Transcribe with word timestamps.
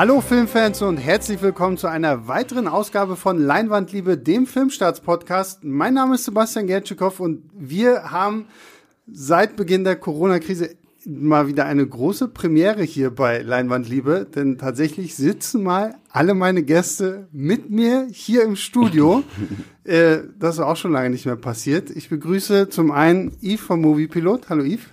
Hallo 0.00 0.22
Filmfans 0.22 0.80
und 0.80 0.96
herzlich 0.96 1.42
willkommen 1.42 1.76
zu 1.76 1.86
einer 1.86 2.26
weiteren 2.26 2.68
Ausgabe 2.68 3.16
von 3.16 3.36
Leinwandliebe, 3.36 4.16
dem 4.16 4.46
Filmstarts-Podcast. 4.46 5.62
Mein 5.62 5.92
Name 5.92 6.14
ist 6.14 6.24
Sebastian 6.24 6.66
Gertschikow 6.66 7.20
und 7.20 7.42
wir 7.52 8.10
haben 8.10 8.46
seit 9.06 9.56
Beginn 9.56 9.84
der 9.84 9.96
Corona-Krise 9.96 10.70
mal 11.04 11.48
wieder 11.48 11.66
eine 11.66 11.86
große 11.86 12.28
Premiere 12.28 12.82
hier 12.82 13.10
bei 13.10 13.42
Leinwandliebe, 13.42 14.26
denn 14.34 14.56
tatsächlich 14.56 15.16
sitzen 15.16 15.62
mal 15.62 15.96
alle 16.08 16.32
meine 16.32 16.62
Gäste 16.62 17.28
mit 17.30 17.68
mir 17.68 18.08
hier 18.10 18.44
im 18.44 18.56
Studio. 18.56 19.22
äh, 19.84 20.20
das 20.38 20.54
ist 20.54 20.60
auch 20.60 20.76
schon 20.76 20.92
lange 20.92 21.10
nicht 21.10 21.26
mehr 21.26 21.36
passiert. 21.36 21.90
Ich 21.90 22.08
begrüße 22.08 22.70
zum 22.70 22.90
einen 22.90 23.36
Yves 23.42 23.60
vom 23.60 23.82
Moviepilot. 23.82 24.48
Hallo 24.48 24.64
Yves. 24.64 24.86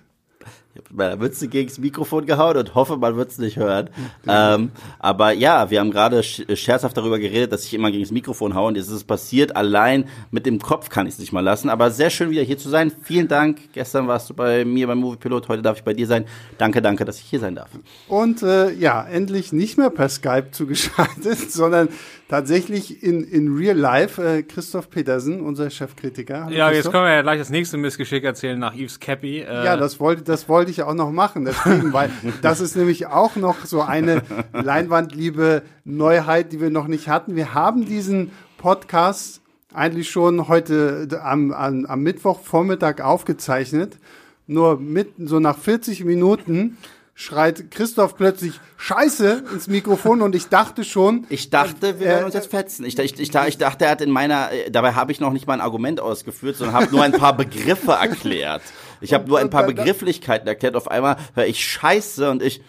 Meiner 0.91 1.15
Mütze 1.15 1.47
gegen 1.47 1.67
das 1.67 1.77
Mikrofon 1.77 2.25
gehauen 2.25 2.57
und 2.57 2.75
hoffe, 2.75 2.97
man 2.97 3.15
wird 3.15 3.31
es 3.31 3.37
nicht 3.37 3.57
hören. 3.57 3.89
Ähm, 4.27 4.71
aber 4.99 5.31
ja, 5.31 5.69
wir 5.69 5.79
haben 5.79 5.91
gerade 5.91 6.23
scherzhaft 6.23 6.97
darüber 6.97 7.19
geredet, 7.19 7.51
dass 7.51 7.63
ich 7.63 7.73
immer 7.73 7.91
gegen 7.91 8.03
das 8.03 8.11
Mikrofon 8.11 8.55
haue 8.55 8.67
und 8.67 8.75
jetzt 8.75 8.87
ist 8.87 8.93
es 8.93 9.03
passiert. 9.03 9.55
Allein 9.55 10.05
mit 10.31 10.45
dem 10.45 10.59
Kopf 10.59 10.89
kann 10.89 11.07
ich 11.07 11.13
es 11.13 11.19
nicht 11.19 11.31
mal 11.31 11.41
lassen. 11.41 11.69
Aber 11.69 11.91
sehr 11.91 12.09
schön 12.09 12.29
wieder 12.29 12.43
hier 12.43 12.57
zu 12.57 12.69
sein. 12.69 12.91
Vielen 13.03 13.27
Dank. 13.27 13.73
Gestern 13.73 14.07
warst 14.07 14.29
du 14.29 14.33
bei 14.33 14.65
mir 14.65 14.87
beim 14.87 14.99
Moviepilot, 14.99 15.47
heute 15.47 15.61
darf 15.61 15.77
ich 15.77 15.83
bei 15.83 15.93
dir 15.93 16.07
sein. 16.07 16.25
Danke, 16.57 16.81
danke, 16.81 17.05
dass 17.05 17.19
ich 17.19 17.25
hier 17.25 17.39
sein 17.39 17.55
darf. 17.55 17.69
Und 18.07 18.43
äh, 18.43 18.71
ja, 18.73 19.03
endlich 19.03 19.53
nicht 19.53 19.77
mehr 19.77 19.89
per 19.89 20.09
Skype 20.09 20.51
zugeschaltet, 20.51 21.51
sondern 21.51 21.89
tatsächlich 22.27 23.03
in, 23.03 23.23
in 23.23 23.55
real 23.55 23.77
life 23.77 24.21
äh, 24.21 24.43
Christoph 24.43 24.89
Petersen, 24.89 25.41
unser 25.41 25.69
Chefkritiker. 25.69 26.45
Hallo 26.45 26.55
ja, 26.55 26.67
Christoph. 26.67 26.85
jetzt 26.85 26.91
können 26.91 27.05
wir 27.05 27.13
ja 27.13 27.21
gleich 27.21 27.39
das 27.39 27.49
nächste 27.49 27.77
Missgeschick 27.77 28.23
erzählen 28.23 28.59
nach 28.59 28.75
Yves 28.75 28.99
Cappy. 28.99 29.39
Äh 29.39 29.65
ja, 29.65 29.77
das 29.77 29.99
wollte, 29.99 30.23
das 30.23 30.49
wollte 30.49 30.71
ich 30.71 30.83
auch 30.83 30.93
noch 30.93 31.11
machen, 31.11 31.45
deswegen, 31.45 31.93
weil 31.93 32.09
das 32.41 32.59
ist 32.59 32.75
nämlich 32.75 33.07
auch 33.07 33.35
noch 33.35 33.65
so 33.65 33.81
eine 33.81 34.23
Leinwandliebe 34.53 35.63
Neuheit, 35.85 36.51
die 36.51 36.59
wir 36.59 36.69
noch 36.69 36.87
nicht 36.87 37.07
hatten. 37.07 37.35
Wir 37.35 37.53
haben 37.53 37.85
diesen 37.85 38.31
Podcast 38.57 39.41
eigentlich 39.73 40.09
schon 40.09 40.47
heute 40.47 41.07
am, 41.23 41.51
am, 41.51 41.85
am 41.85 42.01
Mittwochvormittag 42.01 43.01
aufgezeichnet. 43.01 43.97
Nur 44.49 44.79
mit, 44.79 45.09
so 45.17 45.39
nach 45.39 45.57
40 45.57 46.05
Minuten 46.05 46.77
schreit 47.19 47.71
Christoph 47.71 48.15
plötzlich 48.15 48.61
Scheiße 48.77 49.45
ins 49.51 49.67
Mikrofon 49.67 50.21
und 50.21 50.35
ich 50.35 50.49
dachte 50.49 50.83
schon. 50.83 51.25
Ich 51.29 51.49
dachte, 51.49 51.99
wir 51.99 52.05
werden 52.05 52.25
uns 52.25 52.35
jetzt 52.35 52.51
fetzen. 52.51 52.85
Ich, 52.85 52.97
ich, 52.99 53.19
ich, 53.19 53.33
ich 53.33 53.57
dachte, 53.57 53.85
er 53.85 53.91
hat 53.91 54.01
in 54.01 54.11
meiner, 54.11 54.49
dabei 54.69 54.93
habe 54.93 55.11
ich 55.11 55.19
noch 55.19 55.33
nicht 55.33 55.47
mal 55.47 55.55
ein 55.55 55.61
Argument 55.61 55.99
ausgeführt, 55.99 56.57
sondern 56.57 56.75
habe 56.75 56.91
nur 56.91 57.01
ein 57.01 57.13
paar 57.13 57.35
Begriffe 57.35 57.93
erklärt. 57.93 58.61
Ich 59.01 59.15
habe 59.15 59.27
nur 59.27 59.39
ein 59.39 59.49
paar 59.49 59.63
Begrifflichkeiten 59.63 60.47
erklärt. 60.47 60.75
Auf 60.75 60.91
einmal 60.91 61.17
höre 61.33 61.47
ich 61.47 61.65
Scheiße 61.65 62.29
und 62.29 62.43
ich. 62.43 62.61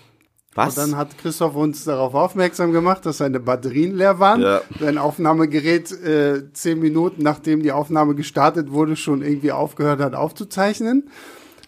Was? 0.55 0.79
Und 0.79 0.93
dann 0.93 0.97
hat 0.97 1.19
Christoph 1.19 1.55
uns 1.55 1.85
darauf 1.85 2.15
aufmerksam 2.15 2.73
gemacht, 2.73 3.05
dass 3.05 3.19
seine 3.19 3.41
Batterien 3.41 3.95
leer 3.95 4.19
waren. 4.19 4.41
Ja. 4.41 4.63
Sein 4.81 4.97
Aufnahmegerät 4.97 5.93
äh, 5.93 6.51
zehn 6.55 6.81
Minuten 6.81 7.23
nachdem 7.23 7.63
die 7.63 7.71
Aufnahme 7.71 8.15
gestartet 8.15 8.73
wurde, 8.73 8.97
schon 8.97 9.21
irgendwie 9.21 9.53
aufgehört 9.53 10.01
hat 10.01 10.15
aufzuzeichnen. 10.15 11.11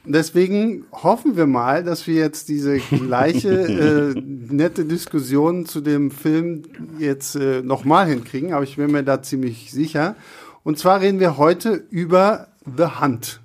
Deswegen 0.05 0.87
hoffen 0.93 1.37
wir 1.37 1.47
mal, 1.47 1.85
dass 1.85 2.07
wir 2.07 2.15
jetzt 2.15 2.49
diese 2.49 2.79
gleiche 2.79 4.15
äh, 4.17 4.21
nette 4.21 4.85
Diskussion 4.87 5.67
zu 5.67 5.81
dem 5.81 6.11
Film 6.11 6.63
jetzt 6.99 7.37
äh, 7.37 7.63
nochmal 7.63 8.07
hinkriegen, 8.07 8.53
aber 8.53 8.65
ich 8.65 8.77
bin 8.77 8.91
mir 8.91 9.03
da 9.03 9.23
ziemlich 9.23 9.71
sicher. 9.71 10.17
Und 10.63 10.79
zwar 10.79 11.01
reden 11.01 11.21
wir 11.21 11.37
heute 11.37 11.85
über 11.91 12.49
The 12.65 13.01
Hunt. 13.01 13.41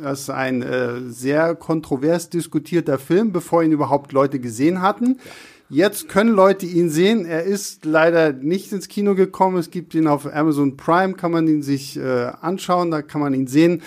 Das 0.00 0.22
ist 0.22 0.30
ein 0.30 0.62
äh, 0.62 1.00
sehr 1.08 1.54
kontrovers 1.54 2.30
diskutierter 2.30 2.98
Film, 2.98 3.32
bevor 3.32 3.62
ihn 3.62 3.72
überhaupt 3.72 4.12
Leute 4.12 4.40
gesehen 4.40 4.82
hatten. 4.82 5.18
Jetzt 5.68 6.08
können 6.10 6.32
Leute 6.32 6.66
ihn 6.66 6.90
sehen. 6.90 7.24
Er 7.24 7.44
ist 7.44 7.86
leider 7.86 8.34
nicht 8.34 8.72
ins 8.72 8.88
Kino 8.88 9.14
gekommen. 9.14 9.56
Es 9.56 9.70
gibt 9.70 9.94
ihn 9.94 10.06
auf 10.06 10.26
Amazon 10.30 10.76
Prime, 10.76 11.14
kann 11.14 11.32
man 11.32 11.48
ihn 11.48 11.62
sich 11.62 11.96
äh, 11.96 12.30
anschauen, 12.42 12.90
da 12.90 13.00
kann 13.00 13.22
man 13.22 13.32
ihn 13.32 13.46
sehen. 13.46 13.80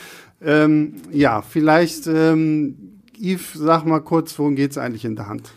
Ähm, 0.46 1.02
ja, 1.12 1.42
vielleicht, 1.42 2.08
ähm, 2.08 3.02
Yves, 3.20 3.54
sag 3.54 3.86
mal 3.86 4.02
kurz, 4.02 4.38
worum 4.38 4.56
geht's 4.56 4.78
eigentlich 4.78 5.06
in 5.06 5.16
der 5.16 5.28
Hand? 5.28 5.50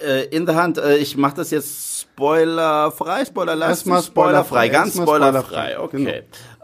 Äh, 0.00 0.24
in 0.26 0.46
der 0.46 0.56
Hand, 0.56 0.78
äh, 0.78 0.96
ich 0.96 1.16
mache 1.16 1.36
das 1.36 1.52
jetzt 1.52 2.00
spoilerfrei, 2.00 3.24
spoilerlastig, 3.24 3.92
Erstmal 3.92 4.02
spoilerfrei, 4.02 4.68
ganz 4.68 4.96
spoilerfrei, 4.96 5.72
spoilerfrei. 5.72 5.78
okay. 5.78 6.04
Genau. 6.04 6.10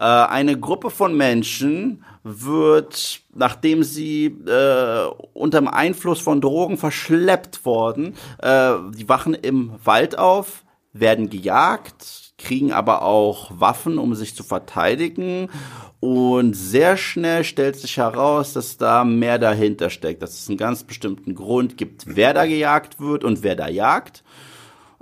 Äh, 0.00 0.26
eine 0.28 0.58
Gruppe 0.58 0.90
von 0.90 1.16
Menschen 1.16 2.04
wird, 2.24 3.20
nachdem 3.34 3.84
sie 3.84 4.26
äh, 4.26 5.06
unter 5.34 5.60
dem 5.60 5.68
Einfluss 5.68 6.20
von 6.20 6.40
Drogen 6.40 6.78
verschleppt 6.78 7.64
worden, 7.64 8.14
äh, 8.38 8.74
die 8.96 9.08
wachen 9.08 9.34
im 9.34 9.72
Wald 9.84 10.18
auf, 10.18 10.64
werden 10.92 11.30
gejagt, 11.30 12.32
kriegen 12.38 12.72
aber 12.72 13.02
auch 13.02 13.52
Waffen, 13.54 13.98
um 13.98 14.14
sich 14.14 14.34
zu 14.34 14.42
verteidigen 14.42 15.48
und 16.02 16.54
sehr 16.54 16.96
schnell 16.96 17.44
stellt 17.44 17.76
sich 17.76 17.98
heraus, 17.98 18.54
dass 18.54 18.76
da 18.76 19.04
mehr 19.04 19.38
dahinter 19.38 19.88
steckt, 19.88 20.20
dass 20.20 20.36
es 20.36 20.48
einen 20.48 20.58
ganz 20.58 20.82
bestimmten 20.82 21.36
Grund 21.36 21.76
gibt, 21.78 22.16
wer 22.16 22.34
da 22.34 22.44
gejagt 22.44 22.98
wird 22.98 23.22
und 23.22 23.44
wer 23.44 23.54
da 23.54 23.68
jagt. 23.68 24.24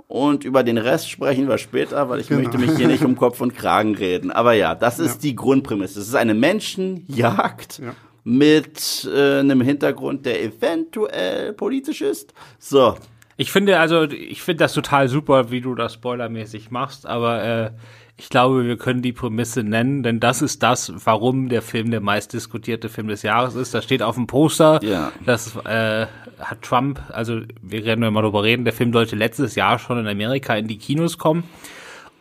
Und 0.07 0.43
über 0.43 0.61
den 0.61 0.77
Rest 0.77 1.09
sprechen 1.09 1.47
wir 1.47 1.57
später, 1.57 2.07
weil 2.07 2.19
ich 2.19 2.27
genau. 2.27 2.41
möchte 2.41 2.59
mich 2.59 2.77
hier 2.77 2.87
nicht 2.87 3.03
um 3.03 3.15
Kopf 3.15 3.41
und 3.41 3.55
Kragen 3.55 3.95
reden. 3.95 4.29
Aber 4.29 4.53
ja, 4.53 4.75
das 4.75 4.99
ist 4.99 5.15
ja. 5.15 5.21
die 5.21 5.35
Grundprämisse. 5.35 6.01
Es 6.01 6.07
ist 6.07 6.13
eine 6.13 6.35
Menschenjagd 6.35 7.79
ja. 7.79 7.95
mit 8.23 9.09
äh, 9.11 9.39
einem 9.39 9.61
Hintergrund, 9.61 10.27
der 10.27 10.43
eventuell 10.43 11.53
politisch 11.53 12.01
ist. 12.01 12.35
So. 12.59 12.95
Ich 13.37 13.51
finde 13.51 13.79
also, 13.79 14.03
ich 14.03 14.43
finde 14.43 14.65
das 14.65 14.73
total 14.73 15.07
super, 15.07 15.49
wie 15.49 15.61
du 15.61 15.73
das 15.73 15.95
spoilermäßig 15.95 16.69
machst, 16.69 17.07
aber 17.07 17.43
äh, 17.43 17.71
ich 18.21 18.29
glaube, 18.29 18.67
wir 18.67 18.77
können 18.77 19.01
die 19.01 19.13
Prämisse 19.13 19.63
nennen, 19.63 20.03
denn 20.03 20.19
das 20.19 20.43
ist 20.43 20.61
das, 20.61 20.93
warum 21.05 21.49
der 21.49 21.63
Film 21.63 21.89
der 21.89 22.01
meistdiskutierte 22.01 22.87
Film 22.87 23.07
des 23.07 23.23
Jahres 23.23 23.55
ist. 23.55 23.73
Das 23.73 23.83
steht 23.83 24.03
auf 24.03 24.13
dem 24.13 24.27
Poster. 24.27 24.79
Ja. 24.83 25.11
Das 25.25 25.55
äh, 25.65 26.05
hat 26.39 26.61
Trump, 26.61 27.01
also 27.09 27.41
wir 27.63 27.83
werden 27.83 28.13
mal 28.13 28.21
drüber 28.21 28.43
reden, 28.43 28.63
der 28.63 28.73
Film 28.73 28.93
sollte 28.93 29.15
letztes 29.15 29.55
Jahr 29.55 29.79
schon 29.79 29.97
in 29.97 30.07
Amerika 30.07 30.55
in 30.55 30.67
die 30.67 30.77
Kinos 30.77 31.17
kommen. 31.17 31.45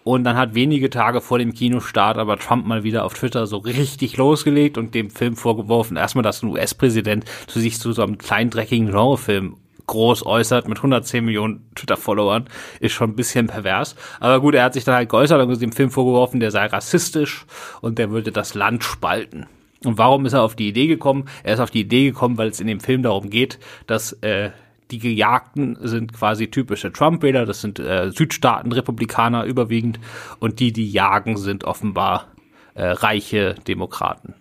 Und 0.03 0.25
dann 0.25 0.39
hat 0.39 0.55
wenige 0.55 0.89
Tage 0.89 1.21
vor 1.21 1.39
dem 1.39 1.53
Kinostart 1.53 2.17
aber 2.17 2.39
Trump 2.39 2.67
mal 2.67 2.83
wieder 2.83 3.05
auf 3.05 3.13
Twitter 3.13 3.47
so 3.47 3.59
richtig 3.59 4.17
losgelegt 4.17 4.79
und 4.79 4.95
dem 4.95 5.11
Film 5.11 5.37
vorgeworfen, 5.37 5.99
erstmal, 5.99 6.23
dass 6.23 6.43
ein 6.43 6.49
US-Präsident 6.49 7.27
zu 7.47 7.61
sich 7.61 7.79
zu 7.79 7.93
so 7.93 8.03
einem 8.03 8.17
kleinen, 8.17 8.49
dreckigen 8.49 8.87
Genrefilm 8.87 9.57
groß 9.91 10.25
äußert 10.25 10.69
mit 10.69 10.79
110 10.79 11.25
Millionen 11.25 11.69
Twitter-Followern, 11.75 12.47
ist 12.79 12.93
schon 12.93 13.11
ein 13.11 13.17
bisschen 13.17 13.49
pervers. 13.49 13.97
Aber 14.21 14.41
gut, 14.41 14.55
er 14.55 14.65
hat 14.65 14.75
sich 14.75 14.85
dann 14.85 14.95
halt 14.95 15.09
geäußert 15.09 15.43
und 15.43 15.61
dem 15.61 15.73
Film 15.73 15.91
vorgeworfen, 15.91 16.41
der 16.41 16.51
sei 16.51 16.67
rassistisch 16.67 17.45
und 17.81 17.99
der 17.99 18.11
würde 18.11 18.33
das 18.33 18.55
Land 18.55 18.85
spalten. 18.85 19.47
Und 19.85 19.99
warum 19.99 20.27
ist 20.27 20.33
er 20.33 20.43
auf 20.43 20.55
die 20.55 20.69
Idee 20.69 20.87
gekommen? 20.87 21.25
Er 21.43 21.55
ist 21.55 21.61
auf 21.61 21.71
die 21.71 21.81
Idee 21.81 22.05
gekommen, 22.05 22.39
weil 22.39 22.49
es 22.49 22.61
in 22.61 22.67
dem 22.67 22.81
Film 22.81 23.03
darum 23.03 23.31
geht, 23.31 23.59
dass 23.87 24.13
äh, 24.23 24.51
die 24.91 24.99
Gejagten 24.99 25.77
sind 25.81 26.13
quasi 26.13 26.49
typische 26.49 26.93
Trump-Wähler, 26.93 27.47
das 27.47 27.61
sind 27.61 27.79
äh, 27.79 28.11
Südstaaten-Republikaner 28.11 29.45
überwiegend 29.45 29.99
und 30.39 30.61
die, 30.61 30.73
die 30.73 30.91
jagen, 30.91 31.37
sind 31.37 31.65
offenbar 31.65 32.29
äh, 32.75 32.87
reiche 32.87 33.55
Demokraten. 33.67 34.35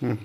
Hm. 0.00 0.18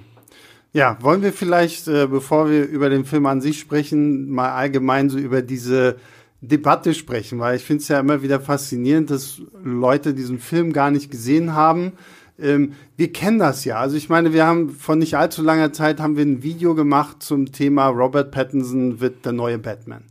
Ja, 0.76 0.98
wollen 1.02 1.22
wir 1.22 1.34
vielleicht, 1.34 1.88
äh, 1.88 2.08
bevor 2.08 2.50
wir 2.50 2.68
über 2.68 2.90
den 2.90 3.06
Film 3.06 3.28
an 3.28 3.42
sich 3.42 3.60
sprechen, 3.60 4.32
mal 4.32 4.54
allgemein 4.54 5.12
so 5.12 5.20
über 5.20 5.44
diese 5.44 5.98
Debatte 6.42 6.96
sprechen, 6.96 7.40
weil 7.40 7.56
ich 7.56 7.64
finde 7.64 7.84
es 7.84 7.88
ja 7.90 8.00
immer 8.00 8.24
wieder 8.24 8.40
faszinierend, 8.40 9.12
dass 9.12 9.40
Leute 9.64 10.16
diesen 10.16 10.40
Film 10.40 10.74
gar 10.74 10.90
nicht 10.90 11.12
gesehen 11.12 11.54
haben. 11.54 11.94
Ähm, 12.40 12.74
wir 12.98 13.14
kennen 13.14 13.38
das 13.38 13.66
ja. 13.66 13.78
Also 13.78 13.96
ich 13.96 14.10
meine, 14.10 14.34
wir 14.34 14.48
haben 14.48 14.72
vor 14.72 14.96
nicht 14.96 15.16
allzu 15.16 15.44
langer 15.44 15.74
Zeit 15.74 16.00
haben 16.00 16.18
wir 16.18 16.26
ein 16.26 16.42
Video 16.42 16.74
gemacht 16.74 17.22
zum 17.22 17.52
Thema 17.52 17.88
Robert 17.90 18.32
Pattinson 18.32 19.00
wird 19.00 19.26
der 19.26 19.32
neue 19.32 19.60
Batman. 19.60 20.06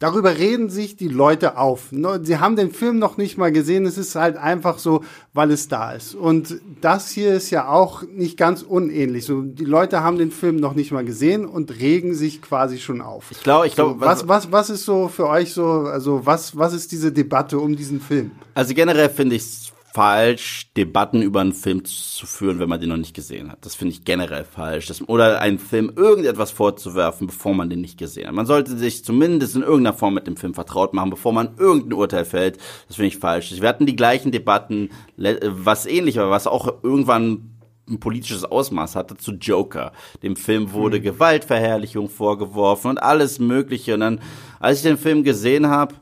Darüber 0.00 0.38
reden 0.38 0.70
sich 0.70 0.94
die 0.94 1.08
Leute 1.08 1.58
auf. 1.58 1.88
Sie 2.22 2.38
haben 2.38 2.54
den 2.54 2.70
Film 2.70 3.00
noch 3.00 3.16
nicht 3.16 3.36
mal 3.36 3.50
gesehen. 3.50 3.84
Es 3.84 3.98
ist 3.98 4.14
halt 4.14 4.36
einfach 4.36 4.78
so, 4.78 5.02
weil 5.32 5.50
es 5.50 5.66
da 5.66 5.90
ist. 5.90 6.14
Und 6.14 6.60
das 6.80 7.10
hier 7.10 7.34
ist 7.34 7.50
ja 7.50 7.68
auch 7.68 8.04
nicht 8.04 8.36
ganz 8.36 8.62
unähnlich. 8.62 9.24
So, 9.24 9.42
die 9.42 9.64
Leute 9.64 10.00
haben 10.04 10.16
den 10.16 10.30
Film 10.30 10.54
noch 10.54 10.74
nicht 10.74 10.92
mal 10.92 11.04
gesehen 11.04 11.46
und 11.46 11.80
regen 11.80 12.14
sich 12.14 12.40
quasi 12.40 12.78
schon 12.78 13.00
auf. 13.00 13.32
Ich 13.32 13.42
glaube, 13.42 13.66
ich 13.66 13.74
glaube, 13.74 13.94
so, 13.98 14.00
was, 14.00 14.28
was, 14.28 14.52
was 14.52 14.70
ist 14.70 14.84
so 14.84 15.08
für 15.08 15.28
euch 15.28 15.52
so, 15.52 15.64
also 15.64 16.24
was, 16.24 16.56
was 16.56 16.74
ist 16.74 16.92
diese 16.92 17.10
Debatte 17.10 17.58
um 17.58 17.74
diesen 17.74 18.00
Film? 18.00 18.30
Also 18.54 18.74
generell 18.74 19.10
finde 19.10 19.34
ich 19.34 19.42
es 19.42 19.67
falsch, 19.98 20.70
Debatten 20.76 21.22
über 21.22 21.40
einen 21.40 21.52
Film 21.52 21.84
zu 21.84 22.24
führen, 22.24 22.60
wenn 22.60 22.68
man 22.68 22.78
den 22.78 22.90
noch 22.90 22.96
nicht 22.96 23.16
gesehen 23.16 23.50
hat. 23.50 23.66
Das 23.66 23.74
finde 23.74 23.94
ich 23.94 24.04
generell 24.04 24.44
falsch. 24.44 24.86
Das, 24.86 25.08
oder 25.08 25.40
einen 25.40 25.58
Film 25.58 25.90
irgendetwas 25.96 26.52
vorzuwerfen, 26.52 27.26
bevor 27.26 27.52
man 27.52 27.68
den 27.68 27.80
nicht 27.80 27.98
gesehen 27.98 28.28
hat. 28.28 28.34
Man 28.34 28.46
sollte 28.46 28.78
sich 28.78 29.04
zumindest 29.04 29.56
in 29.56 29.62
irgendeiner 29.62 29.96
Form 29.96 30.14
mit 30.14 30.28
dem 30.28 30.36
Film 30.36 30.54
vertraut 30.54 30.94
machen, 30.94 31.10
bevor 31.10 31.32
man 31.32 31.56
irgendein 31.58 31.94
Urteil 31.94 32.24
fällt. 32.24 32.58
Das 32.86 32.94
finde 32.94 33.08
ich 33.08 33.16
falsch. 33.16 33.60
Wir 33.60 33.68
hatten 33.68 33.86
die 33.86 33.96
gleichen 33.96 34.30
Debatten, 34.30 34.90
was 35.16 35.84
ähnlich 35.84 36.14
war, 36.14 36.30
was 36.30 36.46
auch 36.46 36.84
irgendwann 36.84 37.56
ein 37.88 37.98
politisches 37.98 38.44
Ausmaß 38.44 38.94
hatte 38.94 39.16
zu 39.16 39.32
Joker. 39.32 39.90
Dem 40.22 40.36
Film 40.36 40.70
wurde 40.74 41.00
mhm. 41.00 41.02
Gewaltverherrlichung 41.02 42.08
vorgeworfen 42.08 42.90
und 42.90 43.02
alles 43.02 43.40
Mögliche. 43.40 43.94
Und 43.94 44.00
dann, 44.00 44.20
als 44.60 44.76
ich 44.76 44.84
den 44.84 44.96
Film 44.96 45.24
gesehen 45.24 45.66
habe, 45.66 45.96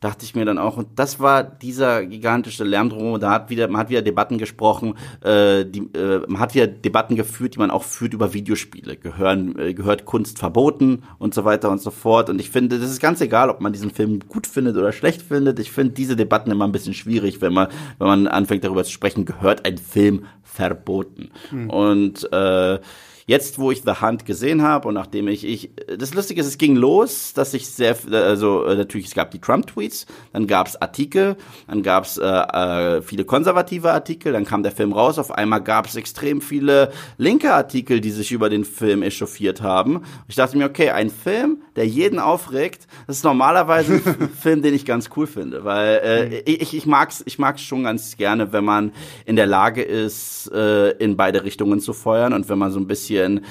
dachte 0.00 0.24
ich 0.24 0.34
mir 0.34 0.44
dann 0.44 0.58
auch, 0.58 0.76
und 0.76 0.88
das 0.96 1.18
war 1.18 1.42
dieser 1.42 2.06
gigantische 2.06 2.62
Lärm 2.62 2.88
drumherum, 2.90 3.18
da 3.18 3.32
hat 3.32 3.50
wieder, 3.50 3.66
man 3.68 3.80
hat 3.80 3.90
wieder 3.90 4.02
Debatten 4.02 4.38
gesprochen, 4.38 4.94
äh, 5.22 5.64
die, 5.64 5.80
äh, 5.94 6.22
man 6.28 6.40
hat 6.40 6.54
wieder 6.54 6.68
Debatten 6.68 7.16
geführt, 7.16 7.56
die 7.56 7.58
man 7.58 7.70
auch 7.70 7.82
führt 7.82 8.14
über 8.14 8.32
Videospiele. 8.32 8.96
Gehören, 8.96 9.58
äh, 9.58 9.74
gehört 9.74 10.04
Kunst 10.04 10.38
verboten 10.38 11.02
und 11.18 11.34
so 11.34 11.44
weiter 11.44 11.70
und 11.70 11.80
so 11.80 11.90
fort. 11.90 12.30
Und 12.30 12.40
ich 12.40 12.50
finde, 12.50 12.78
das 12.78 12.90
ist 12.90 13.00
ganz 13.00 13.20
egal, 13.20 13.50
ob 13.50 13.60
man 13.60 13.72
diesen 13.72 13.90
Film 13.90 14.20
gut 14.28 14.46
findet 14.46 14.76
oder 14.76 14.92
schlecht 14.92 15.22
findet. 15.22 15.58
Ich 15.58 15.72
finde 15.72 15.94
diese 15.94 16.14
Debatten 16.14 16.50
immer 16.50 16.66
ein 16.66 16.72
bisschen 16.72 16.94
schwierig, 16.94 17.40
wenn 17.40 17.52
man, 17.52 17.68
wenn 17.98 18.06
man 18.06 18.28
anfängt 18.28 18.62
darüber 18.62 18.84
zu 18.84 18.92
sprechen, 18.92 19.24
gehört 19.24 19.66
ein 19.66 19.78
Film 19.78 20.26
verboten. 20.44 21.30
Hm. 21.50 21.70
Und 21.70 22.32
äh, 22.32 22.78
Jetzt, 23.28 23.58
wo 23.58 23.70
ich 23.70 23.82
The 23.82 24.00
Hunt 24.00 24.24
gesehen 24.24 24.62
habe 24.62 24.88
und 24.88 24.94
nachdem 24.94 25.28
ich, 25.28 25.44
ich, 25.44 25.68
das 25.98 26.14
Lustige 26.14 26.40
ist, 26.40 26.46
es 26.46 26.56
ging 26.56 26.76
los, 26.76 27.34
dass 27.34 27.52
ich 27.52 27.68
sehr, 27.68 27.94
also 28.10 28.64
äh, 28.64 28.74
natürlich, 28.74 29.08
es 29.08 29.14
gab 29.14 29.32
die 29.32 29.38
Trump-Tweets, 29.38 30.06
dann 30.32 30.46
gab 30.46 30.66
es 30.66 30.80
Artikel, 30.80 31.36
dann 31.66 31.82
gab 31.82 32.04
es 32.04 32.16
äh, 32.16 32.24
äh, 32.24 33.02
viele 33.02 33.26
konservative 33.26 33.92
Artikel, 33.92 34.32
dann 34.32 34.46
kam 34.46 34.62
der 34.62 34.72
Film 34.72 34.94
raus, 34.94 35.18
auf 35.18 35.30
einmal 35.30 35.62
gab 35.62 35.84
es 35.84 35.96
extrem 35.96 36.40
viele 36.40 36.90
linke 37.18 37.52
Artikel, 37.52 38.00
die 38.00 38.12
sich 38.12 38.32
über 38.32 38.48
den 38.48 38.64
Film 38.64 39.02
echauffiert 39.02 39.60
haben. 39.60 40.04
Ich 40.26 40.36
dachte 40.36 40.56
mir, 40.56 40.64
okay, 40.64 40.88
ein 40.88 41.10
Film, 41.10 41.58
der 41.76 41.86
jeden 41.86 42.20
aufregt, 42.20 42.86
das 43.06 43.18
ist 43.18 43.24
normalerweise 43.24 44.00
ein 44.06 44.30
Film, 44.40 44.62
den 44.62 44.72
ich 44.72 44.86
ganz 44.86 45.10
cool 45.16 45.26
finde, 45.26 45.64
weil 45.64 46.00
äh, 46.02 46.38
ich, 46.50 46.74
ich 46.74 46.86
mag's, 46.86 47.22
ich 47.26 47.38
mag's 47.38 47.60
schon 47.60 47.82
ganz 47.82 48.16
gerne, 48.16 48.54
wenn 48.54 48.64
man 48.64 48.92
in 49.26 49.36
der 49.36 49.46
Lage 49.46 49.82
ist, 49.82 50.50
äh, 50.50 50.92
in 50.92 51.18
beide 51.18 51.44
Richtungen 51.44 51.80
zu 51.80 51.92
feuern 51.92 52.32
und 52.32 52.48
wenn 52.48 52.56
man 52.56 52.72
so 52.72 52.80
ein 52.80 52.86
bisschen 52.86 53.17
bisschen 53.18 53.44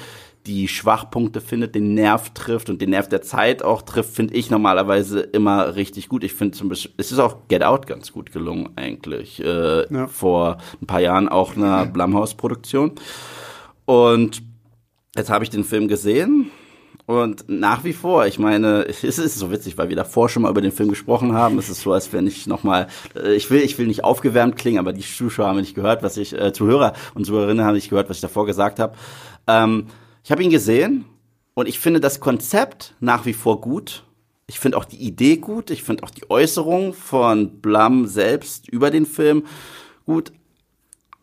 die 0.46 0.66
Schwachpunkte 0.66 1.42
findet, 1.42 1.74
den 1.74 1.92
Nerv 1.92 2.30
trifft 2.30 2.70
und 2.70 2.80
den 2.80 2.90
Nerv 2.90 3.08
der 3.08 3.20
Zeit 3.20 3.62
auch 3.62 3.82
trifft, 3.82 4.14
finde 4.14 4.34
ich 4.34 4.50
normalerweise 4.50 5.20
immer 5.20 5.76
richtig 5.76 6.08
gut. 6.08 6.24
Ich 6.24 6.32
finde 6.32 6.56
zum 6.56 6.70
Beispiel, 6.70 6.92
es 6.96 7.12
ist 7.12 7.18
auch 7.18 7.48
Get 7.48 7.62
Out 7.62 7.86
ganz 7.86 8.12
gut 8.12 8.32
gelungen 8.32 8.70
eigentlich. 8.76 9.44
Äh, 9.44 9.92
ja. 9.92 10.06
Vor 10.06 10.56
ein 10.80 10.86
paar 10.86 11.00
Jahren 11.00 11.28
auch 11.28 11.54
eine 11.54 11.90
Blumhouse-Produktion. 11.92 12.92
Und 13.84 14.42
jetzt 15.16 15.28
habe 15.28 15.44
ich 15.44 15.50
den 15.50 15.64
Film 15.64 15.86
gesehen 15.86 16.50
und 17.08 17.46
nach 17.48 17.84
wie 17.84 17.94
vor, 17.94 18.26
ich 18.26 18.38
meine, 18.38 18.86
es 18.86 19.02
ist 19.02 19.38
so 19.38 19.50
witzig, 19.50 19.78
weil 19.78 19.88
wir 19.88 19.96
davor 19.96 20.28
schon 20.28 20.42
mal 20.42 20.50
über 20.50 20.60
den 20.60 20.72
Film 20.72 20.90
gesprochen 20.90 21.32
haben. 21.32 21.58
Es 21.58 21.70
ist 21.70 21.80
so, 21.80 21.92
als 21.94 22.12
wenn 22.12 22.26
ich 22.26 22.46
nochmal, 22.46 22.88
äh, 23.16 23.34
ich 23.34 23.50
will, 23.50 23.62
ich 23.62 23.78
will 23.78 23.86
nicht 23.86 24.04
aufgewärmt 24.04 24.56
klingen, 24.56 24.78
aber 24.78 24.92
die 24.92 25.00
Zuschauer 25.00 25.48
haben 25.48 25.56
nicht 25.58 25.74
gehört, 25.74 26.02
was 26.02 26.18
ich, 26.18 26.38
äh, 26.38 26.52
Zuhörer 26.52 26.92
und 27.14 27.24
Zuhörerinnen 27.24 27.64
haben 27.64 27.74
nicht 27.74 27.88
gehört, 27.88 28.10
was 28.10 28.18
ich 28.18 28.20
davor 28.20 28.44
gesagt 28.44 28.78
habe. 28.78 28.94
Ähm, 29.48 29.86
ich 30.22 30.30
habe 30.30 30.42
ihn 30.44 30.50
gesehen 30.50 31.06
und 31.54 31.68
ich 31.68 31.80
finde 31.80 32.00
das 32.00 32.20
Konzept 32.20 32.94
nach 33.00 33.26
wie 33.26 33.32
vor 33.32 33.60
gut. 33.60 34.04
Ich 34.46 34.60
finde 34.60 34.78
auch 34.78 34.84
die 34.84 34.98
Idee 34.98 35.36
gut. 35.38 35.70
Ich 35.70 35.82
finde 35.82 36.04
auch 36.04 36.10
die 36.10 36.30
Äußerung 36.30 36.94
von 36.94 37.60
Blum 37.60 38.06
selbst 38.06 38.68
über 38.68 38.90
den 38.90 39.06
Film 39.06 39.44
gut. 40.06 40.32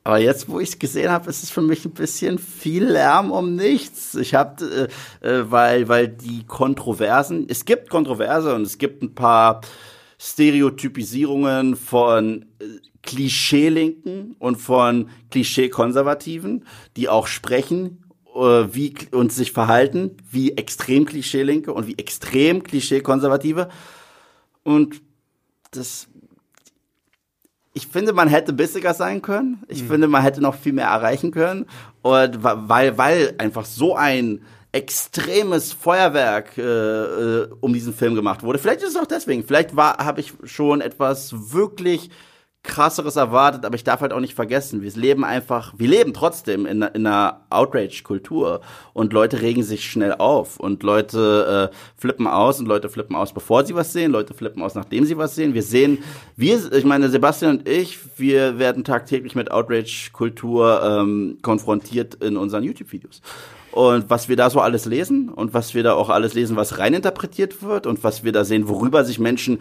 Aber 0.03 0.19
jetzt, 0.19 0.49
wo 0.49 0.59
ich 0.59 0.69
es 0.69 0.79
gesehen 0.79 1.09
habe, 1.09 1.29
ist 1.31 1.41
es 1.41 1.49
für 1.49 1.63
mich 1.63 1.83
ein 1.83 1.93
bisschen 1.93 2.37
viel 2.37 2.85
Lärm 2.85 3.31
um 3.31 3.55
nichts. 3.55 4.13
Ich 4.13 4.35
habe, 4.35 4.89
äh, 5.23 5.27
äh, 5.27 5.51
weil, 5.51 5.87
weil 5.87 6.07
die 6.07 6.43
Kontroversen, 6.45 7.47
es 7.49 7.65
gibt 7.65 7.89
Kontroverse 7.89 8.53
und 8.53 8.61
es 8.61 8.77
gibt 8.77 9.01
ein 9.01 9.15
paar 9.15 9.61
Stereotypisierungen 10.19 11.75
von 11.75 12.45
äh, 12.59 12.65
Klischee-Linken 13.01 14.35
und 14.37 14.57
von 14.57 15.09
Klischee-Konservativen, 15.31 16.65
die 16.97 17.09
auch 17.09 17.25
sprechen 17.25 18.04
wie 18.35 18.93
und 19.11 19.31
sich 19.31 19.51
verhalten 19.51 20.17
wie 20.29 20.57
extrem 20.57 21.05
Klischee-Linke 21.05 21.73
und 21.73 21.87
wie 21.87 21.97
extrem 21.97 22.63
Klischee-Konservative. 22.63 23.69
Und 24.63 25.01
das 25.71 26.07
ich 27.77 27.87
finde, 27.87 28.13
man 28.13 28.29
hätte 28.29 28.53
bissiger 28.53 28.93
sein 28.93 29.21
können. 29.21 29.61
Ich 29.67 29.83
mhm. 29.83 29.87
finde, 29.87 30.07
man 30.07 30.21
hätte 30.21 30.39
noch 30.39 30.55
viel 30.55 30.71
mehr 30.71 30.87
erreichen 30.87 31.31
können. 31.31 31.65
Und 32.01 32.41
weil, 32.41 32.97
weil 32.97 33.35
einfach 33.37 33.65
so 33.65 33.95
ein 33.95 34.41
extremes 34.71 35.73
Feuerwerk 35.73 36.57
äh, 36.57 36.61
äh 36.61 37.49
um 37.59 37.73
diesen 37.73 37.93
Film 37.93 38.15
gemacht 38.15 38.43
wurde. 38.43 38.59
Vielleicht 38.59 38.81
ist 38.81 38.91
es 38.91 38.95
auch 38.95 39.05
deswegen. 39.05 39.43
Vielleicht 39.43 39.75
war, 39.75 39.97
habe 39.97 40.21
ich 40.21 40.33
schon 40.45 40.79
etwas 40.79 41.51
wirklich 41.53 42.09
krasseres 42.65 43.15
erwartet, 43.15 43.65
aber 43.65 43.75
ich 43.75 43.83
darf 43.83 44.01
halt 44.01 44.13
auch 44.13 44.19
nicht 44.19 44.35
vergessen, 44.35 44.81
wir 44.81 44.91
leben 44.91 45.23
einfach, 45.23 45.73
wir 45.77 45.87
leben 45.87 46.13
trotzdem 46.13 46.65
in, 46.65 46.81
in 46.81 47.07
einer 47.07 47.41
Outrage-Kultur 47.49 48.61
und 48.93 49.13
Leute 49.13 49.41
regen 49.41 49.63
sich 49.63 49.89
schnell 49.89 50.13
auf 50.13 50.59
und 50.59 50.83
Leute 50.83 51.71
äh, 51.71 51.75
flippen 51.97 52.27
aus 52.27 52.59
und 52.59 52.67
Leute 52.67 52.89
flippen 52.89 53.15
aus, 53.15 53.33
bevor 53.33 53.65
sie 53.65 53.75
was 53.75 53.93
sehen, 53.93 54.11
Leute 54.11 54.33
flippen 54.33 54.61
aus, 54.61 54.75
nachdem 54.75 55.05
sie 55.05 55.17
was 55.17 55.35
sehen. 55.35 55.53
Wir 55.53 55.63
sehen, 55.63 55.99
wir, 56.35 56.71
ich 56.73 56.85
meine, 56.85 57.09
Sebastian 57.09 57.57
und 57.57 57.67
ich, 57.67 57.99
wir 58.17 58.59
werden 58.59 58.83
tagtäglich 58.83 59.35
mit 59.35 59.51
Outrage-Kultur 59.51 60.81
ähm, 60.83 61.37
konfrontiert 61.41 62.15
in 62.15 62.37
unseren 62.37 62.63
YouTube-Videos. 62.63 63.21
Und 63.75 64.09
was 64.09 64.29
wir 64.29 64.37
da 64.37 64.49
so 64.49 64.61
alles 64.61 64.85
lesen 64.85 65.27
und 65.27 65.53
was 65.53 65.73
wir 65.73 65.83
da 65.83 65.95
auch 65.95 66.09
alles 66.09 66.33
lesen, 66.33 66.55
was 66.55 66.77
reininterpretiert 66.79 67.61
wird 67.61 67.87
und 67.87 68.05
was 68.05 68.23
wir 68.23 68.31
da 68.31 68.45
sehen, 68.45 68.69
worüber 68.69 69.03
sich 69.03 69.19
Menschen 69.19 69.59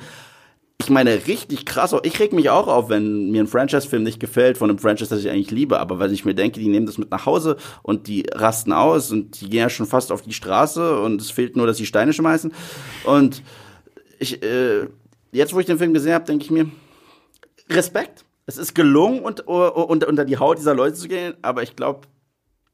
ich 0.78 0.90
meine, 0.90 1.26
richtig 1.26 1.64
krass. 1.64 1.94
Ich 2.02 2.18
reg 2.18 2.32
mich 2.32 2.50
auch 2.50 2.66
auf, 2.66 2.88
wenn 2.88 3.30
mir 3.30 3.42
ein 3.42 3.46
Franchise-Film 3.46 4.02
nicht 4.02 4.18
gefällt, 4.18 4.58
von 4.58 4.68
einem 4.68 4.78
Franchise, 4.78 5.08
das 5.08 5.20
ich 5.20 5.30
eigentlich 5.30 5.50
liebe. 5.50 5.78
Aber 5.78 5.98
weil 5.98 6.12
ich 6.12 6.24
mir 6.24 6.34
denke, 6.34 6.60
die 6.60 6.68
nehmen 6.68 6.86
das 6.86 6.98
mit 6.98 7.10
nach 7.10 7.26
Hause 7.26 7.56
und 7.82 8.08
die 8.08 8.26
rasten 8.32 8.72
aus 8.72 9.12
und 9.12 9.40
die 9.40 9.48
gehen 9.48 9.60
ja 9.60 9.70
schon 9.70 9.86
fast 9.86 10.10
auf 10.10 10.22
die 10.22 10.32
Straße 10.32 11.00
und 11.00 11.20
es 11.20 11.30
fehlt 11.30 11.56
nur, 11.56 11.66
dass 11.66 11.76
sie 11.76 11.86
Steine 11.86 12.12
schmeißen. 12.12 12.52
Und 13.04 13.42
ich, 14.18 14.42
äh, 14.42 14.88
jetzt, 15.32 15.54
wo 15.54 15.60
ich 15.60 15.66
den 15.66 15.78
Film 15.78 15.94
gesehen 15.94 16.14
habe, 16.14 16.24
denke 16.24 16.44
ich 16.44 16.50
mir, 16.50 16.66
Respekt. 17.70 18.24
Es 18.46 18.58
ist 18.58 18.74
gelungen, 18.74 19.20
und, 19.20 19.40
und, 19.46 20.04
unter 20.04 20.24
die 20.26 20.36
Haut 20.36 20.58
dieser 20.58 20.74
Leute 20.74 20.96
zu 20.96 21.08
gehen, 21.08 21.32
aber 21.40 21.62
ich 21.62 21.76
glaube, 21.76 22.00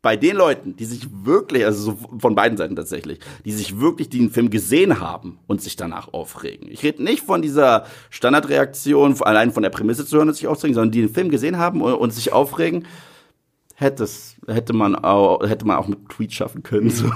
bei 0.02 0.16
den 0.16 0.36
Leuten, 0.36 0.76
die 0.76 0.86
sich 0.86 1.08
wirklich, 1.10 1.64
also 1.64 1.92
so 1.92 2.18
von 2.18 2.34
beiden 2.34 2.56
Seiten 2.56 2.74
tatsächlich, 2.74 3.20
die 3.44 3.52
sich 3.52 3.80
wirklich 3.80 4.08
den 4.08 4.30
Film 4.30 4.48
gesehen 4.48 5.00
haben 5.00 5.38
und 5.46 5.60
sich 5.60 5.76
danach 5.76 6.12
aufregen. 6.12 6.68
Ich 6.70 6.82
rede 6.82 7.02
nicht 7.02 7.24
von 7.24 7.42
dieser 7.42 7.84
Standardreaktion, 8.08 9.20
allein 9.22 9.52
von 9.52 9.62
der 9.62 9.70
Prämisse 9.70 10.06
zu 10.06 10.16
hören 10.16 10.28
und 10.28 10.34
sich 10.34 10.46
aufregen, 10.46 10.74
sondern 10.74 10.92
die 10.92 11.02
den 11.02 11.12
Film 11.12 11.28
gesehen 11.28 11.58
haben 11.58 11.82
und, 11.82 11.94
und 11.94 12.12
sich 12.12 12.32
aufregen, 12.32 12.86
hätte 13.74 14.04
es, 14.04 14.36
hätte 14.46 14.72
man 14.72 14.94
auch, 14.94 15.46
hätte 15.46 15.66
man 15.66 15.76
auch 15.76 15.88
mit 15.88 16.08
Tweets 16.08 16.34
schaffen 16.34 16.62
können. 16.62 16.90
So. 16.90 17.10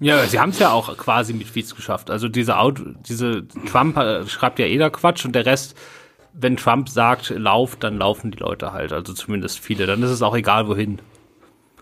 Ja, 0.00 0.24
sie 0.26 0.38
haben 0.38 0.50
es 0.50 0.58
ja 0.58 0.70
auch 0.70 0.96
quasi 0.96 1.34
mit 1.34 1.50
Tweets 1.50 1.74
geschafft. 1.74 2.10
Also 2.10 2.28
diese 2.28 2.58
Auto, 2.58 2.84
diese 3.06 3.46
Trump 3.66 3.96
äh, 3.96 4.26
schreibt 4.26 4.58
ja 4.58 4.66
eh 4.66 4.78
da 4.78 4.88
Quatsch 4.88 5.24
und 5.24 5.34
der 5.34 5.46
Rest, 5.46 5.76
wenn 6.32 6.56
Trump 6.56 6.88
sagt, 6.88 7.30
lauft, 7.30 7.84
dann 7.84 7.98
laufen 7.98 8.30
die 8.30 8.38
Leute 8.38 8.72
halt. 8.72 8.92
Also 8.92 9.12
zumindest 9.12 9.58
viele. 9.58 9.86
Dann 9.86 10.02
ist 10.02 10.10
es 10.10 10.22
auch 10.22 10.36
egal 10.36 10.68
wohin. 10.68 11.00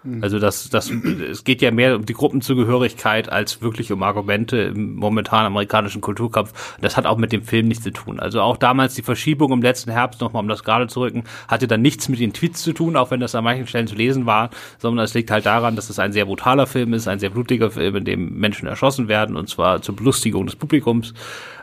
Mhm. 0.04 0.22
Also 0.22 0.38
das, 0.38 0.68
das, 0.70 0.90
es 0.90 1.44
geht 1.44 1.62
ja 1.62 1.70
mehr 1.70 1.96
um 1.96 2.06
die 2.06 2.12
Gruppenzugehörigkeit 2.12 3.30
als 3.30 3.62
wirklich 3.62 3.92
um 3.92 4.02
Argumente 4.02 4.58
im 4.58 4.96
momentanen 4.96 5.46
amerikanischen 5.46 6.00
Kulturkampf. 6.00 6.76
Das 6.80 6.96
hat 6.96 7.06
auch 7.06 7.16
mit 7.16 7.32
dem 7.32 7.42
Film 7.42 7.68
nichts 7.68 7.84
zu 7.84 7.90
tun. 7.90 8.20
Also 8.20 8.40
auch 8.40 8.56
damals 8.56 8.94
die 8.94 9.02
Verschiebung 9.02 9.52
im 9.52 9.62
letzten 9.62 9.90
Herbst, 9.90 10.20
nochmal 10.20 10.42
um 10.42 10.48
das 10.48 10.64
gerade 10.64 10.86
zu 10.86 11.00
rücken, 11.00 11.24
hatte 11.48 11.66
dann 11.66 11.82
nichts 11.82 12.08
mit 12.08 12.20
den 12.20 12.32
Tweets 12.32 12.62
zu 12.62 12.72
tun, 12.72 12.96
auch 12.96 13.10
wenn 13.10 13.20
das 13.20 13.34
an 13.34 13.44
manchen 13.44 13.66
Stellen 13.66 13.86
zu 13.86 13.94
lesen 13.94 14.26
war, 14.26 14.50
sondern 14.78 15.04
es 15.04 15.14
liegt 15.14 15.30
halt 15.30 15.46
daran, 15.46 15.76
dass 15.76 15.90
es 15.90 15.98
ein 15.98 16.12
sehr 16.12 16.24
brutaler 16.24 16.66
Film 16.66 16.92
ist, 16.94 17.08
ein 17.08 17.18
sehr 17.18 17.30
blutiger 17.30 17.70
Film, 17.70 17.96
in 17.96 18.04
dem 18.04 18.38
Menschen 18.38 18.66
erschossen 18.66 19.08
werden, 19.08 19.36
und 19.36 19.48
zwar 19.48 19.82
zur 19.82 19.96
Belustigung 19.96 20.46
des 20.46 20.56
Publikums. 20.56 21.14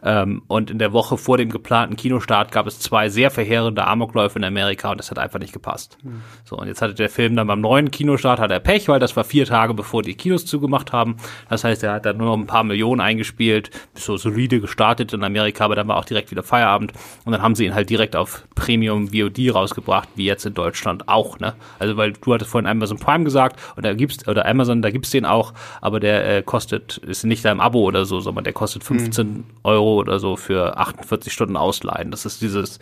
Ähm, 0.01 0.43
und 0.47 0.71
in 0.71 0.79
der 0.79 0.93
Woche 0.93 1.17
vor 1.17 1.37
dem 1.37 1.49
geplanten 1.49 1.97
Kinostart 1.97 2.51
gab 2.51 2.67
es 2.67 2.79
zwei 2.79 3.09
sehr 3.09 3.31
verheerende 3.31 3.85
Amokläufe 3.85 4.39
in 4.39 4.45
Amerika 4.45 4.91
und 4.91 4.97
das 4.97 5.11
hat 5.11 5.19
einfach 5.19 5.39
nicht 5.39 5.51
gepasst. 5.51 5.97
Mhm. 6.03 6.21
So, 6.45 6.57
und 6.57 6.67
jetzt 6.67 6.81
hatte 6.81 6.93
der 6.93 7.09
Film 7.09 7.35
dann 7.35 7.47
beim 7.47 7.59
neuen 7.59 7.91
Kinostart 7.91 8.28
hat 8.37 8.51
er 8.51 8.59
Pech, 8.59 8.87
weil 8.87 8.99
das 8.99 9.15
war 9.15 9.23
vier 9.23 9.45
Tage 9.45 9.73
bevor 9.73 10.03
die 10.03 10.13
Kinos 10.13 10.45
zugemacht 10.45 10.93
haben. 10.93 11.17
Das 11.49 11.63
heißt, 11.63 11.81
er 11.83 11.93
hat 11.93 12.05
dann 12.05 12.17
nur 12.17 12.27
noch 12.27 12.37
ein 12.37 12.45
paar 12.45 12.63
Millionen 12.63 13.01
eingespielt, 13.01 13.71
so 13.95 14.17
solide 14.17 14.61
gestartet 14.61 15.13
in 15.13 15.23
Amerika, 15.23 15.65
aber 15.65 15.75
dann 15.75 15.87
war 15.87 15.97
auch 15.97 16.05
direkt 16.05 16.29
wieder 16.29 16.43
Feierabend 16.43 16.93
und 17.25 17.31
dann 17.31 17.41
haben 17.41 17.55
sie 17.55 17.65
ihn 17.65 17.73
halt 17.73 17.89
direkt 17.89 18.15
auf 18.15 18.43
Premium 18.55 19.07
VOD 19.07 19.55
rausgebracht, 19.55 20.09
wie 20.15 20.25
jetzt 20.25 20.45
in 20.45 20.53
Deutschland 20.53 21.07
auch, 21.07 21.39
ne? 21.39 21.55
Also, 21.79 21.97
weil 21.97 22.13
du 22.13 22.33
hattest 22.33 22.51
vorhin 22.51 22.67
Amazon 22.67 22.99
Prime 22.99 23.23
gesagt 23.23 23.59
und 23.75 23.85
da 23.85 23.93
gibt's, 23.93 24.27
oder 24.27 24.45
Amazon, 24.45 24.81
da 24.81 24.91
gibt's 24.91 25.11
den 25.11 25.25
auch, 25.25 25.53
aber 25.81 25.99
der 25.99 26.37
äh, 26.37 26.43
kostet, 26.43 26.97
ist 26.97 27.23
nicht 27.23 27.45
da 27.45 27.51
im 27.51 27.61
Abo 27.61 27.83
oder 27.83 28.05
so, 28.05 28.19
sondern 28.19 28.43
der 28.43 28.53
kostet 28.53 28.83
15 28.83 29.27
mhm. 29.27 29.43
Euro 29.63 29.95
oder 29.95 30.19
so 30.19 30.35
für 30.35 30.77
48 30.77 31.31
Stunden 31.31 31.55
ausleihen. 31.55 32.11
Das 32.11 32.25
ist 32.25 32.41
dieses 32.41 32.79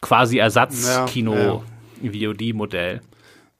quasi 0.00 0.38
Ersatzkino-VOD-Modell. 0.38 2.94
Ja, 2.94 3.00
ja, 3.00 3.09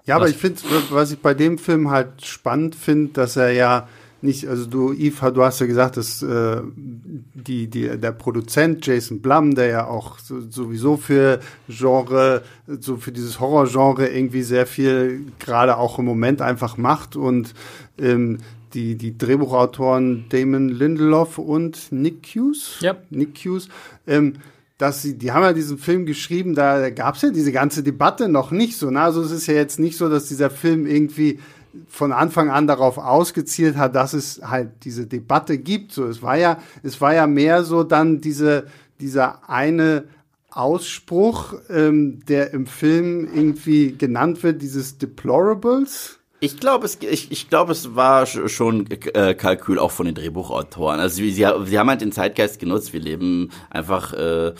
aber 0.08 0.28
ich 0.28 0.36
finde, 0.36 0.60
was 0.90 1.12
ich 1.12 1.18
bei 1.20 1.34
dem 1.34 1.58
Film 1.58 1.90
halt 1.90 2.24
spannend 2.24 2.74
finde, 2.74 3.12
dass 3.12 3.36
er 3.36 3.52
ja 3.52 3.88
nicht, 4.22 4.46
also 4.48 4.66
du, 4.66 4.92
Yves, 4.92 5.32
du 5.32 5.42
hast 5.42 5.60
ja 5.60 5.66
gesagt, 5.66 5.96
dass 5.96 6.22
äh, 6.22 6.60
die, 6.74 7.68
die, 7.68 7.98
der 7.98 8.12
Produzent 8.12 8.86
Jason 8.86 9.20
Blum, 9.20 9.54
der 9.54 9.66
ja 9.66 9.86
auch 9.86 10.18
so, 10.18 10.40
sowieso 10.40 10.96
für 10.96 11.40
Genre, 11.68 12.42
so 12.66 12.96
für 12.96 13.12
dieses 13.12 13.40
Horrorgenre 13.40 14.08
irgendwie 14.08 14.42
sehr 14.42 14.66
viel 14.66 15.24
gerade 15.38 15.78
auch 15.78 15.98
im 15.98 16.04
Moment 16.04 16.42
einfach 16.42 16.76
macht 16.76 17.16
und 17.16 17.54
ähm, 17.98 18.38
die, 18.74 18.96
die 18.96 19.16
Drehbuchautoren 19.16 20.26
Damon 20.28 20.68
Lindelof 20.68 21.38
und 21.38 21.90
Nick 21.90 22.26
Hughes. 22.34 22.76
Ja. 22.80 22.96
Nick 23.10 23.38
Hughes. 23.38 23.68
Ähm, 24.06 24.34
dass 24.80 25.02
sie, 25.02 25.18
die 25.18 25.32
haben 25.32 25.42
ja 25.42 25.52
diesen 25.52 25.76
Film 25.76 26.06
geschrieben, 26.06 26.54
da 26.54 26.88
gab 26.88 27.16
es 27.16 27.22
ja 27.22 27.30
diese 27.30 27.52
ganze 27.52 27.82
Debatte 27.82 28.28
noch 28.28 28.50
nicht 28.50 28.78
so. 28.78 28.90
Ne? 28.90 29.00
Also 29.02 29.20
es 29.20 29.30
ist 29.30 29.46
ja 29.46 29.52
jetzt 29.52 29.78
nicht 29.78 29.98
so, 29.98 30.08
dass 30.08 30.28
dieser 30.28 30.48
Film 30.48 30.86
irgendwie 30.86 31.38
von 31.86 32.12
Anfang 32.12 32.48
an 32.48 32.66
darauf 32.66 32.96
ausgezielt 32.96 33.76
hat, 33.76 33.94
dass 33.94 34.14
es 34.14 34.40
halt 34.42 34.70
diese 34.84 35.06
Debatte 35.06 35.58
gibt. 35.58 35.92
So, 35.92 36.06
es 36.06 36.22
war 36.22 36.38
ja, 36.38 36.58
es 36.82 36.98
war 37.02 37.12
ja 37.12 37.26
mehr 37.26 37.62
so 37.62 37.84
dann 37.84 38.22
diese, 38.22 38.68
dieser 39.00 39.50
eine 39.50 40.04
Ausspruch, 40.50 41.54
ähm, 41.68 42.24
der 42.26 42.54
im 42.54 42.66
Film 42.66 43.28
irgendwie 43.34 43.92
genannt 43.92 44.42
wird, 44.42 44.62
dieses 44.62 44.96
Deplorables. 44.96 46.19
Ich 46.40 46.58
glaube, 46.58 46.86
es, 46.86 46.98
ich, 47.02 47.30
ich 47.30 47.50
glaube, 47.50 47.72
es 47.72 47.94
war 47.94 48.24
schon 48.26 48.90
äh, 48.90 49.34
Kalkül 49.34 49.78
auch 49.78 49.90
von 49.90 50.06
den 50.06 50.14
Drehbuchautoren. 50.14 50.98
Also 50.98 51.16
sie, 51.16 51.30
sie, 51.30 51.46
sie 51.64 51.78
haben 51.78 51.90
halt 51.90 52.00
den 52.00 52.12
Zeitgeist 52.12 52.58
genutzt. 52.58 52.92
Wir 52.92 53.00
leben 53.00 53.50
einfach. 53.68 54.14
Äh, 54.14 54.54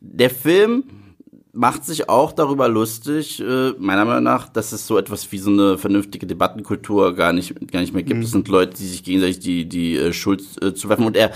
der 0.00 0.30
Film 0.30 0.84
macht 1.52 1.84
sich 1.84 2.08
auch 2.08 2.32
darüber 2.32 2.68
lustig, 2.68 3.40
äh, 3.40 3.72
meiner 3.78 4.04
Meinung 4.04 4.24
nach, 4.24 4.48
dass 4.48 4.72
es 4.72 4.86
so 4.86 4.98
etwas 4.98 5.30
wie 5.32 5.38
so 5.38 5.50
eine 5.50 5.78
vernünftige 5.78 6.26
Debattenkultur 6.26 7.14
gar 7.14 7.32
nicht 7.32 7.54
gar 7.70 7.80
nicht 7.80 7.94
mehr 7.94 8.02
gibt. 8.02 8.18
Mhm. 8.18 8.24
Es 8.24 8.30
sind 8.30 8.48
Leute, 8.48 8.76
die 8.76 8.86
sich 8.86 9.04
gegenseitig 9.04 9.38
die 9.40 9.68
die 9.68 9.96
äh, 9.96 10.12
Schuld 10.12 10.42
äh, 10.62 10.74
zuwerfen 10.74 11.06
und 11.06 11.16
er 11.16 11.32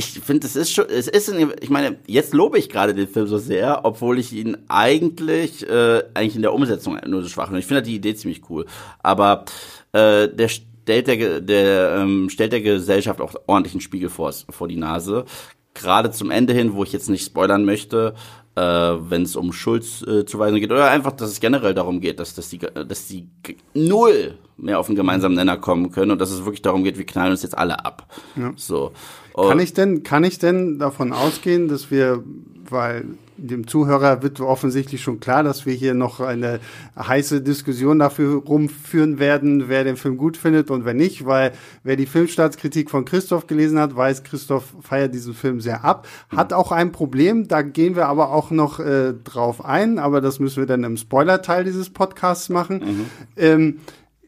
ich 0.00 0.20
finde, 0.20 0.46
es 0.46 0.56
ist 0.56 0.72
schon, 0.72 0.86
es 0.88 1.08
ist, 1.08 1.28
in, 1.28 1.52
ich 1.60 1.70
meine, 1.70 1.98
jetzt 2.06 2.32
lobe 2.32 2.58
ich 2.58 2.68
gerade 2.68 2.94
den 2.94 3.06
Film 3.06 3.26
so 3.26 3.38
sehr, 3.38 3.84
obwohl 3.84 4.18
ich 4.18 4.32
ihn 4.32 4.56
eigentlich, 4.68 5.68
äh, 5.68 6.02
eigentlich 6.14 6.36
in 6.36 6.42
der 6.42 6.54
Umsetzung 6.54 6.98
nur 7.06 7.22
so 7.22 7.28
schwach 7.28 7.46
finde. 7.46 7.60
Ich 7.60 7.66
finde 7.66 7.82
die 7.82 7.94
Idee 7.94 8.14
ziemlich 8.14 8.48
cool, 8.48 8.66
aber 9.02 9.44
äh, 9.92 10.28
der 10.28 10.48
stellt 10.48 11.06
der, 11.06 11.40
der 11.40 11.96
ähm, 11.98 12.30
stellt 12.30 12.52
der 12.52 12.62
Gesellschaft 12.62 13.20
auch 13.20 13.34
ordentlich 13.46 13.74
einen 13.74 13.82
Spiegel 13.82 14.08
vor, 14.08 14.32
vor 14.48 14.68
die 14.68 14.76
Nase. 14.76 15.26
Gerade 15.74 16.10
zum 16.10 16.30
Ende 16.30 16.52
hin, 16.52 16.74
wo 16.74 16.82
ich 16.82 16.92
jetzt 16.92 17.08
nicht 17.08 17.24
spoilern 17.24 17.64
möchte, 17.64 18.14
äh, 18.56 18.60
wenn 18.62 19.22
es 19.22 19.36
um 19.36 19.52
Schuldzuweisung 19.52 20.56
äh, 20.56 20.60
geht 20.60 20.72
oder 20.72 20.90
einfach, 20.90 21.12
dass 21.12 21.30
es 21.30 21.40
generell 21.40 21.74
darum 21.74 22.00
geht, 22.00 22.18
dass, 22.18 22.34
dass, 22.34 22.48
die, 22.48 22.58
dass 22.58 23.06
die 23.06 23.28
null 23.74 24.38
mehr 24.56 24.78
auf 24.78 24.88
einen 24.88 24.96
gemeinsamen 24.96 25.36
Nenner 25.36 25.56
kommen 25.56 25.90
können 25.90 26.10
und 26.10 26.20
dass 26.20 26.30
es 26.30 26.44
wirklich 26.44 26.62
darum 26.62 26.84
geht, 26.84 26.98
wir 26.98 27.06
knallen 27.06 27.30
uns 27.30 27.42
jetzt 27.42 27.56
alle 27.56 27.84
ab. 27.84 28.06
Ja. 28.36 28.52
So. 28.56 28.92
Kann 29.34 29.60
ich 29.60 29.72
denn, 29.72 30.02
kann 30.02 30.24
ich 30.24 30.38
denn 30.38 30.78
davon 30.78 31.12
ausgehen, 31.12 31.68
dass 31.68 31.90
wir, 31.90 32.22
weil 32.68 33.06
dem 33.40 33.66
Zuhörer 33.66 34.22
wird 34.22 34.40
offensichtlich 34.40 35.02
schon 35.02 35.20
klar, 35.20 35.42
dass 35.42 35.66
wir 35.66 35.72
hier 35.72 35.94
noch 35.94 36.20
eine 36.20 36.60
heiße 36.98 37.42
Diskussion 37.42 37.98
dafür 37.98 38.42
rumführen 38.42 39.18
werden, 39.18 39.68
wer 39.68 39.84
den 39.84 39.96
Film 39.96 40.16
gut 40.16 40.36
findet 40.36 40.70
und 40.70 40.84
wer 40.84 40.94
nicht, 40.94 41.26
weil 41.26 41.52
wer 41.82 41.96
die 41.96 42.06
Filmstaatskritik 42.06 42.90
von 42.90 43.04
Christoph 43.04 43.46
gelesen 43.46 43.78
hat, 43.78 43.96
weiß, 43.96 44.22
Christoph 44.24 44.74
feiert 44.80 45.14
diesen 45.14 45.34
Film 45.34 45.60
sehr 45.60 45.84
ab, 45.84 46.06
hat 46.28 46.52
auch 46.52 46.70
ein 46.72 46.92
Problem, 46.92 47.48
da 47.48 47.62
gehen 47.62 47.96
wir 47.96 48.06
aber 48.06 48.30
auch 48.32 48.50
noch 48.50 48.78
äh, 48.78 49.14
drauf 49.14 49.64
ein, 49.64 49.98
aber 49.98 50.20
das 50.20 50.38
müssen 50.38 50.58
wir 50.58 50.66
dann 50.66 50.84
im 50.84 50.96
Spoiler-Teil 50.96 51.64
dieses 51.64 51.90
Podcasts 51.90 52.48
machen. 52.48 52.78
Mhm. 52.78 53.06
Ähm, 53.36 53.76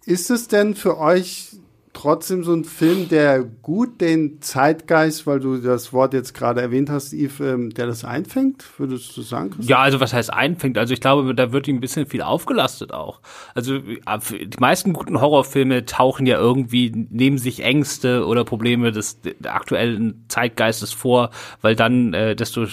ist 0.04 0.30
es 0.30 0.48
denn 0.48 0.74
für 0.74 0.98
euch 0.98 1.50
trotzdem 1.92 2.42
so 2.42 2.52
ein 2.54 2.64
Film, 2.64 3.08
der 3.08 3.42
gut 3.42 4.00
den 4.00 4.40
Zeitgeist, 4.40 5.26
weil 5.26 5.40
du 5.40 5.58
das 5.58 5.92
Wort 5.92 6.14
jetzt 6.14 6.34
gerade 6.34 6.60
erwähnt 6.60 6.90
hast, 6.90 7.12
Yves, 7.12 7.40
ähm, 7.40 7.70
der 7.70 7.86
das 7.86 8.04
einfängt, 8.04 8.64
würdest 8.78 9.16
du 9.16 9.22
sagen? 9.22 9.54
Ja, 9.60 9.78
also 9.78 10.00
was 10.00 10.12
heißt 10.12 10.32
einfängt? 10.32 10.78
Also 10.78 10.94
ich 10.94 11.00
glaube, 11.00 11.34
da 11.34 11.52
wird 11.52 11.68
ihm 11.68 11.76
ein 11.76 11.80
bisschen 11.80 12.06
viel 12.06 12.22
aufgelastet 12.22 12.92
auch. 12.92 13.20
Also 13.54 13.76
äh, 13.76 14.18
die 14.30 14.58
meisten 14.58 14.92
guten 14.92 15.20
Horrorfilme 15.20 15.84
tauchen 15.84 16.26
ja 16.26 16.38
irgendwie, 16.38 16.90
nehmen 17.10 17.38
sich 17.38 17.62
Ängste 17.62 18.26
oder 18.26 18.44
Probleme 18.44 18.92
des 18.92 19.20
aktuellen 19.44 20.24
Zeitgeistes 20.28 20.92
vor, 20.92 21.30
weil 21.60 21.76
dann, 21.76 22.14
äh, 22.14 22.34
desto 22.34 22.66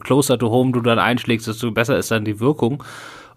closer 0.00 0.38
to 0.38 0.50
home 0.50 0.72
du 0.72 0.80
dann 0.80 0.98
einschlägst, 0.98 1.46
desto 1.46 1.70
besser 1.70 1.96
ist 1.96 2.10
dann 2.10 2.24
die 2.24 2.40
Wirkung. 2.40 2.82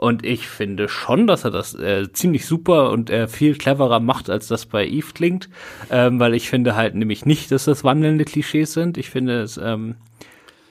Und 0.01 0.25
ich 0.25 0.47
finde 0.47 0.89
schon, 0.89 1.27
dass 1.27 1.45
er 1.45 1.51
das 1.51 1.75
äh, 1.75 2.11
ziemlich 2.11 2.47
super 2.47 2.89
und 2.89 3.11
äh, 3.11 3.27
viel 3.27 3.55
cleverer 3.55 3.99
macht, 3.99 4.31
als 4.31 4.47
das 4.47 4.65
bei 4.65 4.87
Eve 4.87 5.13
klingt. 5.13 5.47
Ähm, 5.91 6.19
weil 6.19 6.33
ich 6.33 6.49
finde 6.49 6.75
halt 6.75 6.95
nämlich 6.95 7.27
nicht, 7.27 7.51
dass 7.51 7.65
das 7.65 7.83
wandelnde 7.83 8.25
Klischees 8.25 8.73
sind. 8.73 8.97
Ich 8.97 9.11
finde 9.11 9.41
es 9.43 9.57
ähm, 9.57 9.97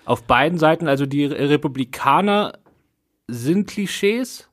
auf 0.04 0.24
beiden 0.24 0.58
Seiten, 0.58 0.88
also 0.88 1.06
die 1.06 1.26
Republikaner 1.26 2.54
sind 3.28 3.68
Klischees, 3.68 4.50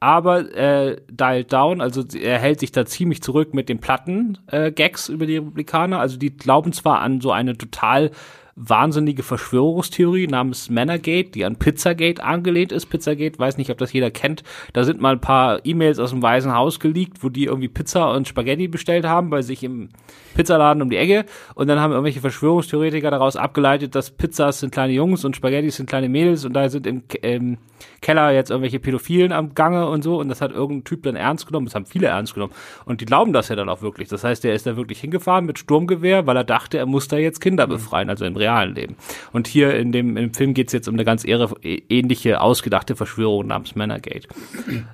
aber 0.00 0.52
äh, 0.56 0.96
dialed 1.08 1.52
down, 1.52 1.80
also 1.80 2.02
er 2.12 2.40
hält 2.40 2.58
sich 2.58 2.72
da 2.72 2.84
ziemlich 2.84 3.22
zurück 3.22 3.54
mit 3.54 3.68
den 3.68 3.78
Platten-Gags 3.78 5.08
äh, 5.08 5.12
über 5.12 5.26
die 5.26 5.36
Republikaner. 5.36 6.00
Also 6.00 6.16
die 6.16 6.36
glauben 6.36 6.72
zwar 6.72 7.00
an 7.00 7.20
so 7.20 7.30
eine 7.30 7.56
total 7.56 8.10
wahnsinnige 8.56 9.22
Verschwörungstheorie 9.22 10.26
namens 10.26 10.70
Manorgate, 10.70 11.30
die 11.30 11.44
an 11.44 11.56
Pizzagate 11.56 12.24
angelehnt 12.24 12.72
ist. 12.72 12.86
Pizzagate, 12.86 13.38
weiß 13.38 13.58
nicht, 13.58 13.70
ob 13.70 13.76
das 13.76 13.92
jeder 13.92 14.10
kennt. 14.10 14.42
Da 14.72 14.84
sind 14.84 15.00
mal 15.00 15.12
ein 15.12 15.20
paar 15.20 15.60
E-Mails 15.64 15.98
aus 15.98 16.10
dem 16.10 16.22
Weißen 16.22 16.54
Haus 16.54 16.80
geleakt, 16.80 17.22
wo 17.22 17.28
die 17.28 17.44
irgendwie 17.44 17.68
Pizza 17.68 18.10
und 18.12 18.26
Spaghetti 18.26 18.66
bestellt 18.66 19.04
haben 19.04 19.28
bei 19.28 19.42
sich 19.42 19.62
im 19.62 19.90
Pizzaladen 20.34 20.82
um 20.82 20.88
die 20.88 20.96
Ecke. 20.96 21.26
Und 21.54 21.68
dann 21.68 21.80
haben 21.80 21.92
irgendwelche 21.92 22.20
Verschwörungstheoretiker 22.20 23.10
daraus 23.10 23.36
abgeleitet, 23.36 23.94
dass 23.94 24.10
Pizzas 24.10 24.60
sind 24.60 24.72
kleine 24.72 24.94
Jungs 24.94 25.24
und 25.26 25.36
Spaghetti 25.36 25.70
sind 25.70 25.88
kleine 25.88 26.08
Mädels 26.08 26.46
und 26.46 26.54
da 26.54 26.68
sind 26.70 26.86
im, 26.86 27.02
im 27.20 27.58
Keller 28.00 28.30
jetzt 28.32 28.50
irgendwelche 28.50 28.80
Pädophilen 28.80 29.32
am 29.32 29.54
Gange 29.54 29.86
und 29.86 30.02
so. 30.02 30.18
Und 30.18 30.30
das 30.30 30.40
hat 30.40 30.52
irgendein 30.52 30.84
Typ 30.84 31.02
dann 31.02 31.16
ernst 31.16 31.46
genommen. 31.46 31.66
Das 31.66 31.74
haben 31.74 31.86
viele 31.86 32.06
ernst 32.06 32.32
genommen. 32.32 32.54
Und 32.86 33.02
die 33.02 33.04
glauben 33.04 33.34
das 33.34 33.48
ja 33.48 33.56
dann 33.56 33.68
auch 33.68 33.82
wirklich. 33.82 34.08
Das 34.08 34.24
heißt, 34.24 34.44
er 34.46 34.54
ist 34.54 34.66
da 34.66 34.76
wirklich 34.76 35.00
hingefahren 35.00 35.44
mit 35.44 35.58
Sturmgewehr, 35.58 36.26
weil 36.26 36.36
er 36.36 36.44
dachte, 36.44 36.78
er 36.78 36.86
muss 36.86 37.08
da 37.08 37.18
jetzt 37.18 37.40
Kinder 37.40 37.66
befreien, 37.66 38.08
also 38.08 38.24
im 38.24 38.36
realen 38.46 38.74
Leben. 38.74 38.96
Und 39.32 39.46
hier 39.48 39.74
in 39.74 39.92
dem 39.92 40.16
im 40.16 40.32
Film 40.32 40.54
geht 40.54 40.68
es 40.68 40.72
jetzt 40.72 40.88
um 40.88 40.94
eine 40.94 41.04
ganz 41.04 41.26
ehre, 41.26 41.54
ähnliche, 41.62 42.40
ausgedachte 42.40 42.96
Verschwörung 42.96 43.48
namens 43.48 43.74
Manorgate. 43.74 44.28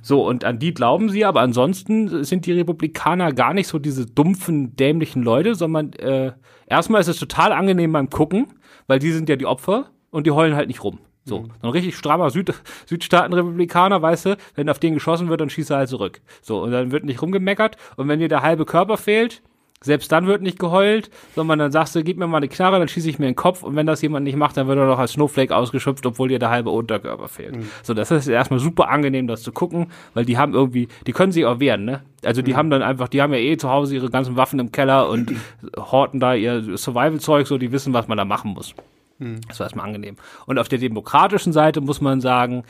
So, 0.00 0.26
und 0.26 0.44
an 0.44 0.58
die 0.58 0.74
glauben 0.74 1.10
sie, 1.10 1.24
aber 1.24 1.40
ansonsten 1.40 2.24
sind 2.24 2.46
die 2.46 2.52
Republikaner 2.52 3.32
gar 3.32 3.54
nicht 3.54 3.68
so 3.68 3.78
diese 3.78 4.06
dumpfen, 4.06 4.74
dämlichen 4.76 5.22
Leute, 5.22 5.54
sondern 5.54 5.92
äh, 5.94 6.32
erstmal 6.66 7.00
ist 7.00 7.08
es 7.08 7.18
total 7.18 7.52
angenehm 7.52 7.92
beim 7.92 8.10
Gucken, 8.10 8.46
weil 8.86 8.98
die 8.98 9.12
sind 9.12 9.28
ja 9.28 9.36
die 9.36 9.46
Opfer 9.46 9.90
und 10.10 10.26
die 10.26 10.30
heulen 10.30 10.56
halt 10.56 10.68
nicht 10.68 10.82
rum. 10.82 10.98
So, 11.24 11.40
mhm. 11.40 11.50
ein 11.62 11.70
richtig 11.70 11.96
strammer 11.96 12.30
Süd 12.30 12.52
Südstaaten-Republikaner, 12.86 14.02
weißt 14.02 14.26
du, 14.26 14.36
wenn 14.54 14.68
auf 14.68 14.80
den 14.80 14.94
geschossen 14.94 15.28
wird, 15.28 15.40
dann 15.40 15.50
schießt 15.50 15.70
er 15.70 15.78
halt 15.78 15.88
zurück. 15.88 16.20
So, 16.40 16.60
und 16.62 16.72
dann 16.72 16.90
wird 16.90 17.04
nicht 17.04 17.22
rumgemeckert. 17.22 17.76
Und 17.96 18.08
wenn 18.08 18.18
dir 18.18 18.28
der 18.28 18.42
halbe 18.42 18.64
Körper 18.64 18.96
fehlt, 18.96 19.42
selbst 19.82 20.12
dann 20.12 20.26
wird 20.26 20.42
nicht 20.42 20.58
geheult, 20.58 21.10
sondern 21.34 21.58
dann 21.58 21.72
sagst 21.72 21.94
du, 21.94 22.02
gib 22.02 22.18
mir 22.18 22.26
mal 22.26 22.38
eine 22.38 22.48
Knarre, 22.48 22.78
dann 22.78 22.88
schieße 22.88 23.08
ich 23.08 23.18
mir 23.18 23.26
den 23.26 23.36
Kopf 23.36 23.62
und 23.62 23.76
wenn 23.76 23.86
das 23.86 24.02
jemand 24.02 24.24
nicht 24.24 24.36
macht, 24.36 24.56
dann 24.56 24.68
wird 24.68 24.78
er 24.78 24.86
noch 24.86 24.98
als 24.98 25.12
Snowflake 25.12 25.54
ausgeschöpft, 25.54 26.04
obwohl 26.06 26.28
dir 26.28 26.38
der 26.38 26.50
halbe 26.50 26.70
Unterkörper 26.70 27.28
fehlt. 27.28 27.56
Mhm. 27.56 27.68
So, 27.82 27.94
das 27.94 28.10
ist 28.10 28.28
erstmal 28.28 28.60
super 28.60 28.88
angenehm, 28.88 29.26
das 29.26 29.42
zu 29.42 29.52
gucken, 29.52 29.88
weil 30.14 30.24
die 30.24 30.38
haben 30.38 30.54
irgendwie, 30.54 30.88
die 31.06 31.12
können 31.12 31.32
sich 31.32 31.44
auch 31.44 31.60
wehren, 31.60 31.84
ne? 31.84 32.02
Also 32.24 32.42
die 32.42 32.52
mhm. 32.52 32.56
haben 32.56 32.70
dann 32.70 32.82
einfach, 32.82 33.08
die 33.08 33.20
haben 33.20 33.32
ja 33.32 33.40
eh 33.40 33.56
zu 33.56 33.68
Hause 33.68 33.94
ihre 33.94 34.10
ganzen 34.10 34.36
Waffen 34.36 34.58
im 34.58 34.72
Keller 34.72 35.08
und 35.08 35.32
horten 35.76 36.20
da 36.20 36.34
ihr 36.34 36.76
Survival-Zeug, 36.76 37.46
so 37.46 37.58
die 37.58 37.72
wissen, 37.72 37.92
was 37.92 38.08
man 38.08 38.18
da 38.18 38.24
machen 38.24 38.52
muss. 38.52 38.74
Mhm. 39.18 39.40
Das 39.48 39.58
war 39.58 39.66
erstmal 39.66 39.86
angenehm. 39.86 40.16
Und 40.46 40.58
auf 40.58 40.68
der 40.68 40.78
demokratischen 40.78 41.52
Seite 41.52 41.80
muss 41.80 42.00
man 42.00 42.20
sagen, 42.20 42.64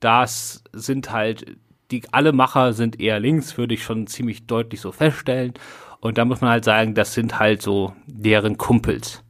das 0.00 0.62
sind 0.72 1.10
halt 1.10 1.56
die 1.90 2.02
alle 2.12 2.32
Macher 2.32 2.72
sind 2.72 3.00
eher 3.00 3.20
links, 3.20 3.56
würde 3.56 3.74
ich 3.74 3.82
schon 3.82 4.06
ziemlich 4.06 4.46
deutlich 4.46 4.80
so 4.80 4.92
feststellen. 4.92 5.54
Und 6.00 6.18
da 6.18 6.24
muss 6.24 6.40
man 6.40 6.50
halt 6.50 6.64
sagen, 6.64 6.94
das 6.94 7.14
sind 7.14 7.38
halt 7.38 7.62
so 7.62 7.92
deren 8.06 8.56
Kumpels. 8.56 9.24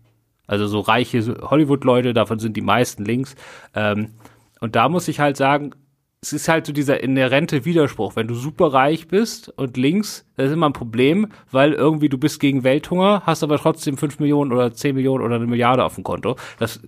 Also 0.46 0.66
so 0.66 0.80
reiche 0.80 1.20
Hollywood-Leute, 1.42 2.14
davon 2.14 2.38
sind 2.38 2.56
die 2.56 2.62
meisten 2.62 3.04
links. 3.04 3.36
Ähm, 3.74 4.12
und 4.60 4.76
da 4.76 4.88
muss 4.88 5.08
ich 5.08 5.20
halt 5.20 5.36
sagen, 5.36 5.74
es 6.20 6.32
ist 6.32 6.48
halt 6.48 6.66
so 6.66 6.72
dieser 6.72 7.02
inhärente 7.02 7.64
Widerspruch. 7.64 8.16
Wenn 8.16 8.26
du 8.26 8.34
super 8.34 8.72
reich 8.72 9.06
bist 9.06 9.50
und 9.50 9.76
links, 9.76 10.26
das 10.36 10.46
ist 10.46 10.52
immer 10.54 10.68
ein 10.68 10.72
Problem, 10.72 11.28
weil 11.52 11.74
irgendwie 11.74 12.08
du 12.08 12.18
bist 12.18 12.40
gegen 12.40 12.64
Welthunger, 12.64 13.22
hast 13.24 13.42
aber 13.42 13.58
trotzdem 13.58 13.96
fünf 13.96 14.18
Millionen 14.18 14.52
oder 14.52 14.72
zehn 14.72 14.96
Millionen 14.96 15.22
oder 15.22 15.36
eine 15.36 15.46
Milliarde 15.46 15.84
auf 15.84 15.94
dem 15.94 16.04
Konto. 16.04 16.36
Das 16.58 16.80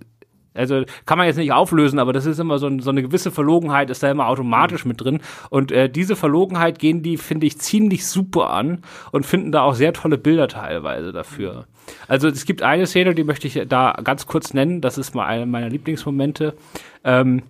also 0.53 0.83
kann 1.05 1.17
man 1.17 1.27
jetzt 1.27 1.37
nicht 1.37 1.53
auflösen, 1.53 1.99
aber 1.99 2.13
das 2.13 2.25
ist 2.25 2.39
immer 2.39 2.59
so, 2.59 2.67
ein, 2.67 2.79
so 2.79 2.89
eine 2.89 3.01
gewisse 3.01 3.31
Verlogenheit, 3.31 3.89
ist 3.89 4.03
da 4.03 4.11
immer 4.11 4.27
automatisch 4.27 4.85
mit 4.85 5.01
drin. 5.01 5.21
Und 5.49 5.71
äh, 5.71 5.89
diese 5.89 6.15
Verlogenheit 6.15 6.79
gehen 6.79 7.01
die, 7.03 7.17
finde 7.17 7.47
ich, 7.47 7.57
ziemlich 7.59 8.05
super 8.05 8.49
an 8.49 8.79
und 9.11 9.25
finden 9.25 9.51
da 9.51 9.61
auch 9.61 9.75
sehr 9.75 9.93
tolle 9.93 10.17
Bilder 10.17 10.47
teilweise 10.47 11.11
dafür. 11.11 11.67
Also 12.07 12.27
es 12.27 12.45
gibt 12.45 12.61
eine 12.61 12.85
Szene, 12.85 13.15
die 13.15 13.23
möchte 13.23 13.47
ich 13.47 13.61
da 13.67 13.97
ganz 14.03 14.27
kurz 14.27 14.53
nennen, 14.53 14.81
das 14.81 14.97
ist 14.97 15.15
mal 15.15 15.25
eine 15.25 15.45
meiner 15.45 15.69
Lieblingsmomente. 15.69 16.55
Ähm, 17.03 17.43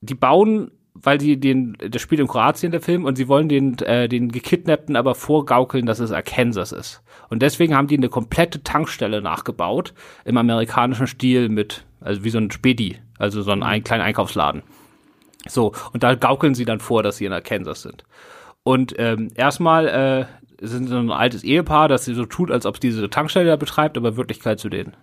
die 0.00 0.14
bauen 0.14 0.70
weil 1.02 1.20
sie 1.20 1.38
den, 1.38 1.76
das 1.90 2.02
spielt 2.02 2.20
in 2.20 2.28
Kroatien 2.28 2.72
der 2.72 2.80
Film 2.80 3.04
und 3.04 3.16
sie 3.16 3.28
wollen 3.28 3.48
den, 3.48 3.78
äh, 3.78 4.08
den 4.08 4.30
Gekidnappten 4.30 4.96
aber 4.96 5.14
vorgaukeln, 5.14 5.86
dass 5.86 5.98
es 5.98 6.12
Arkansas 6.12 6.72
ist. 6.72 7.02
Und 7.28 7.42
deswegen 7.42 7.74
haben 7.74 7.88
die 7.88 7.96
eine 7.96 8.08
komplette 8.08 8.62
Tankstelle 8.62 9.22
nachgebaut 9.22 9.94
im 10.24 10.36
amerikanischen 10.36 11.06
Stil 11.06 11.48
mit, 11.48 11.84
also 12.00 12.24
wie 12.24 12.30
so 12.30 12.38
ein 12.38 12.50
Spedi, 12.50 12.98
also 13.18 13.42
so 13.42 13.50
ein, 13.50 13.62
ein 13.62 13.84
kleiner 13.84 14.04
Einkaufsladen. 14.04 14.62
So, 15.46 15.72
und 15.92 16.02
da 16.02 16.14
gaukeln 16.14 16.54
sie 16.54 16.64
dann 16.64 16.80
vor, 16.80 17.02
dass 17.02 17.18
sie 17.18 17.24
in 17.24 17.32
Arkansas 17.32 17.82
sind. 17.82 18.04
Und 18.62 18.94
ähm, 18.98 19.28
erstmal 19.34 19.86
äh, 19.86 20.66
sind 20.66 20.88
so 20.88 20.96
ein 20.96 21.10
altes 21.10 21.44
Ehepaar, 21.44 21.88
das 21.88 22.04
sie 22.04 22.14
so 22.14 22.26
tut, 22.26 22.50
als 22.50 22.66
ob 22.66 22.74
es 22.74 22.80
diese 22.80 23.08
Tankstelle 23.08 23.46
da 23.46 23.56
betreibt, 23.56 23.96
aber 23.96 24.10
in 24.10 24.16
Wirklichkeit 24.16 24.58
zu 24.58 24.68
den 24.68 24.94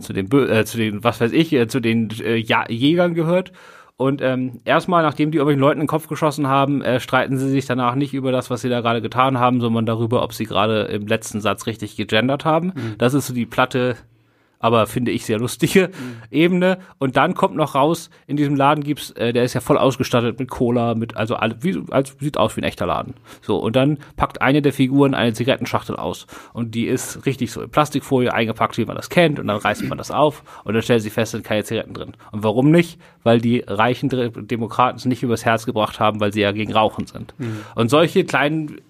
zu 0.00 0.12
den, 0.12 0.30
äh, 0.32 0.64
zu 0.64 0.76
den, 0.76 1.04
was 1.04 1.20
weiß 1.20 1.32
ich, 1.32 1.52
äh, 1.52 1.68
zu 1.68 1.80
den 1.80 2.10
äh, 2.20 2.36
Jägern 2.36 3.14
gehört. 3.14 3.52
Und 3.96 4.20
ähm, 4.22 4.60
erstmal, 4.64 5.04
nachdem 5.04 5.30
die 5.30 5.38
irgendwelchen 5.38 5.60
Leuten 5.60 5.80
in 5.80 5.84
den 5.84 5.88
Kopf 5.88 6.08
geschossen 6.08 6.48
haben, 6.48 6.82
äh, 6.82 6.98
streiten 6.98 7.38
sie 7.38 7.48
sich 7.48 7.66
danach 7.66 7.94
nicht 7.94 8.12
über 8.12 8.32
das, 8.32 8.50
was 8.50 8.60
sie 8.60 8.68
da 8.68 8.80
gerade 8.80 9.00
getan 9.00 9.38
haben, 9.38 9.60
sondern 9.60 9.86
darüber, 9.86 10.22
ob 10.22 10.32
sie 10.32 10.46
gerade 10.46 10.82
im 10.82 11.06
letzten 11.06 11.40
Satz 11.40 11.66
richtig 11.66 11.96
gegendert 11.96 12.44
haben. 12.44 12.72
Mhm. 12.74 12.94
Das 12.98 13.14
ist 13.14 13.28
so 13.28 13.34
die 13.34 13.46
platte 13.46 13.96
aber 14.64 14.86
finde 14.86 15.10
ich 15.10 15.26
sehr 15.26 15.38
lustige 15.38 15.88
mhm. 15.88 16.22
Ebene. 16.30 16.78
Und 16.96 17.18
dann 17.18 17.34
kommt 17.34 17.54
noch 17.54 17.74
raus, 17.74 18.08
in 18.26 18.38
diesem 18.38 18.56
Laden 18.56 18.82
gibt's, 18.82 19.10
äh, 19.10 19.34
der 19.34 19.44
ist 19.44 19.52
ja 19.52 19.60
voll 19.60 19.76
ausgestattet 19.76 20.38
mit 20.38 20.48
Cola, 20.48 20.94
mit, 20.94 21.18
also 21.18 21.36
alle, 21.36 21.62
wie, 21.62 21.82
also 21.90 22.14
sieht 22.18 22.38
aus 22.38 22.56
wie 22.56 22.62
ein 22.62 22.64
echter 22.64 22.86
Laden. 22.86 23.12
So, 23.42 23.58
und 23.58 23.76
dann 23.76 23.98
packt 24.16 24.40
eine 24.40 24.62
der 24.62 24.72
Figuren 24.72 25.12
eine 25.12 25.34
Zigarettenschachtel 25.34 25.96
aus. 25.96 26.26
Und 26.54 26.74
die 26.74 26.86
ist 26.86 27.26
richtig 27.26 27.52
so 27.52 27.60
in 27.60 27.68
Plastikfolie 27.68 28.32
eingepackt, 28.32 28.78
wie 28.78 28.86
man 28.86 28.96
das 28.96 29.10
kennt, 29.10 29.38
und 29.38 29.48
dann 29.48 29.58
reißt 29.58 29.84
man 29.84 29.98
das 29.98 30.10
auf 30.10 30.42
und 30.64 30.72
dann 30.72 30.82
stellt 30.82 31.02
sie 31.02 31.10
fest, 31.10 31.32
sind 31.32 31.44
keine 31.44 31.62
Zigaretten 31.62 31.92
drin. 31.92 32.12
Und 32.32 32.42
warum 32.42 32.70
nicht? 32.70 32.98
Weil 33.22 33.42
die 33.42 33.62
reichen 33.66 34.08
Demokraten 34.08 34.96
es 34.96 35.04
nicht 35.04 35.22
übers 35.22 35.44
Herz 35.44 35.66
gebracht 35.66 36.00
haben, 36.00 36.20
weil 36.20 36.32
sie 36.32 36.40
ja 36.40 36.52
gegen 36.52 36.72
Rauchen 36.72 37.06
sind. 37.06 37.34
Mhm. 37.36 37.58
Und 37.74 37.90
solche 37.90 38.24
kleinen 38.24 38.80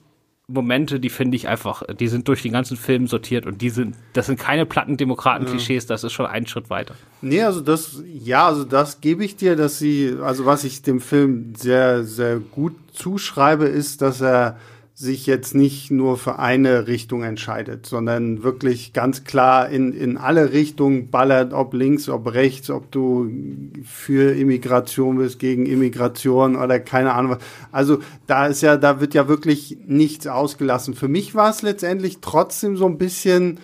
Momente, 0.47 1.01
die 1.01 1.09
finde 1.09 1.37
ich 1.37 1.49
einfach, 1.49 1.83
die 1.99 2.09
sind 2.09 2.29
durch 2.29 2.43
den 2.43 2.53
ganzen 2.53 2.77
Film 2.77 3.07
sortiert 3.07 3.47
und 3.47 3.63
die 3.63 3.71
sind, 3.71 3.97
das 4.13 4.27
sind 4.27 4.39
keine 4.39 4.67
platten 4.67 4.99
Demokraten-Klischees, 4.99 5.87
das 5.87 6.05
ist 6.05 6.13
schon 6.13 6.27
ein 6.27 6.47
Schritt 6.47 6.69
weiter. 6.69 6.95
Nee, 7.23 7.43
also 7.43 7.63
das, 7.63 8.03
ja, 8.07 8.47
also 8.47 8.65
das 8.65 9.01
gebe 9.01 9.25
ich 9.25 9.37
dir, 9.37 9.57
dass 9.57 9.79
sie, 9.79 10.17
also 10.23 10.45
was 10.45 10.65
ich 10.65 10.83
dem 10.83 11.01
Film 11.01 11.55
sehr, 11.57 12.05
sehr 12.05 12.41
gut 12.41 12.75
zuschreibe, 12.93 13.65
ist, 13.65 14.03
dass 14.03 14.21
er 14.21 14.59
sich 14.97 15.27
jetzt 15.27 15.57
nicht 15.57 15.91
nur 15.91 16.17
für 16.17 16.39
eine 16.39 16.87
Richtung 16.87 17.25
entscheidet, 17.25 17.85
sondern 17.85 18.45
wirklich 18.45 18.93
ganz 18.93 19.25
klar 19.25 19.69
in, 19.69 19.93
in 19.93 20.17
alle 20.17 20.53
Richtungen 20.53 21.11
ballert, 21.11 21.53
ob 21.53 21.75
links, 21.75 22.09
ob 22.09 22.33
rechts, 22.33 22.71
ob 22.71 22.93
du 22.93 23.29
für 23.83 24.37
Immigration 24.37 25.19
bist, 25.19 25.41
gegen 25.41 25.67
Immigration 25.67 26.55
oder 26.55 26.79
keine 26.79 27.13
Ahnung. 27.13 27.39
Also 27.73 27.99
da 28.29 28.47
ist 28.47 28.63
ja, 28.63 28.77
da 28.77 29.01
wird 29.01 29.15
ja 29.15 29.27
wirklich 29.27 29.79
nichts 29.85 30.29
ausgelassen. 30.29 30.95
Für 30.95 31.09
mich 31.09 31.35
war 31.35 31.51
es 31.51 31.63
letztendlich 31.63 32.19
trotzdem 32.21 32.77
so 32.77 32.87
ein 32.87 32.97
bisschen 32.97 33.59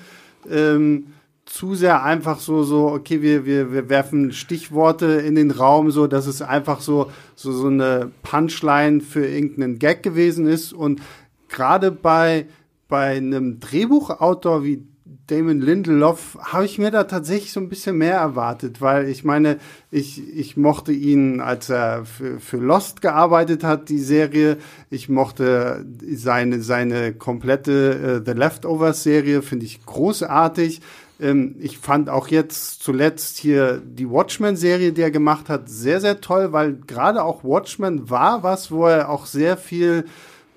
ähm, 0.51 1.07
zu 1.51 1.75
sehr 1.75 2.05
einfach 2.05 2.39
so, 2.39 2.63
so, 2.63 2.87
okay, 2.87 3.23
wir, 3.23 3.45
wir, 3.45 3.73
wir 3.73 3.89
werfen 3.89 4.33
Stichworte 4.33 5.07
in 5.07 5.35
den 5.35 5.51
Raum, 5.51 5.91
so, 5.91 6.07
dass 6.07 6.29
es 6.29 6.43
einfach 6.43 6.81
so, 6.81 7.11
so, 7.35 7.51
so 7.51 7.67
eine 7.67 8.13
Punchline 8.23 9.01
für 9.01 9.27
irgendeinen 9.27 9.81
Gag 9.81 10.05
gewesen 10.05 10.47
ist 10.47 10.73
und 10.73 11.01
gerade 11.51 11.91
bei, 11.91 12.47
bei 12.89 13.17
einem 13.17 13.61
Drehbuchautor 13.61 14.65
wie 14.65 14.87
Damon 15.31 15.61
Lindelof 15.61 16.39
habe 16.41 16.65
ich 16.65 16.79
mir 16.79 16.91
da 16.91 17.05
tatsächlich 17.05 17.53
so 17.53 17.61
ein 17.61 17.69
bisschen 17.69 17.97
mehr 17.97 18.17
erwartet, 18.17 18.81
weil 18.81 19.09
ich 19.09 19.23
meine, 19.23 19.59
ich, 19.91 20.21
ich 20.37 20.57
mochte 20.57 20.93
ihn, 20.93 21.41
als 21.41 21.69
er 21.71 22.05
für, 22.05 22.41
für 22.41 22.57
Lost 22.57 23.01
gearbeitet 23.01 23.63
hat, 23.63 23.89
die 23.89 24.01
Serie. 24.01 24.57
Ich 24.89 25.09
mochte 25.09 25.87
seine, 26.15 26.63
seine 26.63 27.13
komplette 27.15 28.21
uh, 28.21 28.25
The 28.25 28.37
Leftovers 28.37 29.05
Serie, 29.05 29.43
finde 29.43 29.67
ich 29.67 29.87
großartig. 29.87 30.81
Ähm, 31.21 31.55
ich 31.61 31.79
fand 31.79 32.11
auch 32.11 32.27
jetzt 32.29 32.83
zuletzt 32.83 33.39
hier 33.39 33.81
die 33.85 34.11
Watchmen-Serie, 34.11 34.93
die 34.93 35.03
er 35.03 35.13
gemacht 35.13 35.49
hat, 35.49 35.69
sehr, 35.69 36.01
sehr 36.01 36.21
toll, 36.21 36.53
weil 36.53 36.75
gerade 36.75 37.23
auch 37.23 37.45
Watchmen 37.45 38.11
war 38.11 38.43
was, 38.43 38.73
wo 38.73 38.87
er 38.87 39.09
auch 39.09 39.27
sehr 39.27 39.57
viel 39.57 40.07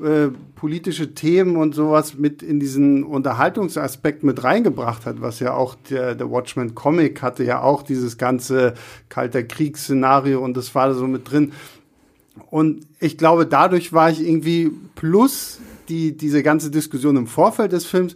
äh, 0.01 0.29
politische 0.55 1.13
Themen 1.13 1.55
und 1.55 1.75
sowas 1.75 2.17
mit 2.17 2.41
in 2.41 2.59
diesen 2.59 3.03
Unterhaltungsaspekt 3.03 4.23
mit 4.23 4.43
reingebracht 4.43 5.05
hat, 5.05 5.21
was 5.21 5.39
ja 5.39 5.53
auch 5.53 5.75
der, 5.89 6.15
der 6.15 6.31
Watchmen 6.31 6.73
Comic 6.73 7.21
hatte 7.21 7.43
ja 7.43 7.61
auch 7.61 7.83
dieses 7.83 8.17
ganze 8.17 8.73
kalter 9.09 9.43
Kriegsszenario 9.43 10.43
und 10.43 10.57
das 10.57 10.73
war 10.73 10.93
so 10.93 11.05
mit 11.05 11.29
drin. 11.29 11.53
Und 12.49 12.87
ich 12.99 13.17
glaube, 13.17 13.45
dadurch 13.45 13.93
war 13.93 14.09
ich 14.09 14.21
irgendwie 14.21 14.71
plus 14.95 15.59
die, 15.89 16.17
diese 16.17 16.41
ganze 16.41 16.71
Diskussion 16.71 17.15
im 17.15 17.27
Vorfeld 17.27 17.71
des 17.71 17.85
Films, 17.85 18.15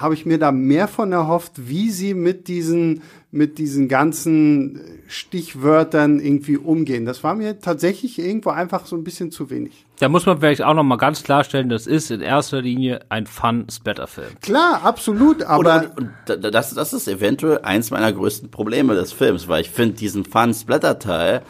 habe 0.00 0.14
ich 0.14 0.26
mir 0.26 0.38
da 0.38 0.52
mehr 0.52 0.88
von 0.88 1.12
erhofft, 1.12 1.52
wie 1.56 1.90
sie 1.90 2.14
mit 2.14 2.48
diesen, 2.48 3.02
mit 3.30 3.58
diesen 3.58 3.88
ganzen 3.88 4.80
Stichwörtern 5.06 6.18
irgendwie 6.18 6.56
umgehen. 6.56 7.04
Das 7.04 7.22
war 7.22 7.34
mir 7.34 7.60
tatsächlich 7.60 8.18
irgendwo 8.18 8.50
einfach 8.50 8.86
so 8.86 8.96
ein 8.96 9.04
bisschen 9.04 9.30
zu 9.30 9.50
wenig. 9.50 9.84
Da 9.98 10.08
muss 10.08 10.26
man 10.26 10.38
vielleicht 10.40 10.62
auch 10.62 10.74
noch 10.74 10.82
mal 10.82 10.96
ganz 10.96 11.22
klarstellen, 11.22 11.68
das 11.68 11.86
ist 11.86 12.10
in 12.10 12.22
erster 12.22 12.62
Linie 12.62 13.00
ein 13.10 13.26
Fun-Splatter-Film. 13.26 14.40
Klar, 14.40 14.82
absolut, 14.82 15.42
aber... 15.42 15.92
Und, 15.96 16.10
und, 16.30 16.54
das, 16.54 16.74
das 16.74 16.92
ist 16.92 17.06
eventuell 17.06 17.58
eins 17.58 17.90
meiner 17.90 18.12
größten 18.12 18.50
Probleme 18.50 18.94
des 18.94 19.12
Films, 19.12 19.48
weil 19.48 19.60
ich 19.60 19.70
finde 19.70 19.96
diesen 19.96 20.24
Fun-Splatter-Teil, 20.24 21.42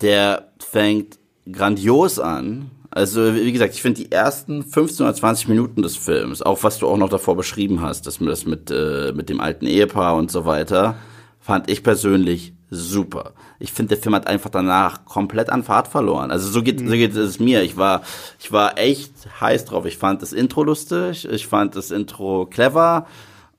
der 0.00 0.52
fängt 0.60 1.18
grandios 1.50 2.18
an, 2.20 2.70
also, 2.98 3.32
wie 3.32 3.52
gesagt, 3.52 3.74
ich 3.74 3.80
finde 3.80 4.02
die 4.02 4.10
ersten 4.10 4.64
15 4.64 5.06
oder 5.06 5.14
20 5.14 5.46
Minuten 5.46 5.82
des 5.82 5.96
Films, 5.96 6.42
auch 6.42 6.64
was 6.64 6.80
du 6.80 6.88
auch 6.88 6.96
noch 6.96 7.08
davor 7.08 7.36
beschrieben 7.36 7.80
hast, 7.80 8.08
das, 8.08 8.18
das 8.18 8.44
mit, 8.44 8.72
äh, 8.72 9.12
mit 9.14 9.28
dem 9.28 9.40
alten 9.40 9.66
Ehepaar 9.66 10.16
und 10.16 10.32
so 10.32 10.46
weiter, 10.46 10.96
fand 11.38 11.70
ich 11.70 11.84
persönlich 11.84 12.54
super. 12.70 13.34
Ich 13.60 13.72
finde, 13.72 13.94
der 13.94 14.02
Film 14.02 14.16
hat 14.16 14.26
einfach 14.26 14.50
danach 14.50 15.04
komplett 15.04 15.48
an 15.48 15.62
Fahrt 15.62 15.86
verloren. 15.86 16.32
Also 16.32 16.50
so 16.50 16.60
geht, 16.60 16.80
mhm. 16.80 16.88
so 16.88 16.94
geht 16.94 17.14
es 17.14 17.38
mir. 17.38 17.62
Ich 17.62 17.76
war, 17.76 18.02
ich 18.40 18.50
war 18.50 18.76
echt 18.76 19.12
heiß 19.40 19.66
drauf. 19.66 19.86
Ich 19.86 19.96
fand 19.96 20.20
das 20.20 20.32
Intro 20.32 20.64
lustig, 20.64 21.24
ich 21.30 21.46
fand 21.46 21.76
das 21.76 21.92
Intro 21.92 22.46
clever. 22.46 23.06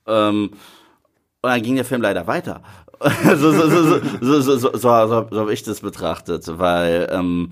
Ähm, 0.05 0.49
und 1.41 1.49
dann 1.49 1.61
ging 1.61 1.75
der 1.77 1.85
Film 1.85 2.01
leider 2.01 2.27
weiter. 2.27 2.61
so, 3.37 3.53
so, 3.53 3.69
so, 3.69 3.83
so, 3.83 4.01
so, 4.19 4.41
so, 4.41 4.41
so, 4.41 4.57
so, 4.57 4.77
so, 4.77 5.27
so 5.31 5.39
habe 5.39 5.53
ich 5.53 5.63
das 5.63 5.79
betrachtet, 5.79 6.59
weil 6.59 7.07
ähm, 7.09 7.51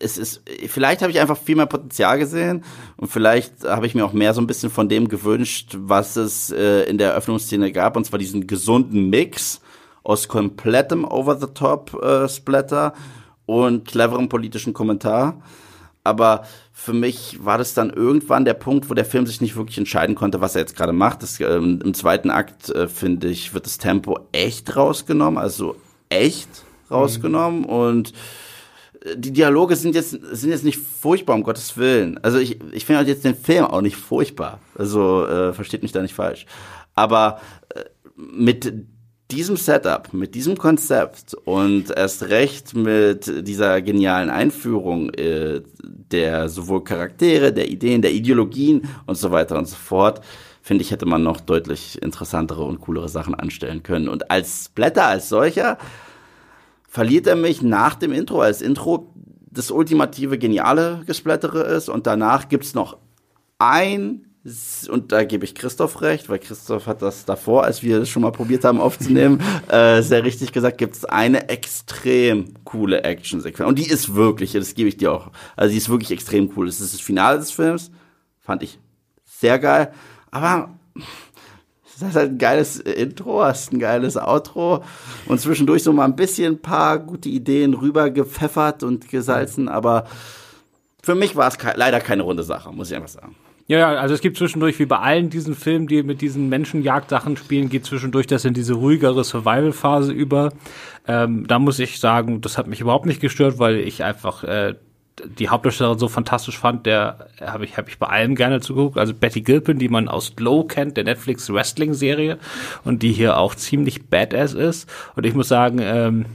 es 0.00 0.18
ist, 0.18 0.42
vielleicht 0.66 1.02
habe 1.02 1.12
ich 1.12 1.20
einfach 1.20 1.36
viel 1.36 1.56
mehr 1.56 1.66
Potenzial 1.66 2.18
gesehen 2.18 2.64
und 2.96 3.08
vielleicht 3.08 3.64
habe 3.64 3.86
ich 3.86 3.94
mir 3.94 4.04
auch 4.04 4.12
mehr 4.12 4.34
so 4.34 4.40
ein 4.40 4.46
bisschen 4.46 4.70
von 4.70 4.88
dem 4.88 5.08
gewünscht, 5.08 5.76
was 5.78 6.16
es 6.16 6.50
äh, 6.50 6.84
in 6.84 6.98
der 6.98 7.10
Eröffnungsszene 7.10 7.70
gab, 7.70 7.96
und 7.96 8.04
zwar 8.04 8.18
diesen 8.18 8.46
gesunden 8.46 9.10
Mix 9.10 9.60
aus 10.02 10.26
komplettem 10.28 11.04
Over-the-Top-Splatter 11.04 12.94
äh, 12.96 13.50
und 13.50 13.86
cleverem 13.86 14.28
politischen 14.28 14.72
Kommentar. 14.72 15.42
Aber 16.02 16.44
für 16.72 16.94
mich 16.94 17.44
war 17.44 17.58
das 17.58 17.74
dann 17.74 17.90
irgendwann 17.90 18.46
der 18.46 18.54
Punkt, 18.54 18.88
wo 18.88 18.94
der 18.94 19.04
Film 19.04 19.26
sich 19.26 19.42
nicht 19.42 19.56
wirklich 19.56 19.76
entscheiden 19.76 20.14
konnte, 20.14 20.40
was 20.40 20.54
er 20.54 20.62
jetzt 20.62 20.76
gerade 20.76 20.94
macht. 20.94 21.22
Das, 21.22 21.38
ähm, 21.40 21.80
Im 21.84 21.92
zweiten 21.92 22.30
Akt, 22.30 22.70
äh, 22.70 22.88
finde 22.88 23.28
ich, 23.28 23.52
wird 23.52 23.66
das 23.66 23.76
Tempo 23.76 24.18
echt 24.32 24.74
rausgenommen, 24.74 25.38
also 25.38 25.76
echt 26.08 26.48
rausgenommen 26.90 27.60
mhm. 27.60 27.66
und 27.66 28.12
die 29.16 29.32
Dialoge 29.32 29.76
sind 29.76 29.94
jetzt, 29.94 30.10
sind 30.10 30.50
jetzt 30.50 30.64
nicht 30.64 30.78
furchtbar, 30.78 31.34
um 31.34 31.42
Gottes 31.42 31.76
Willen. 31.76 32.18
Also 32.22 32.38
ich, 32.38 32.58
ich 32.72 32.84
finde 32.84 32.98
halt 32.98 33.08
jetzt 33.08 33.24
den 33.24 33.34
Film 33.34 33.64
auch 33.64 33.80
nicht 33.80 33.96
furchtbar. 33.96 34.60
Also 34.76 35.26
äh, 35.26 35.52
versteht 35.52 35.82
mich 35.82 35.92
da 35.92 36.02
nicht 36.02 36.14
falsch. 36.14 36.46
Aber 36.94 37.40
äh, 37.74 37.84
mit 38.16 38.72
diesem 39.30 39.56
Setup, 39.56 40.12
mit 40.12 40.34
diesem 40.34 40.58
Konzept 40.58 41.34
und 41.44 41.90
erst 41.96 42.28
recht 42.28 42.74
mit 42.74 43.46
dieser 43.46 43.80
genialen 43.80 44.28
Einführung 44.28 45.10
äh, 45.10 45.62
der 45.82 46.48
sowohl 46.48 46.84
Charaktere, 46.84 47.52
der 47.52 47.70
Ideen, 47.70 48.02
der 48.02 48.12
Ideologien 48.12 48.88
und 49.06 49.16
so 49.16 49.30
weiter 49.30 49.56
und 49.56 49.68
so 49.68 49.76
fort, 49.76 50.20
finde 50.62 50.82
ich, 50.82 50.90
hätte 50.90 51.06
man 51.06 51.22
noch 51.22 51.40
deutlich 51.40 52.02
interessantere 52.02 52.64
und 52.64 52.80
coolere 52.80 53.08
Sachen 53.08 53.34
anstellen 53.34 53.82
können. 53.82 54.08
Und 54.08 54.30
als 54.30 54.68
Blätter, 54.74 55.06
als 55.06 55.28
solcher, 55.28 55.78
verliert 56.90 57.28
er 57.28 57.36
mich 57.36 57.62
nach 57.62 57.94
dem 57.94 58.12
Intro, 58.12 58.40
als 58.40 58.60
Intro 58.60 59.14
das 59.50 59.70
ultimative 59.70 60.38
geniale 60.38 61.02
Gesplättere 61.06 61.62
ist 61.62 61.88
und 61.88 62.06
danach 62.06 62.48
gibt's 62.48 62.74
noch 62.74 62.98
ein 63.58 64.26
und 64.88 65.12
da 65.12 65.24
gebe 65.24 65.44
ich 65.44 65.54
Christoph 65.54 66.00
recht, 66.00 66.28
weil 66.30 66.38
Christoph 66.38 66.86
hat 66.86 67.02
das 67.02 67.26
davor, 67.26 67.64
als 67.64 67.82
wir 67.82 68.00
das 68.00 68.08
schon 68.08 68.22
mal 68.22 68.32
probiert 68.32 68.64
haben 68.64 68.80
aufzunehmen, 68.80 69.40
äh, 69.68 70.00
sehr 70.02 70.24
richtig 70.24 70.52
gesagt, 70.52 70.78
gibt 70.78 70.96
es 70.96 71.04
eine 71.04 71.48
extrem 71.50 72.54
coole 72.64 73.04
Action-Sequenz. 73.04 73.68
Und 73.68 73.78
die 73.78 73.88
ist 73.88 74.14
wirklich, 74.14 74.52
das 74.52 74.74
gebe 74.74 74.88
ich 74.88 74.96
dir 74.96 75.12
auch, 75.12 75.30
also 75.56 75.70
die 75.70 75.76
ist 75.76 75.90
wirklich 75.90 76.10
extrem 76.10 76.50
cool. 76.56 76.66
Das 76.66 76.80
ist 76.80 76.94
das 76.94 77.00
Finale 77.00 77.38
des 77.38 77.50
Films, 77.50 77.90
fand 78.40 78.62
ich 78.62 78.78
sehr 79.24 79.58
geil, 79.58 79.92
aber 80.30 80.70
das 82.00 82.10
ist 82.10 82.16
halt 82.16 82.30
ein 82.32 82.38
geiles 82.38 82.78
Intro, 82.78 83.42
hast 83.42 83.72
ein 83.72 83.78
geiles 83.78 84.16
Outro 84.16 84.82
und 85.26 85.40
zwischendurch 85.40 85.82
so 85.82 85.92
mal 85.92 86.04
ein 86.04 86.16
bisschen 86.16 86.54
ein 86.54 86.62
paar 86.62 86.98
gute 86.98 87.28
Ideen 87.28 87.74
rüber 87.74 88.10
gepfeffert 88.10 88.82
und 88.82 89.08
gesalzen, 89.08 89.68
aber 89.68 90.06
für 91.02 91.14
mich 91.14 91.36
war 91.36 91.48
es 91.48 91.58
ke 91.58 91.72
leider 91.76 92.00
keine 92.00 92.22
runde 92.22 92.42
Sache, 92.42 92.72
muss 92.72 92.90
ich 92.90 92.96
einfach 92.96 93.08
sagen. 93.08 93.34
Ja, 93.70 93.78
ja, 93.78 94.00
also 94.00 94.14
es 94.14 94.20
gibt 94.20 94.36
zwischendurch, 94.36 94.80
wie 94.80 94.86
bei 94.86 94.98
allen 94.98 95.30
diesen 95.30 95.54
Filmen, 95.54 95.86
die 95.86 96.02
mit 96.02 96.22
diesen 96.22 96.48
Menschenjagdsachen 96.48 97.36
spielen, 97.36 97.68
geht 97.68 97.86
zwischendurch 97.86 98.26
das 98.26 98.44
in 98.44 98.52
diese 98.52 98.74
ruhigere 98.74 99.22
Survival-Phase 99.22 100.12
über. 100.12 100.52
Ähm, 101.06 101.46
da 101.46 101.60
muss 101.60 101.78
ich 101.78 102.00
sagen, 102.00 102.40
das 102.40 102.58
hat 102.58 102.66
mich 102.66 102.80
überhaupt 102.80 103.06
nicht 103.06 103.20
gestört, 103.20 103.60
weil 103.60 103.76
ich 103.76 104.02
einfach 104.02 104.42
äh, 104.42 104.74
die 105.38 105.48
Hauptdarstellerin 105.48 105.98
so 105.98 106.08
fantastisch 106.08 106.58
fand, 106.58 106.86
der 106.86 107.28
habe 107.40 107.64
ich, 107.64 107.76
hab 107.76 107.88
ich 107.88 107.98
bei 107.98 108.06
allem 108.06 108.34
gerne 108.34 108.60
zugeguckt. 108.60 108.98
Also 108.98 109.14
Betty 109.14 109.40
Gilpin, 109.42 109.78
die 109.78 109.88
man 109.88 110.08
aus 110.08 110.36
Glow 110.36 110.64
kennt, 110.64 110.96
der 110.96 111.04
Netflix 111.04 111.52
Wrestling-Serie 111.52 112.38
und 112.84 113.02
die 113.02 113.12
hier 113.12 113.38
auch 113.38 113.54
ziemlich 113.54 114.08
badass 114.08 114.54
ist. 114.54 114.90
Und 115.16 115.26
ich 115.26 115.34
muss 115.34 115.48
sagen, 115.48 115.78
ähm, 115.80 116.26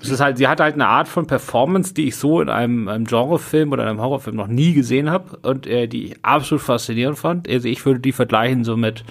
es 0.00 0.08
ist 0.08 0.20
halt, 0.20 0.38
sie 0.38 0.48
hat 0.48 0.60
halt 0.60 0.74
eine 0.74 0.88
Art 0.88 1.08
von 1.08 1.26
Performance, 1.26 1.94
die 1.94 2.08
ich 2.08 2.16
so 2.16 2.40
in 2.40 2.48
einem, 2.48 2.88
einem 2.88 3.04
Genrefilm 3.04 3.72
oder 3.72 3.86
einem 3.86 4.00
Horrorfilm 4.00 4.36
noch 4.36 4.48
nie 4.48 4.72
gesehen 4.72 5.10
habe 5.10 5.36
und 5.42 5.66
äh, 5.66 5.86
die 5.86 6.06
ich 6.06 6.24
absolut 6.24 6.62
faszinierend 6.62 7.18
fand. 7.18 7.48
Also 7.48 7.68
ich 7.68 7.84
würde 7.84 8.00
die 8.00 8.12
vergleichen 8.12 8.64
so 8.64 8.76
mit 8.76 9.04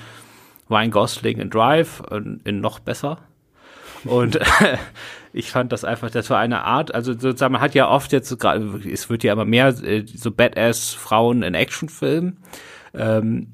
Ryan 0.69 0.91
Gosling 0.91 1.39
in 1.39 1.49
Drive 1.49 2.01
und 2.09 2.41
in 2.45 2.61
noch 2.61 2.79
besser. 2.79 3.19
Und 4.05 4.39
ich 5.33 5.51
fand 5.51 5.71
das 5.71 5.83
einfach, 5.83 6.11
das 6.11 6.29
war 6.29 6.39
eine 6.39 6.63
Art, 6.63 6.93
also 6.93 7.13
sozusagen, 7.13 7.53
man 7.53 7.61
hat 7.61 7.75
ja 7.75 7.89
oft 7.89 8.11
jetzt 8.11 8.37
gerade, 8.39 8.81
es 8.91 9.09
wird 9.09 9.23
ja 9.23 9.33
immer 9.33 9.45
mehr 9.45 9.67
äh, 9.83 10.05
so 10.05 10.31
Badass-Frauen 10.31 11.43
in 11.43 11.53
Actionfilmen. 11.53 12.39
Ähm, 12.93 13.53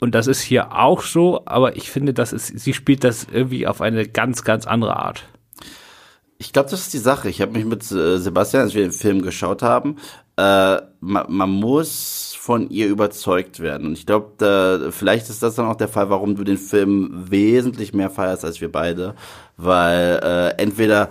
und 0.00 0.14
das 0.14 0.26
ist 0.26 0.40
hier 0.40 0.72
auch 0.76 1.02
so, 1.02 1.42
aber 1.46 1.76
ich 1.76 1.90
finde, 1.90 2.12
das 2.12 2.32
ist, 2.32 2.58
sie 2.58 2.74
spielt 2.74 3.04
das 3.04 3.26
irgendwie 3.30 3.66
auf 3.66 3.80
eine 3.80 4.06
ganz, 4.06 4.44
ganz 4.44 4.66
andere 4.66 4.96
Art. 4.96 5.24
Ich 6.36 6.52
glaube, 6.52 6.68
das 6.68 6.80
ist 6.80 6.92
die 6.92 6.98
Sache. 6.98 7.30
Ich 7.30 7.40
habe 7.40 7.52
mich 7.52 7.64
mit 7.64 7.90
äh, 7.92 8.18
Sebastian, 8.18 8.64
als 8.64 8.74
wir 8.74 8.82
den 8.82 8.92
Film 8.92 9.22
geschaut 9.22 9.62
haben, 9.62 9.96
äh, 10.36 10.78
man, 11.00 11.26
man 11.28 11.50
muss 11.50 12.33
von 12.44 12.68
ihr 12.68 12.88
überzeugt 12.88 13.60
werden. 13.60 13.86
Und 13.86 13.92
ich 13.94 14.04
glaube, 14.04 14.92
vielleicht 14.92 15.30
ist 15.30 15.42
das 15.42 15.54
dann 15.54 15.64
auch 15.64 15.76
der 15.76 15.88
Fall, 15.88 16.10
warum 16.10 16.36
du 16.36 16.44
den 16.44 16.58
Film 16.58 17.24
wesentlich 17.30 17.94
mehr 17.94 18.10
feierst 18.10 18.44
als 18.44 18.60
wir 18.60 18.70
beide. 18.70 19.14
Weil 19.56 20.20
äh, 20.22 20.62
entweder 20.62 21.08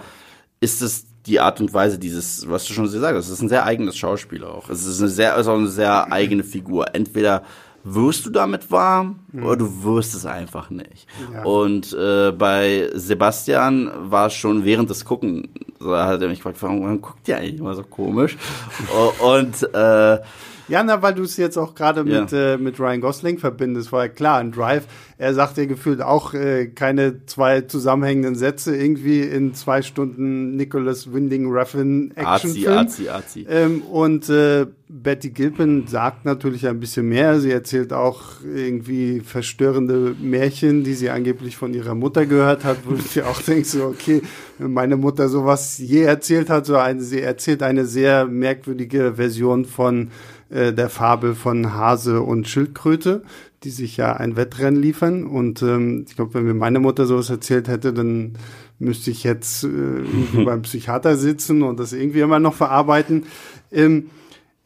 ist 0.60 0.84
es 0.84 1.08
die 1.26 1.40
Art 1.40 1.60
und 1.60 1.74
Weise 1.74 1.98
dieses, 1.98 2.48
was 2.48 2.66
du 2.66 2.74
schon 2.74 2.84
gesagt 2.84 3.18
hast, 3.18 3.26
es 3.26 3.32
ist 3.32 3.42
ein 3.42 3.50
sehr 3.50 3.66
eigenes 3.66 3.98
Schauspiel 3.98 4.44
auch. 4.44 4.70
Es 4.70 4.86
ist 4.86 5.00
eine 5.00 5.10
sehr, 5.10 5.34
also 5.34 5.54
eine 5.54 5.70
sehr 5.70 6.12
eigene 6.12 6.44
Figur. 6.44 6.94
Entweder 6.94 7.42
wirst 7.84 8.28
du 8.28 8.30
damit 8.30 8.70
warm 8.70 9.22
mhm. 9.32 9.44
oder 9.44 9.56
du 9.58 9.84
wirst 9.84 10.14
es 10.14 10.28
einfach 10.28 10.70
nicht. 10.70 11.08
Ja. 11.34 11.46
Und 11.46 11.94
äh, 11.94 12.32
bei 12.32 12.92
Sebastian 12.94 13.90
war 14.04 14.28
es 14.28 14.34
schon 14.34 14.66
während 14.66 14.92
des 14.92 15.04
Gucken, 15.04 15.50
so 15.80 15.98
hat 15.98 16.22
er 16.22 16.28
mich 16.28 16.38
gefragt, 16.38 16.62
warum 16.62 17.02
guckt 17.02 17.28
ihr 17.28 17.38
eigentlich 17.38 17.60
immer 17.60 17.74
so 17.74 17.82
komisch? 17.82 18.38
und 19.20 19.64
äh, 19.74 20.20
ja, 20.68 20.84
na, 20.84 21.02
weil 21.02 21.14
du 21.14 21.24
es 21.24 21.38
jetzt 21.38 21.58
auch 21.58 21.76
gerade 21.76 22.04
mit, 22.04 22.32
ja. 22.32 22.54
äh, 22.54 22.58
mit 22.58 22.80
Ryan 22.80 23.02
Gosling 23.02 23.38
verbindest, 23.38 23.92
war 23.92 24.06
ja 24.06 24.10
klar, 24.10 24.40
ein 24.40 24.52
Drive, 24.52 24.86
er 25.18 25.34
sagt 25.34 25.58
ja 25.58 25.66
gefühlt 25.66 26.02
auch 26.02 26.34
äh, 26.34 26.68
keine 26.68 27.26
zwei 27.26 27.62
zusammenhängenden 27.62 28.36
Sätze 28.36 28.76
irgendwie 28.76 29.22
in 29.22 29.54
zwei 29.54 29.82
Stunden 29.82 30.56
Nicholas 30.56 31.14
Winding 31.14 31.52
Refn 31.52 32.12
Actionfilm. 32.16 32.78
Arzi, 32.78 33.10
Arzi, 33.10 33.46
ähm, 33.50 33.82
und 33.84 34.30
äh, 34.30 34.66
Betty 34.90 35.32
Gilpin 35.32 35.88
sagt 35.88 36.24
natürlich 36.24 36.68
ein 36.68 36.80
bisschen 36.80 37.10
mehr. 37.10 37.40
Sie 37.40 37.52
erzählt 37.52 37.94
auch 37.94 38.42
irgendwie 38.44 39.22
verstörende 39.22 40.16
Märchen, 40.22 40.84
die 40.84 40.94
sie 40.94 41.10
angeblich 41.10 41.58
von 41.58 41.74
ihrer 41.74 41.96
Mutter 41.96 42.26
gehört 42.28 42.64
hat, 42.64 42.78
wo 42.86 42.94
ich 42.94 43.24
auch 43.24 43.42
denke, 43.42 43.66
so, 43.66 43.86
okay, 43.86 44.22
wenn 44.60 44.72
meine 44.72 44.98
Mutter 44.98 45.30
sowas 45.30 45.80
je 45.80 46.04
erzählt 46.04 46.50
hat, 46.50 46.68
so 46.68 46.76
eine, 46.78 47.02
sie 47.02 47.22
erzählt 47.22 47.64
eine 47.64 47.86
sehr 47.86 48.26
merkwürdige 48.26 49.16
Version 49.16 49.66
von 49.66 50.10
äh, 50.54 50.72
der 50.72 50.90
Fabel 50.90 51.34
von 51.34 51.74
Hase 51.74 52.22
und 52.22 52.48
Schildkröte, 52.48 53.24
die 53.64 53.72
sich 53.72 53.98
ja 53.98 54.14
ein 54.14 54.36
Wettrennen 54.36 54.80
liefern. 54.80 55.26
Und 55.26 55.64
ähm, 55.64 56.06
ich 56.08 56.16
glaube, 56.16 56.36
wenn 56.36 56.46
mir 56.46 56.54
meine 56.54 56.80
Mutter 56.80 57.08
sowas 57.08 57.30
erzählt 57.30 57.68
hätte, 57.68 57.92
dann 57.92 58.34
müsste 58.78 59.10
ich 59.10 59.24
jetzt 59.24 59.64
äh, 59.64 59.68
irgendwie 59.68 60.46
beim 60.46 60.62
Psychiater 60.62 61.18
sitzen 61.18 61.64
und 61.64 61.80
das 61.80 61.92
irgendwie 61.92 62.20
immer 62.20 62.40
noch 62.40 62.54
verarbeiten. 62.54 63.26
Ähm, 63.72 64.12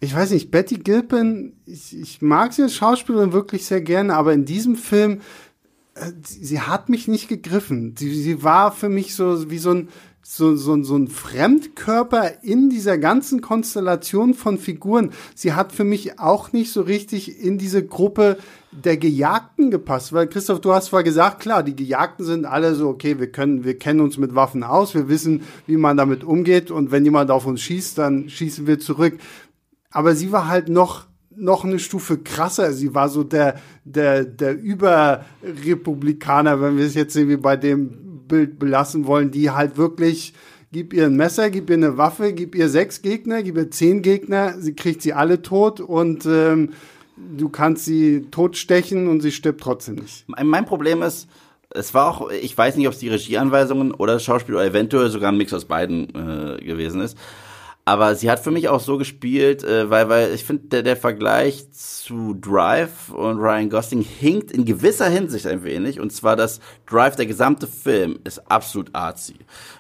ich 0.02 0.14
weiß 0.14 0.32
nicht, 0.32 0.52
Betty 0.52 0.76
Gilpin, 0.76 1.54
ich, 1.66 1.98
ich 1.98 2.22
mag 2.22 2.52
sie 2.52 2.64
als 2.64 2.76
Schauspielerin 2.76 3.32
wirklich 3.32 3.66
sehr 3.66 3.82
gerne, 3.82 4.14
aber 4.16 4.34
in 4.34 4.44
diesem 4.44 4.76
Film, 4.76 5.22
äh, 5.96 6.12
sie 6.22 6.60
hat 6.60 6.90
mich 6.90 7.08
nicht 7.08 7.30
gegriffen. 7.30 7.96
Sie, 7.98 8.14
sie 8.14 8.44
war 8.44 8.74
für 8.74 8.90
mich 8.90 9.16
so 9.16 9.50
wie 9.50 9.58
so 9.58 9.72
ein, 9.72 9.88
so, 10.30 10.58
so, 10.58 10.84
so 10.84 10.98
ein 10.98 11.08
Fremdkörper 11.08 12.44
in 12.44 12.70
dieser 12.70 12.98
ganzen 12.98 13.40
Konstellation 13.40 14.34
von 14.34 14.58
Figuren. 14.58 15.12
Sie 15.34 15.54
hat 15.54 15.72
für 15.72 15.86
mich 15.86 16.20
auch 16.20 16.52
nicht 16.52 16.74
so 16.74 16.82
richtig 16.82 17.42
in 17.42 17.58
diese 17.58 17.86
Gruppe 17.86 18.38
der 18.74 18.98
Gejagten 18.98 19.72
gepasst, 19.72 20.12
weil 20.12 20.28
Christoph, 20.28 20.60
du 20.60 20.74
hast 20.74 20.88
zwar 20.88 21.04
gesagt, 21.04 21.40
klar, 21.40 21.64
die 21.64 21.78
Gejagten 21.78 22.26
sind 22.26 22.44
alle 22.44 22.76
so, 22.76 22.90
okay, 22.90 23.20
wir 23.20 23.32
können, 23.32 23.64
wir 23.64 23.80
kennen 23.80 24.02
uns 24.02 24.18
mit 24.18 24.36
Waffen 24.36 24.64
aus, 24.64 24.94
wir 24.94 25.08
wissen, 25.08 25.44
wie 25.66 25.78
man 25.78 25.96
damit 25.96 26.26
umgeht 26.26 26.72
und 26.72 26.92
wenn 26.92 27.06
jemand 27.06 27.32
auf 27.32 27.46
uns 27.46 27.62
schießt, 27.62 27.98
dann 27.98 28.28
schießen 28.28 28.68
wir 28.68 28.80
zurück. 28.80 29.14
Aber 29.92 30.14
sie 30.14 30.34
war 30.34 30.50
halt 30.50 30.68
noch 30.68 31.08
noch 31.40 31.64
eine 31.64 31.78
Stufe 31.78 32.18
krasser. 32.18 32.74
Sie 32.74 32.96
war 32.96 33.10
so 33.10 33.24
der, 33.24 33.60
der, 33.86 34.26
der 34.26 34.60
Überrepublikaner, 34.60 36.60
wenn 36.60 36.78
wir 36.78 36.86
es 36.86 36.96
jetzt 36.96 37.16
irgendwie 37.16 37.38
bei 37.38 37.56
dem 37.56 38.07
Bild 38.28 38.60
belassen 38.60 39.06
wollen, 39.08 39.32
die 39.32 39.52
halt 39.52 39.78
wirklich, 39.78 40.34
gib 40.72 40.94
ihr 40.94 41.06
ein 41.06 41.16
Messer, 41.16 41.50
gib 41.50 41.70
ihr 41.70 41.76
eine 41.76 41.98
Waffe, 41.98 42.34
gib 42.34 42.56
ihr 42.56 42.70
sechs 42.70 43.02
Gegner, 43.02 43.44
gib 43.44 43.58
ihr 43.58 43.72
zehn 43.72 44.02
Gegner, 44.02 44.56
sie 44.60 44.74
kriegt 44.74 45.02
sie 45.02 45.14
alle 45.14 45.42
tot 45.42 45.80
und 45.80 46.26
ähm, 46.26 46.72
du 47.18 47.50
kannst 47.50 47.86
sie 47.86 48.28
totstechen 48.32 49.08
und 49.08 49.22
sie 49.22 49.32
stirbt 49.32 49.62
trotzdem 49.62 49.96
nicht. 49.96 50.26
Mein 50.28 50.66
Problem 50.66 51.02
ist, 51.02 51.28
es 51.70 51.94
war 51.94 52.08
auch, 52.08 52.30
ich 52.30 52.58
weiß 52.58 52.76
nicht, 52.78 52.88
ob 52.88 52.94
es 52.94 53.00
die 53.00 53.10
Regieanweisungen 53.10 53.94
oder 53.94 54.14
das 54.14 54.24
Schauspiel 54.24 54.56
oder 54.56 54.66
eventuell 54.66 55.10
sogar 55.10 55.32
ein 55.32 55.38
Mix 55.38 55.54
aus 55.54 55.66
beiden 55.66 56.10
äh, 56.16 56.64
gewesen 56.64 57.02
ist. 57.02 57.18
Aber 57.88 58.16
sie 58.16 58.30
hat 58.30 58.42
für 58.42 58.52
mich 58.52 58.68
auch 58.68 58.82
so 58.82 58.98
gespielt, 58.98 59.64
äh, 59.64 59.90
weil, 59.90 60.10
weil 60.10 60.34
ich 60.34 60.44
finde, 60.44 60.68
der, 60.68 60.84
der 60.84 60.98
Vergleich 60.98 61.72
zu 61.72 62.34
Drive 62.34 63.12
und 63.14 63.38
Ryan 63.40 63.70
Gosling 63.70 64.02
hinkt 64.02 64.52
in 64.52 64.66
gewisser 64.66 65.08
Hinsicht 65.08 65.48
ein 65.48 65.64
wenig. 65.64 66.02
Und 66.02 66.12
zwar, 66.12 66.36
dass 66.36 66.60
Drive, 66.86 67.16
der 67.16 67.28
gesamte 67.28 67.66
Film, 67.66 68.20
ist 68.26 68.52
absolut 68.52 68.90
artsy. 68.92 69.36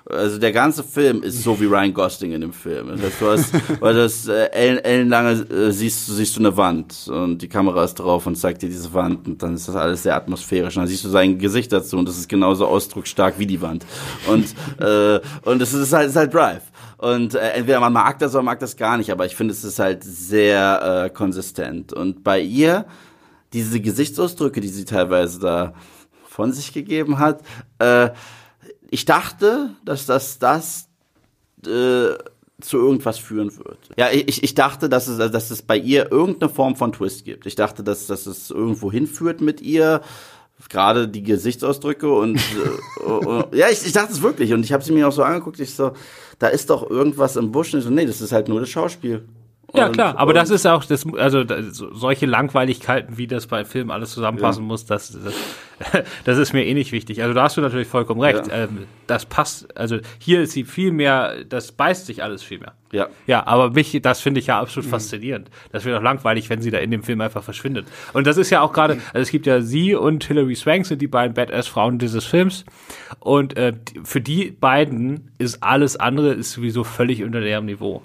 Also 0.05 0.37
der 0.37 0.53
ganze 0.53 0.85
Film 0.85 1.21
ist 1.21 1.43
so 1.43 1.59
wie 1.59 1.65
Ryan 1.65 1.93
Gosling 1.93 2.31
in 2.31 2.39
dem 2.39 2.53
Film. 2.53 2.87
Das 2.87 3.01
heißt, 3.01 3.21
du 3.21 3.29
hast, 3.29 3.53
weil 3.81 3.93
das 3.93 4.25
äh, 4.29 4.51
ellen, 4.53 4.77
ellenlange 4.77 5.31
äh, 5.49 5.71
siehst, 5.71 6.07
siehst 6.07 6.37
du 6.37 6.39
eine 6.39 6.55
Wand 6.55 7.09
und 7.09 7.39
die 7.39 7.49
Kamera 7.49 7.83
ist 7.83 7.95
drauf 7.95 8.25
und 8.25 8.37
zeigt 8.37 8.61
dir 8.61 8.69
diese 8.69 8.93
Wand 8.93 9.27
und 9.27 9.43
dann 9.43 9.55
ist 9.55 9.67
das 9.67 9.75
alles 9.75 10.03
sehr 10.03 10.15
atmosphärisch. 10.15 10.77
Und 10.77 10.83
dann 10.83 10.87
siehst 10.87 11.03
du 11.03 11.09
sein 11.09 11.37
Gesicht 11.39 11.73
dazu 11.73 11.97
und 11.97 12.07
das 12.07 12.17
ist 12.17 12.29
genauso 12.29 12.67
ausdrucksstark 12.67 13.37
wie 13.37 13.47
die 13.47 13.61
Wand. 13.61 13.85
Und, 14.27 14.45
äh, 14.79 15.19
und 15.43 15.61
es 15.61 15.73
ist 15.73 15.91
halt, 15.91 16.07
ist 16.07 16.15
halt 16.15 16.33
Drive. 16.33 16.61
Und 16.97 17.35
äh, 17.35 17.51
entweder 17.51 17.79
man 17.79 17.93
mag 17.93 18.17
das 18.19 18.33
oder 18.33 18.43
mag 18.43 18.59
das 18.59 18.75
gar 18.75 18.97
nicht, 18.97 19.11
aber 19.11 19.25
ich 19.25 19.35
finde, 19.35 19.53
es 19.53 19.63
ist 19.63 19.79
halt 19.79 20.03
sehr 20.03 21.05
äh, 21.05 21.09
konsistent. 21.09 21.93
Und 21.93 22.23
bei 22.23 22.39
ihr, 22.39 22.85
diese 23.53 23.79
Gesichtsausdrücke, 23.79 24.61
die 24.61 24.67
sie 24.67 24.85
teilweise 24.85 25.39
da 25.39 25.73
von 26.27 26.51
sich 26.51 26.73
gegeben 26.73 27.19
hat, 27.19 27.41
äh, 27.79 28.09
ich 28.89 29.05
dachte, 29.05 29.71
dass 29.85 30.05
das 30.05 30.39
das 30.39 30.89
äh, 31.65 32.15
zu 32.59 32.77
irgendwas 32.77 33.19
führen 33.19 33.55
wird. 33.57 33.77
Ja, 33.97 34.09
ich, 34.09 34.41
ich 34.41 34.55
dachte, 34.55 34.89
dass 34.89 35.07
es, 35.07 35.31
dass 35.31 35.51
es 35.51 35.61
bei 35.61 35.77
ihr 35.77 36.11
irgendeine 36.11 36.51
Form 36.51 36.75
von 36.75 36.91
Twist 36.91 37.25
gibt. 37.25 37.45
Ich 37.45 37.55
dachte, 37.55 37.83
dass, 37.83 38.07
dass 38.07 38.25
es 38.25 38.49
irgendwo 38.49 38.91
hinführt 38.91 39.41
mit 39.41 39.61
ihr 39.61 40.01
gerade 40.69 41.07
die 41.07 41.23
Gesichtsausdrücke 41.23 42.11
und 42.11 42.37
äh, 42.37 43.57
ja, 43.57 43.69
ich, 43.69 43.85
ich 43.85 43.93
dachte 43.93 44.11
es 44.11 44.21
wirklich 44.21 44.53
und 44.53 44.63
ich 44.63 44.73
habe 44.73 44.83
sie 44.83 44.91
mir 44.91 45.07
auch 45.07 45.11
so 45.11 45.23
angeguckt, 45.23 45.59
ich 45.59 45.73
so, 45.73 45.91
da 46.39 46.47
ist 46.47 46.69
doch 46.69 46.89
irgendwas 46.89 47.35
im 47.35 47.51
Busch 47.51 47.73
und 47.73 47.79
ich 47.79 47.85
so, 47.85 47.91
nee, 47.91 48.05
das 48.05 48.21
ist 48.21 48.31
halt 48.31 48.47
nur 48.47 48.59
das 48.59 48.69
Schauspiel. 48.69 49.23
Ja, 49.77 49.89
klar, 49.89 50.17
aber 50.17 50.33
das 50.33 50.49
ist 50.49 50.65
auch 50.65 50.83
das, 50.83 51.05
also 51.13 51.43
das, 51.43 51.77
solche 51.77 52.25
Langweiligkeiten, 52.25 53.17
wie 53.17 53.27
das 53.27 53.47
bei 53.47 53.65
Filmen 53.65 53.91
alles 53.91 54.11
zusammenpassen 54.11 54.63
ja. 54.63 54.67
muss, 54.67 54.85
das, 54.85 55.17
das, 55.23 56.03
das 56.25 56.37
ist 56.37 56.53
mir 56.53 56.65
eh 56.65 56.73
nicht 56.73 56.91
wichtig. 56.91 57.21
Also 57.21 57.33
da 57.33 57.43
hast 57.43 57.57
du 57.57 57.61
natürlich 57.61 57.87
vollkommen 57.87 58.21
recht. 58.21 58.47
Ja. 58.47 58.63
Ähm, 58.63 58.87
das 59.07 59.25
passt, 59.25 59.77
also 59.77 59.97
hier 60.19 60.41
ist 60.41 60.51
sie 60.51 60.63
viel 60.63 60.91
mehr, 60.91 61.43
das 61.45 61.71
beißt 61.71 62.05
sich 62.05 62.23
alles 62.23 62.43
viel 62.43 62.59
mehr. 62.59 62.73
Ja. 62.91 63.07
Ja, 63.25 63.45
aber 63.45 63.71
mich, 63.71 63.99
das 64.01 64.21
finde 64.21 64.39
ich 64.39 64.47
ja 64.47 64.59
absolut 64.59 64.85
mhm. 64.87 64.91
faszinierend. 64.91 65.49
Das 65.71 65.85
wird 65.85 65.97
auch 65.97 66.01
langweilig, 66.01 66.49
wenn 66.49 66.61
sie 66.61 66.71
da 66.71 66.77
in 66.77 66.91
dem 66.91 67.03
Film 67.03 67.21
einfach 67.21 67.43
verschwindet. 67.43 67.87
Und 68.13 68.27
das 68.27 68.37
ist 68.37 68.49
ja 68.49 68.61
auch 68.61 68.73
gerade, 68.73 68.93
also 69.13 69.19
es 69.19 69.31
gibt 69.31 69.45
ja 69.45 69.61
sie 69.61 69.95
und 69.95 70.23
Hilary 70.23 70.55
Swank 70.55 70.85
sind 70.85 71.01
die 71.01 71.07
beiden 71.07 71.33
Badass-Frauen 71.33 71.99
dieses 71.99 72.25
Films. 72.25 72.65
Und 73.19 73.57
äh, 73.57 73.73
für 74.03 74.21
die 74.21 74.51
beiden 74.51 75.31
ist 75.37 75.63
alles 75.63 75.97
andere 75.97 76.33
ist 76.33 76.51
sowieso 76.53 76.83
völlig 76.83 77.23
unter 77.23 77.41
deren 77.41 77.65
Niveau. 77.65 78.03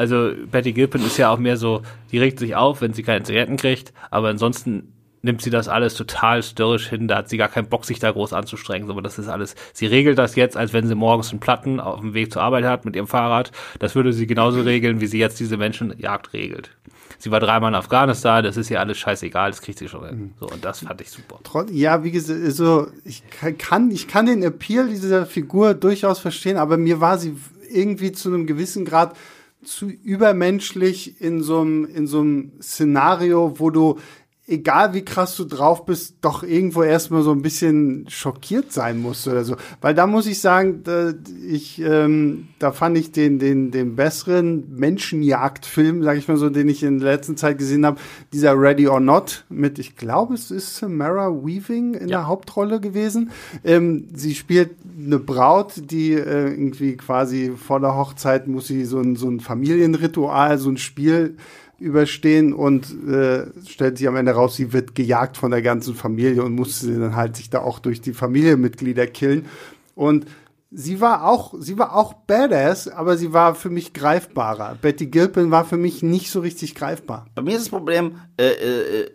Also 0.00 0.32
Betty 0.50 0.72
Gilpin 0.72 1.04
ist 1.04 1.18
ja 1.18 1.28
auch 1.28 1.38
mehr 1.38 1.58
so, 1.58 1.82
die 2.10 2.18
regt 2.18 2.38
sich 2.38 2.56
auf, 2.56 2.80
wenn 2.80 2.94
sie 2.94 3.02
keine 3.02 3.22
Zigaretten 3.22 3.58
kriegt, 3.58 3.92
aber 4.10 4.28
ansonsten 4.28 4.94
nimmt 5.20 5.42
sie 5.42 5.50
das 5.50 5.68
alles 5.68 5.92
total 5.92 6.42
störrisch 6.42 6.88
hin, 6.88 7.06
da 7.06 7.18
hat 7.18 7.28
sie 7.28 7.36
gar 7.36 7.48
keinen 7.48 7.68
Bock, 7.68 7.84
sich 7.84 7.98
da 7.98 8.10
groß 8.10 8.32
anzustrengen, 8.32 8.90
aber 8.90 9.02
das 9.02 9.18
ist 9.18 9.28
alles, 9.28 9.56
sie 9.74 9.84
regelt 9.84 10.16
das 10.16 10.36
jetzt, 10.36 10.56
als 10.56 10.72
wenn 10.72 10.86
sie 10.86 10.94
morgens 10.94 11.32
einen 11.32 11.40
Platten 11.40 11.80
auf 11.80 12.00
dem 12.00 12.14
Weg 12.14 12.32
zur 12.32 12.40
Arbeit 12.40 12.64
hat 12.64 12.86
mit 12.86 12.96
ihrem 12.96 13.08
Fahrrad, 13.08 13.52
das 13.78 13.94
würde 13.94 14.14
sie 14.14 14.26
genauso 14.26 14.62
regeln, 14.62 15.02
wie 15.02 15.06
sie 15.06 15.18
jetzt 15.18 15.38
diese 15.38 15.58
Menschenjagd 15.58 16.32
regelt. 16.32 16.70
Sie 17.18 17.30
war 17.30 17.40
dreimal 17.40 17.70
in 17.70 17.74
Afghanistan, 17.74 18.42
das 18.42 18.56
ist 18.56 18.70
ihr 18.70 18.80
alles 18.80 18.96
scheißegal, 18.96 19.50
das 19.50 19.60
kriegt 19.60 19.78
sie 19.78 19.88
schon 19.88 20.06
hin. 20.06 20.32
So, 20.40 20.46
und 20.46 20.64
das 20.64 20.80
fand 20.80 21.02
ich 21.02 21.10
super. 21.10 21.40
Ja, 21.70 22.02
wie 22.04 22.10
gesagt, 22.10 22.40
so, 22.52 22.86
ich 23.04 23.22
kann, 23.58 23.90
ich 23.90 24.08
kann 24.08 24.24
den 24.24 24.42
Appeal 24.42 24.88
dieser 24.88 25.26
Figur 25.26 25.74
durchaus 25.74 26.20
verstehen, 26.20 26.56
aber 26.56 26.78
mir 26.78 27.02
war 27.02 27.18
sie 27.18 27.36
irgendwie 27.70 28.12
zu 28.12 28.30
einem 28.30 28.46
gewissen 28.46 28.86
Grad 28.86 29.14
zu 29.62 29.88
übermenschlich 29.88 31.20
in 31.20 31.42
so 31.42 31.60
einem 31.60 31.84
in 31.84 32.06
so 32.06 32.20
einem 32.20 32.52
Szenario, 32.62 33.58
wo 33.58 33.70
du 33.70 33.98
egal 34.50 34.94
wie 34.94 35.04
krass 35.04 35.36
du 35.36 35.44
drauf 35.44 35.84
bist, 35.86 36.16
doch 36.20 36.42
irgendwo 36.42 36.82
erstmal 36.82 37.22
so 37.22 37.30
ein 37.30 37.42
bisschen 37.42 38.06
schockiert 38.08 38.72
sein 38.72 38.98
musst 38.98 39.28
oder 39.28 39.44
so. 39.44 39.56
Weil 39.80 39.94
da 39.94 40.06
muss 40.06 40.26
ich 40.26 40.40
sagen, 40.40 40.82
da, 40.82 41.12
ich, 41.46 41.80
ähm, 41.80 42.48
da 42.58 42.72
fand 42.72 42.98
ich 42.98 43.12
den, 43.12 43.38
den, 43.38 43.70
den 43.70 43.94
besseren 43.94 44.64
Menschenjagdfilm, 44.76 46.02
sag 46.02 46.18
ich 46.18 46.26
mal 46.26 46.36
so, 46.36 46.50
den 46.50 46.68
ich 46.68 46.82
in 46.82 46.98
der 46.98 47.12
letzten 47.12 47.36
Zeit 47.36 47.58
gesehen 47.58 47.86
habe, 47.86 48.00
dieser 48.32 48.60
Ready 48.60 48.88
or 48.88 49.00
Not 49.00 49.44
mit, 49.48 49.78
ich 49.78 49.96
glaube, 49.96 50.34
es 50.34 50.50
ist 50.50 50.76
Samara 50.76 51.30
Weaving 51.30 51.94
in 51.94 52.08
ja. 52.08 52.18
der 52.18 52.26
Hauptrolle 52.26 52.80
gewesen. 52.80 53.30
Ähm, 53.64 54.08
sie 54.12 54.34
spielt 54.34 54.70
eine 54.98 55.20
Braut, 55.20 55.74
die 55.76 56.12
äh, 56.12 56.48
irgendwie 56.50 56.96
quasi 56.96 57.52
vor 57.56 57.78
der 57.78 57.94
Hochzeit 57.94 58.48
muss 58.48 58.66
sie 58.66 58.84
so 58.84 58.98
ein, 58.98 59.14
so 59.14 59.28
ein 59.28 59.38
Familienritual, 59.38 60.58
so 60.58 60.70
ein 60.70 60.76
Spiel 60.76 61.36
überstehen 61.80 62.52
und 62.52 62.86
äh, 63.08 63.46
stellt 63.66 63.98
sich 63.98 64.06
am 64.06 64.16
Ende 64.16 64.32
raus, 64.32 64.54
sie 64.54 64.72
wird 64.72 64.94
gejagt 64.94 65.36
von 65.36 65.50
der 65.50 65.62
ganzen 65.62 65.94
Familie 65.94 66.44
und 66.44 66.54
musste 66.54 66.98
dann 66.98 67.16
halt 67.16 67.36
sich 67.36 67.50
da 67.50 67.60
auch 67.60 67.78
durch 67.78 68.00
die 68.00 68.12
Familienmitglieder 68.12 69.06
killen. 69.06 69.46
Und 69.94 70.26
sie 70.70 71.00
war 71.00 71.26
auch, 71.26 71.54
sie 71.58 71.78
war 71.78 71.96
auch 71.96 72.12
badass, 72.12 72.88
aber 72.88 73.16
sie 73.16 73.32
war 73.32 73.54
für 73.54 73.70
mich 73.70 73.92
greifbarer. 73.92 74.76
Betty 74.80 75.06
Gilpin 75.06 75.50
war 75.50 75.64
für 75.64 75.78
mich 75.78 76.02
nicht 76.02 76.30
so 76.30 76.40
richtig 76.40 76.74
greifbar. 76.74 77.26
Bei 77.34 77.42
mir 77.42 77.56
ist 77.56 77.62
das 77.62 77.68
Problem, 77.70 78.16
äh, 78.36 78.50
äh, 78.50 79.10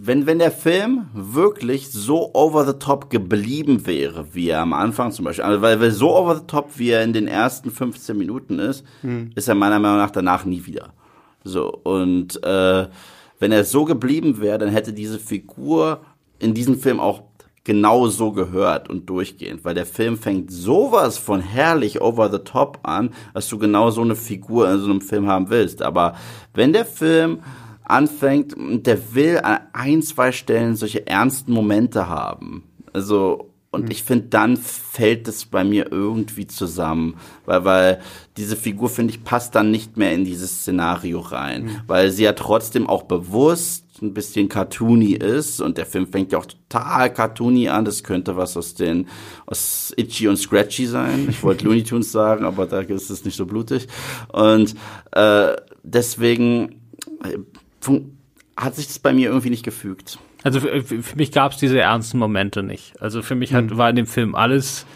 wenn, 0.00 0.26
wenn 0.26 0.40
der 0.40 0.50
Film 0.50 1.06
wirklich 1.14 1.90
so 1.90 2.34
over 2.34 2.66
the 2.66 2.78
top 2.78 3.08
geblieben 3.08 3.86
wäre, 3.86 4.34
wie 4.34 4.48
er 4.48 4.60
am 4.60 4.72
Anfang 4.72 5.12
zum 5.12 5.26
Beispiel, 5.26 5.44
also 5.44 5.62
weil, 5.62 5.80
weil 5.80 5.92
so 5.92 6.16
over 6.16 6.36
the 6.36 6.46
top, 6.46 6.70
wie 6.76 6.90
er 6.90 7.04
in 7.04 7.12
den 7.12 7.28
ersten 7.28 7.70
15 7.70 8.16
Minuten 8.16 8.58
ist, 8.58 8.84
hm. 9.02 9.30
ist 9.36 9.48
er 9.48 9.54
meiner 9.54 9.78
Meinung 9.78 9.98
nach 9.98 10.10
danach 10.10 10.44
nie 10.44 10.66
wieder. 10.66 10.92
So, 11.44 11.68
und 11.68 12.42
äh, 12.44 12.88
wenn 13.38 13.52
er 13.52 13.64
so 13.64 13.84
geblieben 13.84 14.40
wäre, 14.40 14.58
dann 14.58 14.68
hätte 14.68 14.92
diese 14.92 15.18
Figur 15.18 16.00
in 16.38 16.54
diesem 16.54 16.78
Film 16.78 17.00
auch 17.00 17.22
genau 17.64 18.08
so 18.08 18.32
gehört 18.32 18.88
und 18.88 19.08
durchgehend, 19.08 19.64
weil 19.64 19.74
der 19.74 19.86
Film 19.86 20.16
fängt 20.16 20.50
sowas 20.50 21.18
von 21.18 21.40
herrlich 21.40 22.00
over 22.00 22.30
the 22.30 22.38
top 22.38 22.78
an, 22.82 23.10
dass 23.34 23.48
du 23.48 23.58
genau 23.58 23.90
so 23.90 24.00
eine 24.00 24.16
Figur 24.16 24.70
in 24.70 24.78
so 24.78 24.90
einem 24.90 25.00
Film 25.00 25.26
haben 25.26 25.50
willst. 25.50 25.82
Aber 25.82 26.14
wenn 26.54 26.72
der 26.72 26.86
Film 26.86 27.40
anfängt, 27.84 28.54
der 28.56 29.14
will 29.14 29.40
an 29.42 29.60
ein, 29.72 30.02
zwei 30.02 30.32
Stellen 30.32 30.76
solche 30.76 31.06
ernsten 31.06 31.52
Momente 31.52 32.08
haben. 32.08 32.64
Also 32.92 33.49
und 33.72 33.84
mhm. 33.84 33.90
ich 33.90 34.02
finde, 34.02 34.26
dann 34.28 34.56
fällt 34.56 35.28
es 35.28 35.44
bei 35.44 35.62
mir 35.62 35.92
irgendwie 35.92 36.46
zusammen, 36.46 37.16
weil, 37.46 37.64
weil 37.64 38.00
diese 38.36 38.56
Figur, 38.56 38.88
finde 38.88 39.12
ich, 39.12 39.22
passt 39.22 39.54
dann 39.54 39.70
nicht 39.70 39.96
mehr 39.96 40.12
in 40.12 40.24
dieses 40.24 40.60
Szenario 40.60 41.20
rein, 41.20 41.64
mhm. 41.64 41.80
weil 41.86 42.10
sie 42.10 42.24
ja 42.24 42.32
trotzdem 42.32 42.88
auch 42.88 43.04
bewusst 43.04 43.86
ein 44.02 44.14
bisschen 44.14 44.48
cartoony 44.48 45.12
ist 45.12 45.60
und 45.60 45.76
der 45.76 45.86
Film 45.86 46.06
fängt 46.06 46.32
ja 46.32 46.38
auch 46.38 46.46
total 46.46 47.12
cartoony 47.12 47.68
an. 47.68 47.84
Das 47.84 48.02
könnte 48.02 48.36
was 48.36 48.56
aus 48.56 48.74
den 48.74 49.08
aus 49.46 49.92
Itchy 49.96 50.26
und 50.26 50.38
Scratchy 50.38 50.86
sein. 50.86 51.26
Ich 51.28 51.42
wollte 51.42 51.64
Looney 51.66 51.84
Tunes 51.84 52.10
sagen, 52.10 52.44
aber 52.44 52.66
da 52.66 52.80
ist 52.80 53.10
es 53.10 53.24
nicht 53.24 53.36
so 53.36 53.46
blutig. 53.46 53.88
Und 54.32 54.74
äh, 55.12 55.54
deswegen 55.82 56.80
äh, 57.24 57.38
hat 58.56 58.74
sich 58.74 58.86
das 58.86 58.98
bei 58.98 59.12
mir 59.12 59.28
irgendwie 59.28 59.50
nicht 59.50 59.64
gefügt. 59.64 60.18
Also 60.42 60.60
für, 60.60 60.82
für 60.82 61.16
mich 61.16 61.32
gab 61.32 61.52
es 61.52 61.58
diese 61.58 61.80
ernsten 61.80 62.18
Momente 62.18 62.62
nicht. 62.62 63.00
Also 63.00 63.22
für 63.22 63.34
mich 63.34 63.52
hat, 63.54 63.66
mhm. 63.66 63.76
war 63.76 63.90
in 63.90 63.96
dem 63.96 64.06
Film 64.06 64.34
alles 64.34 64.86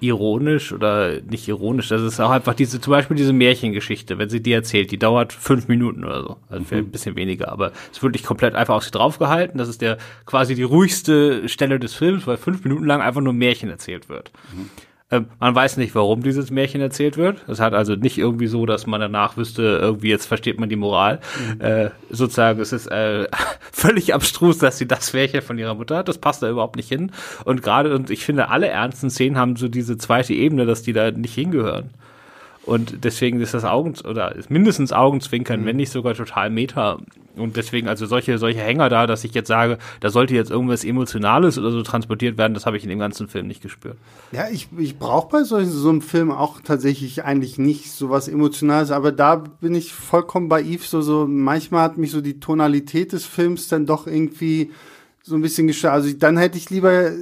ironisch 0.00 0.72
oder 0.72 1.20
nicht 1.20 1.46
ironisch. 1.48 1.88
Das 1.88 2.00
ist 2.00 2.20
auch 2.20 2.30
einfach 2.30 2.54
diese, 2.54 2.80
zum 2.80 2.90
Beispiel 2.92 3.16
diese 3.16 3.32
Märchengeschichte, 3.32 4.18
wenn 4.18 4.30
sie 4.30 4.42
die 4.42 4.52
erzählt, 4.52 4.90
die 4.90 4.98
dauert 4.98 5.32
fünf 5.32 5.68
Minuten 5.68 6.04
oder 6.04 6.22
so. 6.22 6.36
Also 6.48 6.64
mhm. 6.70 6.80
ein 6.80 6.90
bisschen 6.90 7.16
weniger, 7.16 7.52
aber 7.52 7.72
es 7.90 7.98
ist 7.98 8.02
wirklich 8.02 8.22
komplett 8.22 8.54
einfach 8.54 8.74
auf 8.74 8.84
sie 8.84 8.90
draufgehalten. 8.90 9.58
Das 9.58 9.68
ist 9.68 9.82
der 9.82 9.98
quasi 10.26 10.54
die 10.54 10.62
ruhigste 10.62 11.48
Stelle 11.48 11.78
des 11.78 11.94
Films, 11.94 12.26
weil 12.26 12.38
fünf 12.38 12.64
Minuten 12.64 12.84
lang 12.84 13.00
einfach 13.02 13.20
nur 13.20 13.32
Märchen 13.32 13.68
erzählt 13.68 14.08
wird. 14.08 14.32
Mhm. 14.54 14.70
Ähm, 15.10 15.26
man 15.40 15.54
weiß 15.54 15.76
nicht, 15.76 15.94
warum 15.94 16.22
dieses 16.22 16.50
Märchen 16.50 16.80
erzählt 16.80 17.16
wird. 17.16 17.42
Es 17.48 17.58
hat 17.58 17.74
also 17.74 17.96
nicht 17.96 18.16
irgendwie 18.16 18.46
so, 18.46 18.64
dass 18.64 18.86
man 18.86 19.00
danach 19.00 19.36
wüsste, 19.36 19.78
irgendwie 19.80 20.08
jetzt 20.08 20.26
versteht 20.26 20.60
man 20.60 20.68
die 20.68 20.76
Moral. 20.76 21.20
Mhm. 21.54 21.60
Äh, 21.60 21.90
sozusagen, 22.10 22.60
es 22.60 22.72
ist 22.72 22.86
äh, 22.86 23.26
völlig 23.72 24.14
abstrus, 24.14 24.58
dass 24.58 24.78
sie 24.78 24.86
das 24.86 25.12
Märchen 25.12 25.42
von 25.42 25.58
ihrer 25.58 25.74
Mutter 25.74 25.96
hat. 25.96 26.08
Das 26.08 26.18
passt 26.18 26.42
da 26.42 26.50
überhaupt 26.50 26.76
nicht 26.76 26.88
hin. 26.88 27.10
Und 27.44 27.62
gerade, 27.62 27.94
und 27.94 28.10
ich 28.10 28.24
finde, 28.24 28.48
alle 28.48 28.68
ernsten 28.68 29.10
Szenen 29.10 29.36
haben 29.36 29.56
so 29.56 29.68
diese 29.68 29.98
zweite 29.98 30.32
Ebene, 30.32 30.64
dass 30.66 30.82
die 30.82 30.92
da 30.92 31.10
nicht 31.10 31.34
hingehören. 31.34 31.90
Und 32.66 33.04
deswegen 33.04 33.40
ist 33.40 33.54
das 33.54 33.64
Augen 33.64 33.94
oder 34.06 34.34
ist 34.34 34.50
mindestens 34.50 34.92
Augenzwinkern, 34.92 35.62
mhm. 35.62 35.66
wenn 35.66 35.76
nicht 35.76 35.90
sogar 35.90 36.14
total 36.14 36.50
Meta. 36.50 36.98
Und 37.36 37.56
deswegen 37.56 37.88
also 37.88 38.06
solche 38.06 38.36
solche 38.38 38.60
Hänger 38.60 38.88
da, 38.88 39.06
dass 39.06 39.24
ich 39.24 39.32
jetzt 39.34 39.48
sage, 39.48 39.78
da 40.00 40.10
sollte 40.10 40.34
jetzt 40.34 40.50
irgendwas 40.50 40.84
Emotionales 40.84 41.58
oder 41.58 41.70
so 41.70 41.82
transportiert 41.82 42.36
werden, 42.36 42.52
das 42.52 42.66
habe 42.66 42.76
ich 42.76 42.82
in 42.82 42.90
dem 42.90 42.98
ganzen 42.98 43.28
Film 43.28 43.46
nicht 43.46 43.62
gespürt. 43.62 43.96
Ja, 44.32 44.48
ich, 44.50 44.68
ich 44.76 44.98
brauche 44.98 45.30
bei 45.30 45.44
solchen, 45.44 45.70
so 45.70 45.88
einem 45.88 46.02
Film 46.02 46.30
auch 46.30 46.60
tatsächlich 46.60 47.24
eigentlich 47.24 47.56
nicht 47.56 47.92
so 47.92 48.10
was 48.10 48.28
Emotionales, 48.28 48.90
aber 48.90 49.10
da 49.10 49.36
bin 49.36 49.74
ich 49.74 49.92
vollkommen 49.94 50.48
bei 50.48 50.62
Yves, 50.62 50.90
so, 50.90 51.00
so 51.00 51.26
manchmal 51.26 51.82
hat 51.82 51.98
mich 51.98 52.10
so 52.10 52.20
die 52.20 52.40
Tonalität 52.40 53.12
des 53.12 53.24
Films 53.24 53.68
dann 53.68 53.86
doch 53.86 54.06
irgendwie 54.06 54.70
so 55.22 55.34
ein 55.34 55.42
bisschen 55.42 55.66
gestört. 55.66 55.94
Also 55.94 56.12
dann 56.12 56.36
hätte 56.36 56.58
ich 56.58 56.68
lieber 56.68 57.12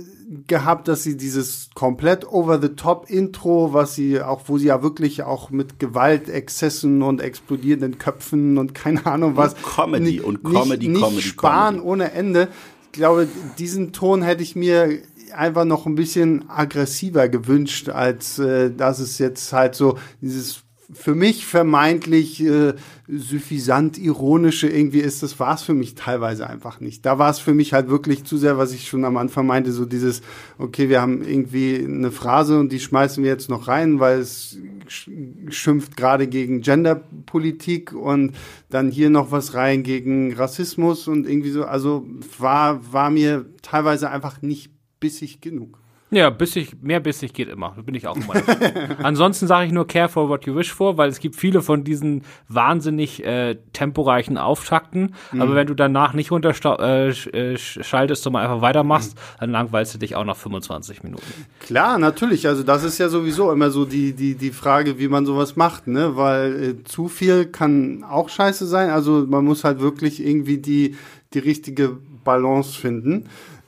gehabt, 0.46 0.88
dass 0.88 1.02
sie 1.02 1.16
dieses 1.16 1.70
komplett 1.74 2.30
over 2.30 2.60
the 2.60 2.68
top 2.70 3.08
Intro, 3.08 3.72
was 3.72 3.94
sie 3.94 4.20
auch, 4.20 4.42
wo 4.46 4.58
sie 4.58 4.66
ja 4.66 4.82
wirklich 4.82 5.22
auch 5.22 5.50
mit 5.50 5.78
Gewaltexzessen 5.78 7.02
und 7.02 7.20
explodierenden 7.20 7.98
Köpfen 7.98 8.58
und 8.58 8.74
keine 8.74 9.06
Ahnung 9.06 9.36
was. 9.36 9.54
Und 9.54 9.62
Comedy 9.62 10.04
nicht, 10.04 10.24
und 10.24 10.44
Comedy, 10.44 10.88
nicht, 10.88 11.02
Comedy, 11.02 11.22
sparen 11.22 11.76
Comedy. 11.76 11.88
ohne 11.88 12.12
Ende. 12.12 12.48
Ich 12.86 12.92
glaube, 12.92 13.26
diesen 13.58 13.92
Ton 13.92 14.22
hätte 14.22 14.42
ich 14.42 14.54
mir 14.54 14.98
einfach 15.34 15.64
noch 15.64 15.86
ein 15.86 15.94
bisschen 15.94 16.48
aggressiver 16.48 17.28
gewünscht, 17.28 17.88
als 17.88 18.38
äh, 18.38 18.70
dass 18.70 18.98
es 18.98 19.18
jetzt 19.18 19.52
halt 19.52 19.74
so 19.74 19.98
dieses 20.20 20.64
für 20.90 21.14
mich 21.14 21.44
vermeintlich 21.44 22.42
äh, 22.42 22.72
suffisant 23.06 23.98
ironische 23.98 24.68
irgendwie 24.68 25.00
ist, 25.00 25.22
das 25.22 25.38
war 25.38 25.54
es 25.54 25.62
für 25.62 25.74
mich 25.74 25.94
teilweise 25.94 26.48
einfach 26.48 26.80
nicht. 26.80 27.04
Da 27.04 27.18
war 27.18 27.30
es 27.30 27.38
für 27.38 27.52
mich 27.52 27.74
halt 27.74 27.90
wirklich 27.90 28.24
zu 28.24 28.38
sehr, 28.38 28.56
was 28.56 28.72
ich 28.72 28.88
schon 28.88 29.04
am 29.04 29.18
Anfang 29.18 29.46
meinte, 29.46 29.70
so 29.72 29.84
dieses, 29.84 30.22
okay, 30.56 30.88
wir 30.88 31.02
haben 31.02 31.22
irgendwie 31.22 31.76
eine 31.84 32.10
Phrase 32.10 32.58
und 32.58 32.72
die 32.72 32.80
schmeißen 32.80 33.22
wir 33.22 33.30
jetzt 33.30 33.50
noch 33.50 33.68
rein, 33.68 34.00
weil 34.00 34.20
es 34.20 34.56
schimpft 34.88 35.96
gerade 35.96 36.26
gegen 36.26 36.62
Genderpolitik 36.62 37.92
und 37.92 38.34
dann 38.70 38.90
hier 38.90 39.10
noch 39.10 39.30
was 39.30 39.52
rein 39.52 39.82
gegen 39.82 40.32
Rassismus 40.32 41.06
und 41.06 41.28
irgendwie 41.28 41.50
so, 41.50 41.64
also 41.64 42.06
war, 42.38 42.92
war 42.92 43.10
mir 43.10 43.44
teilweise 43.60 44.08
einfach 44.08 44.40
nicht 44.40 44.70
bissig 45.00 45.42
genug. 45.42 45.78
Ja, 46.10 46.30
bissig, 46.30 46.76
mehr 46.80 47.00
bissig 47.00 47.34
geht 47.34 47.48
immer. 47.48 47.74
Da 47.76 47.82
bin 47.82 47.94
ich 47.94 48.06
auch 48.06 48.16
immer. 48.16 48.34
Ansonsten 49.02 49.46
sage 49.46 49.66
ich 49.66 49.72
nur 49.72 49.86
care 49.86 50.08
for 50.08 50.30
what 50.30 50.46
you 50.46 50.56
wish 50.56 50.72
for, 50.72 50.96
weil 50.96 51.10
es 51.10 51.20
gibt 51.20 51.36
viele 51.36 51.60
von 51.60 51.84
diesen 51.84 52.22
wahnsinnig 52.48 53.24
äh, 53.24 53.56
temporeichen 53.74 54.38
Auftakten. 54.38 55.14
Mhm. 55.32 55.42
Aber 55.42 55.54
wenn 55.54 55.66
du 55.66 55.74
danach 55.74 56.14
nicht 56.14 56.30
runterschaltest, 56.30 57.34
äh, 57.34 57.52
äh 57.52 58.14
sondern 58.14 58.42
einfach 58.42 58.62
weitermachst, 58.62 59.16
mhm. 59.16 59.20
dann 59.40 59.50
langweilst 59.50 59.94
du 59.94 59.98
dich 59.98 60.16
auch 60.16 60.24
nach 60.24 60.36
25 60.36 61.02
Minuten. 61.02 61.46
Klar, 61.60 61.98
natürlich. 61.98 62.46
Also 62.48 62.62
das 62.62 62.84
ist 62.84 62.96
ja 62.96 63.10
sowieso 63.10 63.52
immer 63.52 63.70
so 63.70 63.84
die, 63.84 64.14
die, 64.14 64.34
die 64.34 64.50
Frage, 64.50 64.98
wie 64.98 65.08
man 65.08 65.26
sowas 65.26 65.56
macht, 65.56 65.88
ne? 65.88 66.16
Weil 66.16 66.62
äh, 66.62 66.84
zu 66.84 67.08
viel 67.08 67.44
kann 67.46 68.02
auch 68.02 68.30
scheiße 68.30 68.66
sein. 68.66 68.88
Also 68.88 69.26
man 69.28 69.44
muss 69.44 69.62
halt 69.62 69.80
wirklich 69.80 70.24
irgendwie 70.24 70.56
die, 70.56 70.96
die 71.34 71.38
richtige 71.38 71.98
Balance 72.24 72.78
finden. 72.78 73.26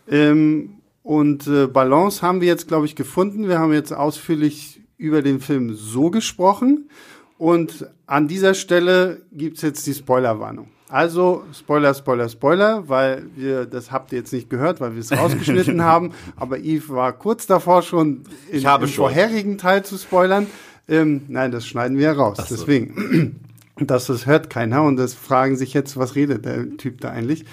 Ähm, 0.09 0.79
und 1.02 1.46
äh, 1.46 1.66
Balance 1.66 2.22
haben 2.22 2.40
wir 2.40 2.48
jetzt, 2.48 2.68
glaube 2.68 2.86
ich, 2.86 2.94
gefunden. 2.94 3.48
Wir 3.48 3.58
haben 3.58 3.72
jetzt 3.72 3.92
ausführlich 3.92 4.80
über 4.96 5.22
den 5.22 5.40
Film 5.40 5.74
so 5.74 6.10
gesprochen. 6.10 6.90
Und 7.38 7.86
an 8.06 8.28
dieser 8.28 8.52
Stelle 8.52 9.22
gibt's 9.32 9.62
jetzt 9.62 9.86
die 9.86 9.94
Spoilerwarnung. 9.94 10.68
Also 10.90 11.44
Spoiler, 11.54 11.94
Spoiler, 11.94 12.28
Spoiler, 12.28 12.88
weil 12.88 13.24
wir, 13.34 13.64
das 13.64 13.92
habt 13.92 14.12
ihr 14.12 14.18
jetzt 14.18 14.32
nicht 14.32 14.50
gehört, 14.50 14.80
weil 14.80 14.92
wir 14.94 15.00
es 15.00 15.12
rausgeschnitten 15.16 15.82
haben. 15.82 16.12
Aber 16.36 16.58
Yves 16.58 16.90
war 16.90 17.12
kurz 17.12 17.46
davor 17.46 17.82
schon 17.82 18.24
in, 18.50 18.58
ich 18.58 18.66
habe 18.66 18.84
im 18.84 18.90
schon. 18.90 19.04
vorherigen 19.04 19.56
Teil 19.56 19.84
zu 19.84 19.96
spoilern. 19.96 20.48
Ähm, 20.88 21.22
nein, 21.28 21.52
das 21.52 21.66
schneiden 21.66 21.96
wir 21.96 22.12
raus. 22.12 22.36
So. 22.36 22.56
Deswegen, 22.56 23.40
das, 23.78 24.06
das 24.06 24.26
hört 24.26 24.50
keiner 24.50 24.82
und 24.82 24.96
das 24.96 25.14
fragen 25.14 25.56
sich 25.56 25.72
jetzt, 25.72 25.96
was 25.96 26.16
redet 26.16 26.44
der 26.44 26.76
Typ 26.76 27.00
da 27.00 27.10
eigentlich? 27.10 27.44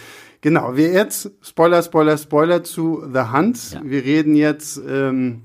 Genau, 0.41 0.75
wir 0.75 0.91
jetzt, 0.91 1.31
Spoiler, 1.41 1.81
Spoiler, 1.81 2.17
Spoiler 2.17 2.63
zu 2.63 3.03
The 3.11 3.33
Hunt. 3.33 3.73
Ja. 3.73 3.81
Wir 3.83 4.03
reden 4.03 4.35
jetzt 4.35 4.79
ähm, 4.87 5.41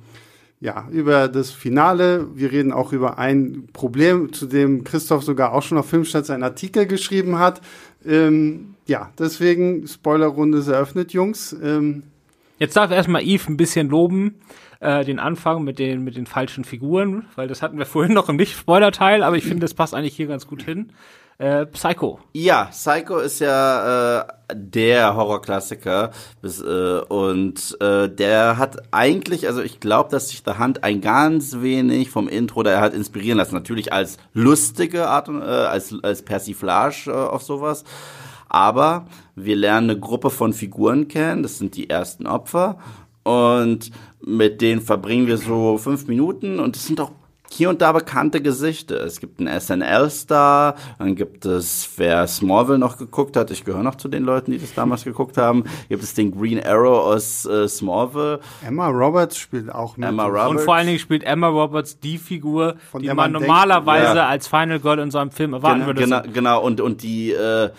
ja, 0.60 0.86
über 0.92 1.28
das 1.28 1.50
Finale. 1.50 2.28
Wir 2.36 2.52
reden 2.52 2.72
auch 2.72 2.92
über 2.92 3.18
ein 3.18 3.68
Problem, 3.72 4.32
zu 4.32 4.46
dem 4.46 4.84
Christoph 4.84 5.24
sogar 5.24 5.52
auch 5.52 5.62
schon 5.62 5.78
auf 5.78 5.88
Filmstadt 5.88 6.26
seinen 6.26 6.44
Artikel 6.44 6.86
geschrieben 6.86 7.38
hat. 7.38 7.60
Ähm, 8.06 8.74
ja, 8.86 9.10
deswegen 9.18 9.86
Spoilerrunde 9.88 10.58
ist 10.58 10.68
eröffnet, 10.68 11.12
Jungs. 11.12 11.56
Ähm, 11.62 12.04
Jetzt 12.58 12.76
darf 12.76 12.92
erstmal 12.92 13.24
Eve 13.24 13.50
ein 13.50 13.56
bisschen 13.56 13.88
loben, 13.88 14.36
äh, 14.78 15.04
den 15.04 15.18
Anfang 15.18 15.64
mit 15.64 15.80
den, 15.80 16.04
mit 16.04 16.16
den 16.16 16.26
falschen 16.26 16.62
Figuren, 16.62 17.24
weil 17.34 17.48
das 17.48 17.60
hatten 17.60 17.76
wir 17.76 17.86
vorhin 17.86 18.14
noch 18.14 18.28
im 18.28 18.36
Nicht-Spoiler-Teil, 18.36 19.24
aber 19.24 19.36
ich 19.36 19.42
finde, 19.42 19.60
das 19.60 19.74
passt 19.74 19.94
eigentlich 19.94 20.14
hier 20.14 20.28
ganz 20.28 20.46
gut 20.46 20.62
hin. 20.62 20.90
Äh, 21.42 21.66
Psycho. 21.66 22.20
Ja, 22.34 22.66
Psycho 22.66 23.18
ist 23.18 23.40
ja 23.40 24.20
äh, 24.20 24.24
der 24.54 25.16
Horrorklassiker 25.16 26.12
äh, 26.44 27.00
und 27.08 27.76
äh, 27.80 28.08
der 28.08 28.58
hat 28.58 28.76
eigentlich, 28.92 29.48
also 29.48 29.60
ich 29.60 29.80
glaube, 29.80 30.08
dass 30.08 30.28
sich 30.28 30.44
The 30.46 30.52
Hand 30.52 30.84
ein 30.84 31.00
ganz 31.00 31.56
wenig 31.60 32.10
vom 32.10 32.28
Intro 32.28 32.62
da 32.62 32.80
hat 32.80 32.94
inspirieren 32.94 33.38
lassen. 33.38 33.56
Natürlich 33.56 33.92
als 33.92 34.18
lustige 34.32 35.08
Art, 35.08 35.26
äh, 35.26 35.32
als, 35.32 35.92
als 36.04 36.22
Persiflage 36.22 37.10
äh, 37.10 37.10
auf 37.10 37.42
sowas. 37.42 37.82
Aber 38.48 39.06
wir 39.34 39.56
lernen 39.56 39.90
eine 39.90 39.98
Gruppe 39.98 40.30
von 40.30 40.52
Figuren 40.52 41.08
kennen, 41.08 41.42
das 41.42 41.58
sind 41.58 41.74
die 41.74 41.90
ersten 41.90 42.28
Opfer. 42.28 42.78
Und 43.24 43.90
mit 44.24 44.60
denen 44.60 44.80
verbringen 44.80 45.26
wir 45.26 45.38
so 45.38 45.76
fünf 45.76 46.06
Minuten 46.06 46.60
und 46.60 46.76
es 46.76 46.86
sind 46.86 47.00
auch 47.00 47.10
hier 47.52 47.68
und 47.68 47.82
da 47.82 47.92
bekannte 47.92 48.40
Gesichter. 48.40 49.04
Es 49.04 49.20
gibt 49.20 49.40
einen 49.40 49.60
SNL-Star, 49.60 50.74
dann 50.98 51.14
gibt 51.14 51.44
es, 51.44 51.88
wer 51.96 52.26
Smallville 52.26 52.78
noch 52.78 52.96
geguckt 52.96 53.36
hat, 53.36 53.50
ich 53.50 53.64
gehöre 53.64 53.82
noch 53.82 53.96
zu 53.96 54.08
den 54.08 54.24
Leuten, 54.24 54.52
die 54.52 54.58
das 54.58 54.74
damals 54.74 55.04
geguckt 55.04 55.36
haben, 55.36 55.64
gibt 55.88 56.02
es 56.02 56.14
den 56.14 56.36
Green 56.36 56.64
Arrow 56.64 57.06
aus 57.06 57.44
äh, 57.44 57.68
Smallville. 57.68 58.40
Emma 58.66 58.88
Roberts 58.88 59.36
spielt 59.36 59.70
auch 59.70 59.96
mit. 59.96 60.08
Emma 60.08 60.26
Roberts. 60.26 60.50
Und 60.50 60.60
vor 60.60 60.74
allen 60.76 60.86
Dingen 60.86 60.98
spielt 60.98 61.24
Emma 61.24 61.48
Roberts 61.48 61.98
die 62.00 62.18
Figur, 62.18 62.76
Von 62.90 63.02
die 63.02 63.08
man, 63.08 63.16
man 63.16 63.32
normalerweise 63.32 64.02
denkt, 64.04 64.16
ja. 64.16 64.28
als 64.28 64.48
Final 64.48 64.80
Girl 64.80 64.98
in 64.98 65.10
so 65.10 65.18
einem 65.18 65.30
Film 65.30 65.52
erwarten 65.52 65.80
genau, 65.80 65.86
würde. 65.86 66.00
Genau, 66.02 66.22
genau, 66.32 66.62
und, 66.62 66.80
und 66.80 67.02
die, 67.02 67.32
äh, 67.32 67.70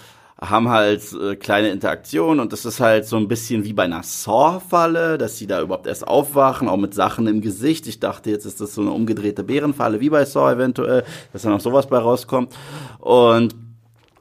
haben 0.49 0.69
halt 0.69 1.01
äh, 1.13 1.36
kleine 1.36 1.69
Interaktionen 1.69 2.39
und 2.39 2.51
das 2.51 2.65
ist 2.65 2.79
halt 2.79 3.06
so 3.06 3.15
ein 3.17 3.27
bisschen 3.27 3.63
wie 3.63 3.73
bei 3.73 3.84
einer 3.84 4.03
Saw-Falle, 4.03 5.17
dass 5.17 5.38
sie 5.38 5.47
da 5.47 5.62
überhaupt 5.62 5.88
erst 5.88 6.06
aufwachen, 6.06 6.67
auch 6.67 6.77
mit 6.77 6.93
Sachen 6.93 7.27
im 7.27 7.41
Gesicht. 7.41 7.88
Ich 7.88 7.99
dachte, 7.99 8.29
jetzt 8.29 8.45
ist 8.45 8.60
das 8.60 8.73
so 8.73 8.82
eine 8.82 8.91
umgedrehte 8.91 9.43
Bärenfalle, 9.43 9.99
wie 9.99 10.10
bei 10.10 10.25
Saw 10.25 10.51
eventuell, 10.51 11.03
dass 11.32 11.43
da 11.43 11.49
noch 11.49 11.62
sowas 11.62 11.88
bei 11.88 11.97
rauskommt. 11.97 12.53
Und 12.99 13.56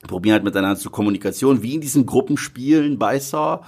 probieren 0.06 0.34
halt 0.34 0.44
miteinander 0.44 0.78
zu 0.78 0.90
Kommunikation, 0.90 1.62
wie 1.62 1.74
in 1.74 1.80
diesen 1.80 2.06
Gruppenspielen 2.06 2.98
bei 2.98 3.18
Saw 3.18 3.60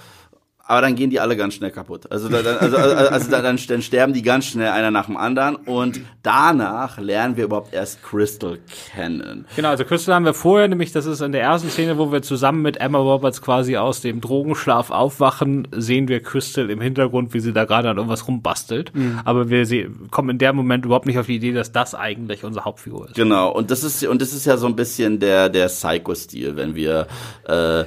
aber 0.67 0.81
dann 0.81 0.95
gehen 0.95 1.11
die 1.11 1.19
alle 1.19 1.37
ganz 1.37 1.53
schnell 1.53 1.69
kaputt. 1.69 2.11
Also, 2.11 2.27
da, 2.27 2.37
also, 2.37 2.77
also, 2.77 2.95
also 2.95 3.31
dann, 3.31 3.59
dann 3.67 3.81
sterben 3.81 4.13
die 4.13 4.23
ganz 4.23 4.45
schnell 4.45 4.69
einer 4.69 4.89
nach 4.89 5.05
dem 5.05 5.15
anderen 5.15 5.55
und 5.55 6.01
danach 6.23 6.97
lernen 6.97 7.37
wir 7.37 7.45
überhaupt 7.45 7.73
erst 7.73 8.01
Crystal 8.01 8.57
kennen. 8.93 9.45
Genau, 9.55 9.69
also 9.69 9.85
Crystal 9.85 10.15
haben 10.15 10.25
wir 10.25 10.33
vorher, 10.33 10.67
nämlich 10.67 10.91
das 10.91 11.05
ist 11.05 11.21
in 11.21 11.33
der 11.33 11.41
ersten 11.41 11.69
Szene, 11.69 11.99
wo 11.99 12.11
wir 12.11 12.23
zusammen 12.23 12.63
mit 12.63 12.77
Emma 12.77 12.97
Roberts 12.97 13.43
quasi 13.43 13.77
aus 13.77 14.01
dem 14.01 14.21
Drogenschlaf 14.21 14.89
aufwachen, 14.89 15.67
sehen 15.71 16.07
wir 16.07 16.23
Crystal 16.23 16.69
im 16.71 16.81
Hintergrund, 16.81 17.35
wie 17.35 17.41
sie 17.41 17.53
da 17.53 17.65
gerade 17.65 17.89
an 17.89 17.97
irgendwas 17.97 18.27
rumbastelt. 18.27 18.93
Mhm. 18.95 19.19
Aber 19.23 19.49
wir 19.49 19.65
kommen 20.09 20.31
in 20.31 20.37
dem 20.39 20.55
Moment 20.55 20.85
überhaupt 20.85 21.05
nicht 21.05 21.19
auf 21.19 21.27
die 21.27 21.35
Idee, 21.35 21.51
dass 21.51 21.71
das 21.73 21.93
eigentlich 21.93 22.43
unsere 22.43 22.65
Hauptfigur 22.65 23.09
ist. 23.09 23.15
Genau, 23.15 23.51
und 23.51 23.69
das 23.69 23.83
ist 23.83 24.03
und 24.05 24.19
das 24.19 24.33
ist 24.33 24.45
ja 24.45 24.57
so 24.57 24.65
ein 24.65 24.75
bisschen 24.75 25.19
der 25.19 25.49
der 25.49 25.67
Psycho-Stil, 25.67 26.55
wenn 26.55 26.73
wir 26.73 27.07
äh, 27.47 27.85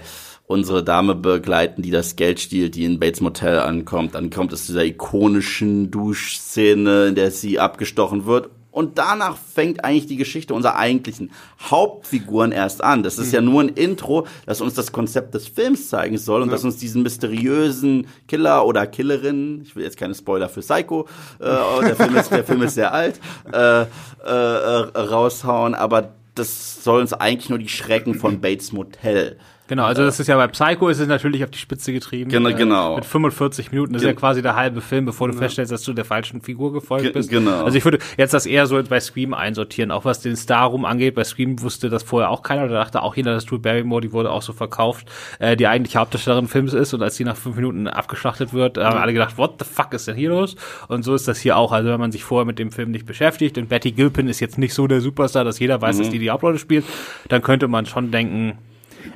unsere 0.49 0.83
Dame 0.83 1.15
begleiten, 1.15 1.83
die 1.83 1.91
das 1.91 2.17
Geld 2.17 2.41
stiehlt, 2.41 2.75
die 2.75 2.85
in 2.85 2.99
Bates 2.99 3.21
Motel 3.21 3.61
ankommt. 3.61 4.15
Dann 4.15 4.31
kommt 4.31 4.53
es 4.53 4.67
zu 4.67 4.73
dieser 4.73 4.85
ikonischen 4.85 5.91
Duschszene, 5.91 7.09
in 7.09 7.15
der 7.15 7.31
sie 7.31 7.61
abgestochen 7.61 8.25
wird. 8.25 8.49
Und 8.71 8.97
danach 8.97 9.37
fängt 9.37 9.85
eigentlich 9.85 10.07
die 10.07 10.17
Geschichte 10.17 10.55
unserer 10.55 10.77
eigentlichen 10.77 11.33
Hauptfiguren 11.61 12.53
erst 12.53 12.83
an. 12.83 13.03
Das 13.03 13.19
ist 13.19 13.29
mhm. 13.29 13.35
ja 13.35 13.41
nur 13.43 13.61
ein 13.63 13.69
Intro, 13.69 14.27
das 14.47 14.61
uns 14.61 14.73
das 14.73 14.91
Konzept 14.91 15.35
des 15.35 15.49
Films 15.49 15.89
zeigen 15.89 16.17
soll 16.17 16.41
und 16.43 16.49
ja. 16.49 16.53
das 16.53 16.65
uns 16.65 16.77
diesen 16.77 17.03
mysteriösen 17.03 18.07
Killer 18.27 18.65
oder 18.65 18.87
Killerin, 18.87 19.63
ich 19.63 19.77
will 19.77 19.85
jetzt 19.85 19.99
keine 19.99 20.15
Spoiler 20.15 20.49
für 20.49 20.61
Psycho, 20.61 21.07
äh, 21.41 21.45
der, 21.45 21.97
Film 21.97 22.17
ist, 22.17 22.31
der 22.31 22.45
Film 22.45 22.63
ist 22.63 22.75
sehr 22.75 22.95
alt, 22.95 23.21
äh, 23.53 23.83
äh, 23.83 23.87
äh, 24.25 24.99
raushauen, 24.99 25.75
aber 25.75 26.15
das 26.35 26.85
soll 26.85 27.01
uns 27.01 27.13
eigentlich 27.13 27.51
nur 27.51 27.59
die 27.59 27.69
Schrecken 27.69 28.15
von 28.15 28.41
Bates 28.41 28.73
Motel 28.73 29.39
Genau, 29.69 29.85
also 29.85 30.03
das 30.03 30.19
ist 30.19 30.27
ja 30.27 30.37
bei 30.37 30.49
Psycho 30.49 30.89
ist 30.89 30.99
es 30.99 31.09
natürlich 31.09 31.45
auf 31.45 31.51
die 31.51 31.59
Spitze 31.59 31.93
getrieben. 31.93 32.31
Genau, 32.31 32.55
genau. 32.57 32.97
Mit 32.97 33.05
45 33.05 33.71
Minuten, 33.71 33.93
das 33.93 34.01
Gen 34.01 34.11
ist 34.11 34.15
ja 34.15 34.19
quasi 34.19 34.41
der 34.41 34.57
halbe 34.57 34.81
Film, 34.81 35.05
bevor 35.05 35.29
du 35.29 35.35
ja. 35.35 35.41
feststellst, 35.41 35.71
dass 35.71 35.83
du 35.83 35.93
der 35.93 36.07
falschen 36.07 36.41
Figur 36.41 36.73
gefolgt 36.73 37.05
Ge 37.05 37.13
bist. 37.13 37.29
Genau. 37.29 37.65
Also 37.65 37.77
ich 37.77 37.85
würde 37.85 37.99
jetzt 38.17 38.33
das 38.33 38.47
eher 38.47 38.67
so 38.67 38.83
bei 38.83 38.99
Scream 38.99 39.35
einsortieren, 39.35 39.91
auch 39.91 40.07
was 40.07 40.21
den 40.21 40.37
Star 40.37 40.69
rum 40.69 40.87
angeht. 40.87 41.15
Bei 41.15 41.25
Scream 41.25 41.61
wusste 41.61 41.91
das 41.91 42.03
vorher 42.03 42.31
auch 42.31 42.43
keiner, 42.43 42.67
da 42.67 42.75
dachte 42.75 43.03
auch 43.03 43.15
jeder, 43.15 43.35
dass 43.35 43.45
Drew 43.45 43.59
Barrymore, 43.59 44.01
die 44.01 44.13
wurde 44.13 44.31
auch 44.31 44.41
so 44.41 44.55
verkauft, 44.55 45.07
äh, 45.39 45.55
die 45.55 45.67
eigentliche 45.67 45.99
Hauptdarstellerin 45.99 46.47
des 46.47 46.53
Films 46.53 46.73
ist 46.73 46.95
und 46.95 47.03
als 47.03 47.17
die 47.17 47.25
nach 47.25 47.37
fünf 47.37 47.57
Minuten 47.57 47.89
abgeschlachtet 47.89 48.55
wird, 48.55 48.79
haben 48.79 48.99
alle 48.99 49.13
gedacht, 49.13 49.37
what 49.37 49.57
the 49.59 49.67
fuck 49.71 49.93
ist 49.93 50.09
denn 50.09 50.17
hier 50.17 50.31
los? 50.31 50.57
Und 50.89 51.03
so 51.03 51.15
ist 51.15 51.29
das 51.29 51.39
hier 51.41 51.59
auch. 51.59 51.73
Also 51.73 51.91
wenn 51.91 52.01
man 52.01 52.11
sich 52.11 52.25
vorher 52.25 52.47
mit 52.47 52.59
dem 52.59 52.73
Film 52.73 52.91
nicht 52.91 53.05
beschäftigt 53.05 53.59
und 53.59 53.69
Betty 53.69 53.93
Gilpin 53.93 54.29
ist 54.29 54.41
jetzt 54.41 54.57
nicht 54.57 54.73
so 54.73 54.87
der 54.87 55.03
Superstar, 55.03 55.45
dass 55.45 55.59
jeder 55.59 55.83
weiß, 55.83 55.97
mhm. 55.97 56.03
dass 56.03 56.11
die 56.11 56.19
die 56.19 56.31
Hauptrolle 56.31 56.59
spielt, 56.59 56.87
dann 57.29 57.43
könnte 57.43 57.69
man 57.69 57.85
schon 57.85 58.11
denken, 58.11 58.57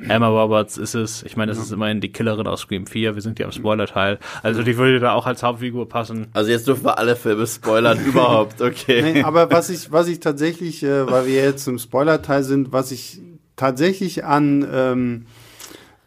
Emma 0.07 0.27
Roberts 0.27 0.77
ist 0.77 0.95
es. 0.95 1.23
Ich 1.23 1.37
meine, 1.37 1.51
das 1.51 1.59
ist 1.59 1.71
immerhin 1.71 2.01
die 2.01 2.11
Killerin 2.11 2.47
aus 2.47 2.61
Scream 2.61 2.87
4. 2.87 3.15
Wir 3.15 3.21
sind 3.21 3.39
ja 3.39 3.45
im 3.45 3.51
Spoiler-Teil. 3.51 4.19
Also 4.41 4.63
die 4.63 4.77
würde 4.77 4.99
da 4.99 5.13
auch 5.13 5.25
als 5.25 5.43
Hauptfigur 5.43 5.87
passen. 5.87 6.27
Also 6.33 6.51
jetzt 6.51 6.67
dürfen 6.67 6.85
wir 6.85 6.97
alle 6.97 7.15
Filme 7.15 7.47
spoilern 7.47 7.99
überhaupt, 8.05 8.61
okay. 8.61 9.01
Nee, 9.01 9.23
aber 9.23 9.51
was 9.51 9.69
ich, 9.69 9.91
was 9.91 10.07
ich 10.07 10.19
tatsächlich, 10.19 10.83
äh, 10.83 11.09
weil 11.09 11.25
wir 11.27 11.35
jetzt 11.35 11.67
im 11.67 11.79
Spoiler-Teil 11.79 12.43
sind, 12.43 12.71
was 12.71 12.91
ich 12.91 13.21
tatsächlich 13.55 14.25
an, 14.25 14.67
ähm, 14.71 15.25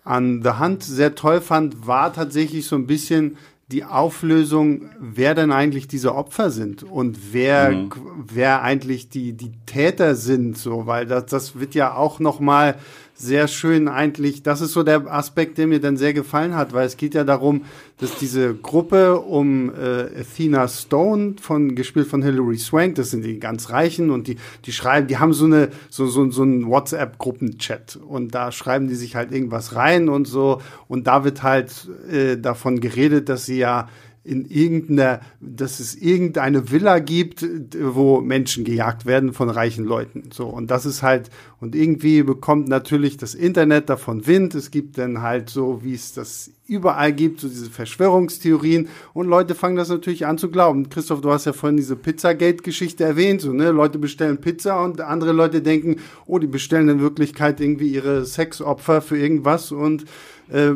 an 0.05 0.43
The 0.43 0.59
Hunt 0.61 0.83
sehr 0.83 1.15
toll 1.15 1.41
fand, 1.41 1.87
war 1.87 2.13
tatsächlich 2.13 2.67
so 2.67 2.77
ein 2.77 2.87
bisschen 2.87 3.37
die 3.69 3.85
Auflösung, 3.85 4.91
wer 5.01 5.35
denn 5.35 5.51
eigentlich 5.51 5.89
diese 5.89 6.15
Opfer 6.15 6.51
sind 6.51 6.85
und 6.85 7.33
wer, 7.33 7.71
mhm. 7.71 7.91
wer 8.33 8.63
eigentlich 8.63 9.09
die, 9.09 9.33
die 9.33 9.53
Täter 9.67 10.15
sind, 10.15 10.57
so, 10.57 10.87
weil 10.87 11.07
das, 11.07 11.27
das 11.27 11.59
wird 11.59 11.75
ja 11.75 11.95
auch 11.95 12.21
noch 12.21 12.39
mal 12.39 12.77
sehr 13.19 13.49
schön 13.49 13.89
eigentlich, 13.89 14.43
das 14.43 14.61
ist 14.61 14.73
so 14.73 14.83
der 14.83 15.07
Aspekt, 15.11 15.57
der 15.57 15.67
mir 15.67 15.81
dann 15.81 15.97
sehr 15.97 16.13
gefallen 16.13 16.55
hat, 16.55 16.75
weil 16.75 16.87
es 16.87 16.99
geht 16.99 17.15
ja 17.15 17.25
darum, 17.25 17.63
dass 17.99 18.17
diese 18.17 18.55
Gruppe 18.55 19.19
um 19.21 19.71
äh, 19.71 20.21
Athena 20.21 20.69
Stone, 20.69 21.37
von, 21.41 21.75
gespielt 21.75 22.09
von 22.09 22.23
Hilary 22.23 22.59
Swank, 22.59 22.97
das 22.97 23.11
sind 23.11 23.25
die 23.25 23.39
ganz 23.39 23.71
Reichen 23.71 24.11
und 24.11 24.29
die, 24.29 24.37
die 24.67 24.73
schreiben, 24.73 25.07
die 25.07 25.17
haben 25.17 25.33
so 25.33 25.47
eine, 25.47 25.71
so, 25.89 26.07
so, 26.07 26.31
so 26.31 26.43
einen 26.43 26.67
WhatsApp-Gruppenchat 26.67 27.97
und 27.97 28.35
da 28.35 28.53
schreiben 28.53 28.87
die 28.87 28.95
sich 28.95 29.17
halt 29.17 29.33
irgendwas 29.33 29.75
rein 29.75 30.11
und 30.11 30.27
so. 30.27 30.61
Und 30.87 31.07
da 31.07 31.25
wird 31.25 31.43
halt 31.43 31.89
äh, 32.11 32.37
davon 32.37 32.81
geredet, 32.81 33.31
dass 33.31 33.47
sie 33.47 33.59
ja 33.59 33.89
in 34.27 34.45
irgendeiner, 34.45 35.21
dass 35.41 35.79
es 35.79 35.95
irgendeine 35.95 36.73
Villa 36.73 36.99
gibt, 36.99 37.47
wo 37.81 38.21
Menschen 38.21 38.65
gejagt 38.65 39.07
werden 39.07 39.33
von 39.33 39.49
reichen 39.49 39.85
Leuten. 39.85 40.31
So. 40.33 40.47
Und 40.47 40.71
das 40.71 40.85
ist 40.85 41.03
halt, 41.03 41.31
und 41.61 41.77
irgendwie 41.77 42.25
bekommt 42.25 42.69
natürlich 42.69 43.17
das 43.17 43.35
Internet 43.35 43.89
davon 43.89 44.27
Wind. 44.27 44.55
Es 44.57 44.73
gibt 44.73 44.99
dann 44.99 45.23
halt 45.23 45.49
so, 45.49 45.85
wie 45.85 45.95
es 45.95 46.13
das 46.13 46.51
überall 46.67 47.13
gibt, 47.13 47.41
so 47.41 47.49
diese 47.49 47.71
Verschwörungstheorien. 47.71 48.89
Und 49.15 49.29
Leute 49.29 49.55
fangen 49.55 49.77
das 49.77 49.91
natürlich 49.91 50.27
an 50.27 50.39
zu 50.39 50.51
glauben. 50.51 50.89
Christoph, 50.89 51.21
du 51.21 51.31
hast 51.31 51.45
ja 51.45 51.53
vorhin 51.53 51.77
diese 51.77 51.95
Pizzagate-Geschichte 51.95 53.05
erwähnt. 53.05 53.41
So, 53.41 53.53
ne? 53.53 53.71
Leute 53.71 54.01
bestellen 54.01 54.39
Pizza 54.39 54.83
und 54.83 55.01
andere 55.01 55.33
Leute 55.33 55.63
denken, 55.63 55.97
oh, 56.27 56.41
die 56.41 56.49
bestellen 56.49 56.89
in 56.89 57.01
Wirklichkeit 57.01 57.61
irgendwie 57.61 57.89
ihre 57.89 58.25
Sexopfer 58.27 59.01
für 59.03 59.17
irgendwas 59.17 59.71
und 59.71 60.05
äh, 60.51 60.73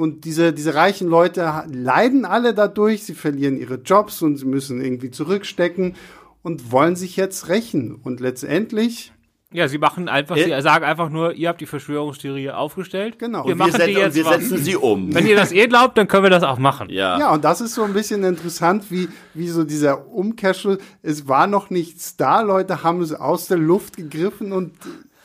und 0.00 0.24
diese, 0.24 0.54
diese 0.54 0.74
reichen 0.74 1.08
Leute 1.08 1.64
leiden 1.70 2.24
alle 2.24 2.54
dadurch, 2.54 3.04
sie 3.04 3.12
verlieren 3.12 3.58
ihre 3.58 3.74
Jobs 3.74 4.22
und 4.22 4.38
sie 4.38 4.46
müssen 4.46 4.82
irgendwie 4.82 5.10
zurückstecken 5.10 5.94
und 6.42 6.72
wollen 6.72 6.96
sich 6.96 7.16
jetzt 7.16 7.50
rächen. 7.50 7.96
Und 7.96 8.18
letztendlich. 8.18 9.12
Ja, 9.52 9.68
sie 9.68 9.76
machen 9.76 10.08
einfach, 10.08 10.38
äh, 10.38 10.44
sie 10.44 10.62
sagen 10.62 10.86
einfach 10.86 11.10
nur, 11.10 11.34
ihr 11.34 11.50
habt 11.50 11.60
die 11.60 11.66
Verschwörungstheorie 11.66 12.48
aufgestellt. 12.48 13.18
Genau. 13.18 13.46
Wir, 13.46 13.54
machen 13.54 13.74
wir, 13.74 13.78
setzen, 13.78 13.94
die 13.94 14.00
jetzt 14.00 14.14
wir 14.14 14.24
setzen 14.24 14.56
sie 14.56 14.76
um. 14.76 15.14
Wenn 15.14 15.26
ihr 15.26 15.36
das 15.36 15.52
eh 15.52 15.66
glaubt, 15.66 15.98
dann 15.98 16.08
können 16.08 16.22
wir 16.22 16.30
das 16.30 16.44
auch 16.44 16.58
machen. 16.58 16.88
Ja. 16.88 17.18
Ja, 17.18 17.34
und 17.34 17.44
das 17.44 17.60
ist 17.60 17.74
so 17.74 17.82
ein 17.82 17.92
bisschen 17.92 18.24
interessant, 18.24 18.90
wie, 18.90 19.06
wie 19.34 19.48
so 19.48 19.64
dieser 19.64 20.08
Umkehrschluss. 20.08 20.78
Es 21.02 21.28
war 21.28 21.46
noch 21.46 21.68
nichts 21.68 22.16
da, 22.16 22.40
Leute 22.40 22.82
haben 22.82 23.02
es 23.02 23.12
aus 23.12 23.48
der 23.48 23.58
Luft 23.58 23.98
gegriffen 23.98 24.52
und 24.52 24.72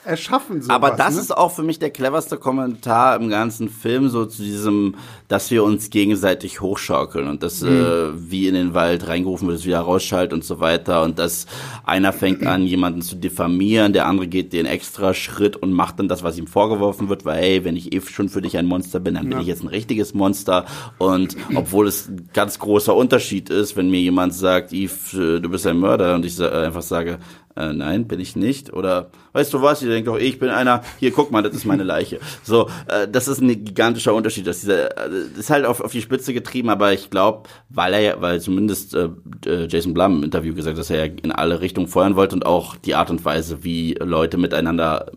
erschaffen. 0.06 0.62
Sowas, 0.62 0.74
Aber 0.74 0.90
das 0.92 1.14
ne? 1.14 1.20
ist 1.20 1.36
auch 1.36 1.50
für 1.50 1.62
mich 1.62 1.78
der 1.78 1.90
cleverste 1.90 2.36
Kommentar 2.36 3.16
im 3.16 3.28
ganzen 3.28 3.68
Film, 3.68 4.08
so 4.08 4.24
zu 4.24 4.42
diesem, 4.42 4.94
dass 5.28 5.50
wir 5.50 5.64
uns 5.64 5.90
gegenseitig 5.90 6.60
hochschaukeln 6.60 7.28
und 7.28 7.42
dass 7.42 7.60
mhm. 7.60 7.68
äh, 7.68 8.30
wie 8.30 8.48
in 8.48 8.54
den 8.54 8.74
Wald 8.74 9.08
reingerufen 9.08 9.48
wird, 9.48 9.58
es 9.58 9.66
wieder 9.66 9.80
rausschaltet 9.80 10.32
und 10.32 10.44
so 10.44 10.60
weiter 10.60 11.02
und 11.02 11.18
dass 11.18 11.46
einer 11.84 12.12
fängt 12.12 12.46
an, 12.46 12.66
jemanden 12.66 13.02
zu 13.02 13.16
diffamieren, 13.16 13.92
der 13.92 14.06
andere 14.06 14.28
geht 14.28 14.52
den 14.52 14.66
extra 14.66 15.14
Schritt 15.14 15.56
und 15.56 15.72
macht 15.72 15.98
dann 15.98 16.08
das, 16.08 16.22
was 16.22 16.38
ihm 16.38 16.46
vorgeworfen 16.46 17.08
wird, 17.08 17.24
weil 17.24 17.38
hey, 17.38 17.64
wenn 17.64 17.76
ich 17.76 17.92
eh 17.92 18.00
schon 18.00 18.28
für 18.28 18.42
dich 18.42 18.56
ein 18.56 18.66
Monster 18.66 19.00
bin, 19.00 19.14
dann 19.14 19.24
bin 19.24 19.32
ja. 19.32 19.40
ich 19.40 19.46
jetzt 19.46 19.62
ein 19.62 19.68
richtiges 19.68 20.14
Monster 20.14 20.66
und 20.98 21.36
obwohl 21.54 21.88
es 21.88 22.08
ein 22.08 22.28
ganz 22.32 22.58
großer 22.58 22.94
Unterschied 22.94 23.50
ist, 23.50 23.76
wenn 23.76 23.90
mir 23.90 24.00
jemand 24.00 24.34
sagt, 24.34 24.72
Yves, 24.72 25.10
du 25.12 25.48
bist 25.48 25.66
ein 25.66 25.78
Mörder 25.78 26.14
und 26.14 26.24
ich 26.24 26.40
einfach 26.40 26.82
sage, 26.82 27.18
äh, 27.56 27.72
nein, 27.72 28.06
bin 28.06 28.20
ich 28.20 28.36
nicht. 28.36 28.72
Oder 28.72 29.10
weißt 29.32 29.52
du 29.54 29.62
was, 29.62 29.82
ihr 29.82 29.88
denkt 29.88 30.08
doch, 30.08 30.18
ich 30.18 30.38
bin 30.38 30.50
einer, 30.50 30.82
hier 30.98 31.10
guck 31.10 31.30
mal, 31.30 31.42
das 31.42 31.54
ist 31.54 31.64
meine 31.64 31.82
Leiche. 31.82 32.20
So, 32.42 32.68
äh, 32.86 33.08
das 33.08 33.28
ist 33.28 33.40
ein 33.40 33.48
gigantischer 33.48 34.14
Unterschied. 34.14 34.46
Dass 34.46 34.60
dieser, 34.60 34.90
äh, 34.96 35.10
das 35.30 35.38
ist 35.38 35.50
halt 35.50 35.64
auf, 35.64 35.80
auf 35.80 35.90
die 35.90 36.02
Spitze 36.02 36.32
getrieben, 36.34 36.68
aber 36.68 36.92
ich 36.92 37.10
glaube, 37.10 37.48
weil 37.70 37.94
er 37.94 38.00
ja, 38.00 38.20
weil 38.20 38.40
zumindest 38.40 38.94
äh, 38.94 39.08
äh, 39.46 39.66
Jason 39.66 39.94
Blum 39.94 40.18
im 40.18 40.24
Interview 40.24 40.54
gesagt 40.54 40.76
hat, 40.76 40.80
dass 40.80 40.90
er 40.90 41.06
ja 41.06 41.12
in 41.22 41.32
alle 41.32 41.60
Richtungen 41.60 41.88
feuern 41.88 42.14
wollte 42.14 42.36
und 42.36 42.46
auch 42.46 42.76
die 42.76 42.94
Art 42.94 43.10
und 43.10 43.24
Weise, 43.24 43.64
wie 43.64 43.94
Leute 43.94 44.36
miteinander 44.36 45.12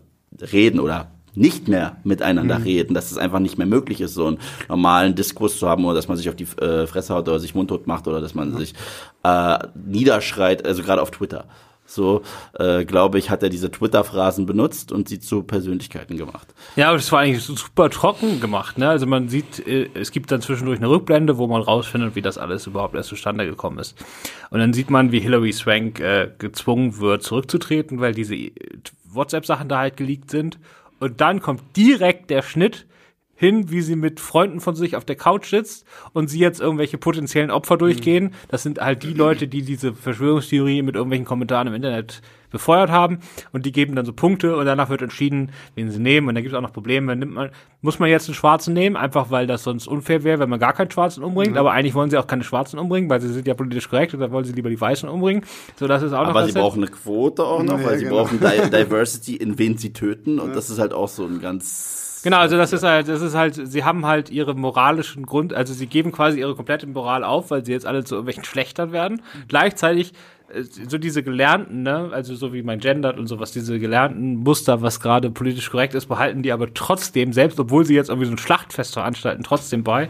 reden 0.52 0.80
oder 0.80 1.10
nicht 1.34 1.68
mehr 1.68 1.98
miteinander 2.04 2.58
mhm. 2.58 2.64
reden, 2.64 2.94
dass 2.94 3.10
es 3.10 3.18
einfach 3.18 3.38
nicht 3.38 3.58
mehr 3.58 3.66
möglich 3.66 4.00
ist, 4.00 4.14
so 4.14 4.26
einen 4.26 4.38
normalen 4.68 5.14
Diskurs 5.14 5.58
zu 5.58 5.68
haben 5.68 5.84
oder 5.84 5.94
dass 5.94 6.08
man 6.08 6.16
sich 6.16 6.28
auf 6.28 6.36
die 6.36 6.46
äh, 6.60 6.86
Fresse 6.86 7.14
haut 7.14 7.28
oder 7.28 7.38
sich 7.38 7.54
mundtot 7.54 7.86
macht 7.86 8.08
oder 8.08 8.20
dass 8.20 8.34
man 8.34 8.50
mhm. 8.50 8.58
sich 8.58 8.74
äh, 9.22 9.58
niederschreit, 9.74 10.66
also 10.66 10.82
gerade 10.82 11.02
auf 11.02 11.10
Twitter. 11.10 11.44
So, 11.90 12.22
äh, 12.56 12.84
glaube 12.84 13.18
ich, 13.18 13.30
hat 13.30 13.42
er 13.42 13.48
diese 13.48 13.68
Twitter-Phrasen 13.68 14.46
benutzt 14.46 14.92
und 14.92 15.08
sie 15.08 15.18
zu 15.18 15.42
Persönlichkeiten 15.42 16.16
gemacht. 16.16 16.46
Ja, 16.76 16.88
aber 16.88 16.98
das 16.98 17.10
war 17.10 17.18
eigentlich 17.18 17.42
super 17.42 17.90
trocken 17.90 18.40
gemacht. 18.40 18.78
Ne? 18.78 18.88
Also 18.88 19.06
man 19.06 19.28
sieht, 19.28 19.66
äh, 19.66 19.90
es 19.94 20.12
gibt 20.12 20.30
dann 20.30 20.40
zwischendurch 20.40 20.78
eine 20.78 20.88
Rückblende, 20.88 21.36
wo 21.36 21.48
man 21.48 21.62
rausfindet, 21.62 22.14
wie 22.14 22.22
das 22.22 22.38
alles 22.38 22.68
überhaupt 22.68 22.94
erst 22.94 23.08
zustande 23.08 23.44
gekommen 23.44 23.80
ist. 23.80 23.96
Und 24.50 24.60
dann 24.60 24.72
sieht 24.72 24.88
man, 24.88 25.10
wie 25.10 25.18
Hilary 25.18 25.52
Swank 25.52 25.98
äh, 25.98 26.30
gezwungen 26.38 27.00
wird, 27.00 27.24
zurückzutreten, 27.24 28.00
weil 28.00 28.14
diese 28.14 28.36
WhatsApp-Sachen 29.12 29.68
da 29.68 29.78
halt 29.78 29.96
geleakt 29.96 30.30
sind. 30.30 30.60
Und 31.00 31.20
dann 31.20 31.40
kommt 31.40 31.76
direkt 31.76 32.30
der 32.30 32.42
Schnitt 32.42 32.86
hin, 33.40 33.70
wie 33.70 33.80
sie 33.80 33.96
mit 33.96 34.20
Freunden 34.20 34.60
von 34.60 34.76
sich 34.76 34.96
auf 34.96 35.06
der 35.06 35.16
Couch 35.16 35.48
sitzt 35.48 35.86
und 36.12 36.28
sie 36.28 36.38
jetzt 36.38 36.60
irgendwelche 36.60 36.98
potenziellen 36.98 37.50
Opfer 37.50 37.78
durchgehen. 37.78 38.24
Mhm. 38.24 38.30
Das 38.48 38.62
sind 38.62 38.82
halt 38.82 39.02
die 39.02 39.14
Leute, 39.14 39.48
die 39.48 39.62
diese 39.62 39.94
Verschwörungstheorie 39.94 40.82
mit 40.82 40.94
irgendwelchen 40.94 41.24
Kommentaren 41.24 41.66
im 41.66 41.72
Internet 41.72 42.20
befeuert 42.50 42.90
haben 42.90 43.20
und 43.52 43.64
die 43.64 43.72
geben 43.72 43.94
dann 43.94 44.04
so 44.04 44.12
Punkte 44.12 44.56
und 44.56 44.66
danach 44.66 44.90
wird 44.90 45.00
entschieden, 45.00 45.52
wen 45.74 45.90
sie 45.90 46.00
nehmen 46.00 46.28
und 46.28 46.34
dann 46.34 46.42
gibt 46.42 46.52
es 46.52 46.58
auch 46.58 46.62
noch 46.62 46.72
Probleme. 46.72 47.16
Nimmt 47.16 47.32
man, 47.32 47.50
muss 47.80 47.98
man 47.98 48.10
jetzt 48.10 48.28
einen 48.28 48.34
Schwarzen 48.34 48.74
nehmen, 48.74 48.96
einfach 48.96 49.30
weil 49.30 49.46
das 49.46 49.62
sonst 49.62 49.86
unfair 49.86 50.22
wäre, 50.22 50.38
wenn 50.40 50.50
man 50.50 50.60
gar 50.60 50.74
keinen 50.74 50.90
Schwarzen 50.90 51.24
umbringt, 51.24 51.54
ja. 51.54 51.60
aber 51.60 51.72
eigentlich 51.72 51.94
wollen 51.94 52.10
sie 52.10 52.18
auch 52.18 52.26
keine 52.26 52.44
Schwarzen 52.44 52.78
umbringen, 52.78 53.08
weil 53.08 53.22
sie 53.22 53.32
sind 53.32 53.46
ja 53.46 53.54
politisch 53.54 53.88
korrekt 53.88 54.12
und 54.12 54.20
dann 54.20 54.32
wollen 54.32 54.44
sie 54.44 54.52
lieber 54.52 54.68
die 54.68 54.80
Weißen 54.80 55.08
umbringen. 55.08 55.46
So, 55.76 55.86
das 55.86 56.02
ist 56.02 56.12
auch 56.12 56.26
aber 56.26 56.40
noch 56.40 56.46
sie 56.46 56.52
brauchen 56.52 56.82
eine 56.82 56.90
Quote 56.90 57.42
auch 57.44 57.62
noch, 57.62 57.78
ja, 57.78 57.86
weil 57.86 57.98
sie 57.98 58.04
genau. 58.04 58.24
brauchen 58.24 58.40
Diversity, 58.40 59.36
in 59.36 59.58
wen 59.58 59.78
sie 59.78 59.94
töten 59.94 60.38
und 60.38 60.48
ja. 60.48 60.54
das 60.54 60.68
ist 60.68 60.78
halt 60.78 60.92
auch 60.92 61.08
so 61.08 61.24
ein 61.24 61.40
ganz 61.40 62.09
Genau, 62.22 62.38
also 62.38 62.56
das 62.56 62.72
ist 62.72 62.82
halt, 62.82 63.08
das 63.08 63.22
ist 63.22 63.34
halt, 63.34 63.54
sie 63.54 63.84
haben 63.84 64.04
halt 64.04 64.30
ihre 64.30 64.54
moralischen 64.54 65.24
Grund, 65.24 65.54
also 65.54 65.72
sie 65.72 65.86
geben 65.86 66.12
quasi 66.12 66.40
ihre 66.40 66.54
komplette 66.54 66.86
Moral 66.86 67.24
auf, 67.24 67.50
weil 67.50 67.64
sie 67.64 67.72
jetzt 67.72 67.86
alle 67.86 68.04
zu 68.04 68.14
irgendwelchen 68.14 68.44
Schlechtern 68.44 68.92
werden. 68.92 69.22
Gleichzeitig 69.48 70.12
äh, 70.52 70.62
so 70.62 70.98
diese 70.98 71.22
gelernten, 71.22 71.82
ne, 71.82 72.10
also 72.12 72.34
so 72.34 72.52
wie 72.52 72.62
mein 72.62 72.80
Gendert 72.80 73.18
und 73.18 73.26
sowas, 73.26 73.52
diese 73.52 73.78
gelernten 73.78 74.36
Muster, 74.36 74.82
was 74.82 75.00
gerade 75.00 75.30
politisch 75.30 75.70
korrekt 75.70 75.94
ist, 75.94 76.06
behalten 76.06 76.42
die 76.42 76.52
aber 76.52 76.72
trotzdem, 76.74 77.32
selbst 77.32 77.58
obwohl 77.58 77.84
sie 77.84 77.94
jetzt 77.94 78.10
irgendwie 78.10 78.26
so 78.26 78.32
ein 78.32 78.38
Schlachtfest 78.38 78.94
veranstalten, 78.94 79.42
trotzdem 79.42 79.82
bei. 79.82 80.08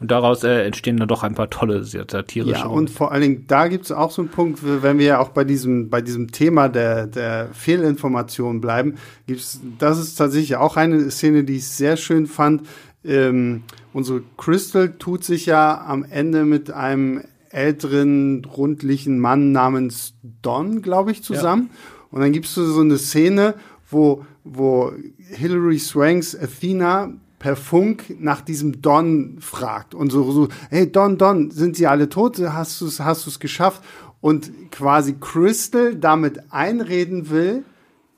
Und 0.00 0.10
daraus 0.10 0.42
äh, 0.44 0.64
entstehen 0.64 0.96
dann 0.96 1.08
doch 1.08 1.22
ein 1.22 1.34
paar 1.34 1.50
tolle 1.50 1.84
satirische. 1.84 2.52
Ja, 2.52 2.66
und 2.66 2.88
vor 2.88 3.12
allen 3.12 3.20
Dingen, 3.20 3.44
da 3.46 3.68
gibt 3.68 3.84
es 3.84 3.92
auch 3.92 4.10
so 4.10 4.22
einen 4.22 4.30
Punkt, 4.30 4.60
wenn 4.64 4.98
wir 4.98 5.06
ja 5.06 5.18
auch 5.18 5.28
bei 5.28 5.44
diesem, 5.44 5.90
bei 5.90 6.00
diesem 6.00 6.32
Thema 6.32 6.68
der, 6.70 7.06
der 7.06 7.50
Fehlinformation 7.52 8.62
bleiben, 8.62 8.94
gibt's, 9.26 9.60
das 9.78 9.98
ist 9.98 10.14
tatsächlich 10.14 10.56
auch 10.56 10.78
eine 10.78 11.10
Szene, 11.10 11.44
die 11.44 11.56
ich 11.56 11.68
sehr 11.68 11.98
schön 11.98 12.26
fand. 12.26 12.66
Ähm, 13.04 13.62
unsere 13.92 14.22
Crystal 14.38 14.90
tut 14.98 15.22
sich 15.22 15.44
ja 15.44 15.84
am 15.86 16.04
Ende 16.04 16.46
mit 16.46 16.70
einem 16.70 17.22
älteren, 17.50 18.44
rundlichen 18.44 19.18
Mann 19.18 19.52
namens 19.52 20.14
Don, 20.40 20.80
glaube 20.80 21.10
ich, 21.10 21.22
zusammen. 21.22 21.68
Ja. 21.70 21.78
Und 22.12 22.20
dann 22.22 22.32
gibst 22.32 22.56
du 22.56 22.64
so 22.64 22.80
eine 22.80 22.96
Szene, 22.96 23.54
wo, 23.90 24.24
wo 24.44 24.92
Hilary 25.18 25.78
Swanks 25.78 26.34
Athena 26.34 27.12
per 27.40 27.56
Funk 27.56 28.14
nach 28.20 28.42
diesem 28.42 28.82
Don 28.82 29.38
fragt 29.40 29.94
und 29.94 30.10
so, 30.10 30.30
so 30.30 30.48
hey 30.68 30.92
Don, 30.92 31.18
Don, 31.18 31.50
sind 31.50 31.74
sie 31.74 31.88
alle 31.88 32.08
tot? 32.08 32.38
Hast 32.38 32.80
du 32.80 32.86
es 32.86 33.00
hast 33.00 33.26
du's 33.26 33.40
geschafft? 33.40 33.82
Und 34.20 34.52
quasi 34.70 35.14
Crystal 35.18 35.96
damit 35.96 36.52
einreden 36.52 37.30
will, 37.30 37.64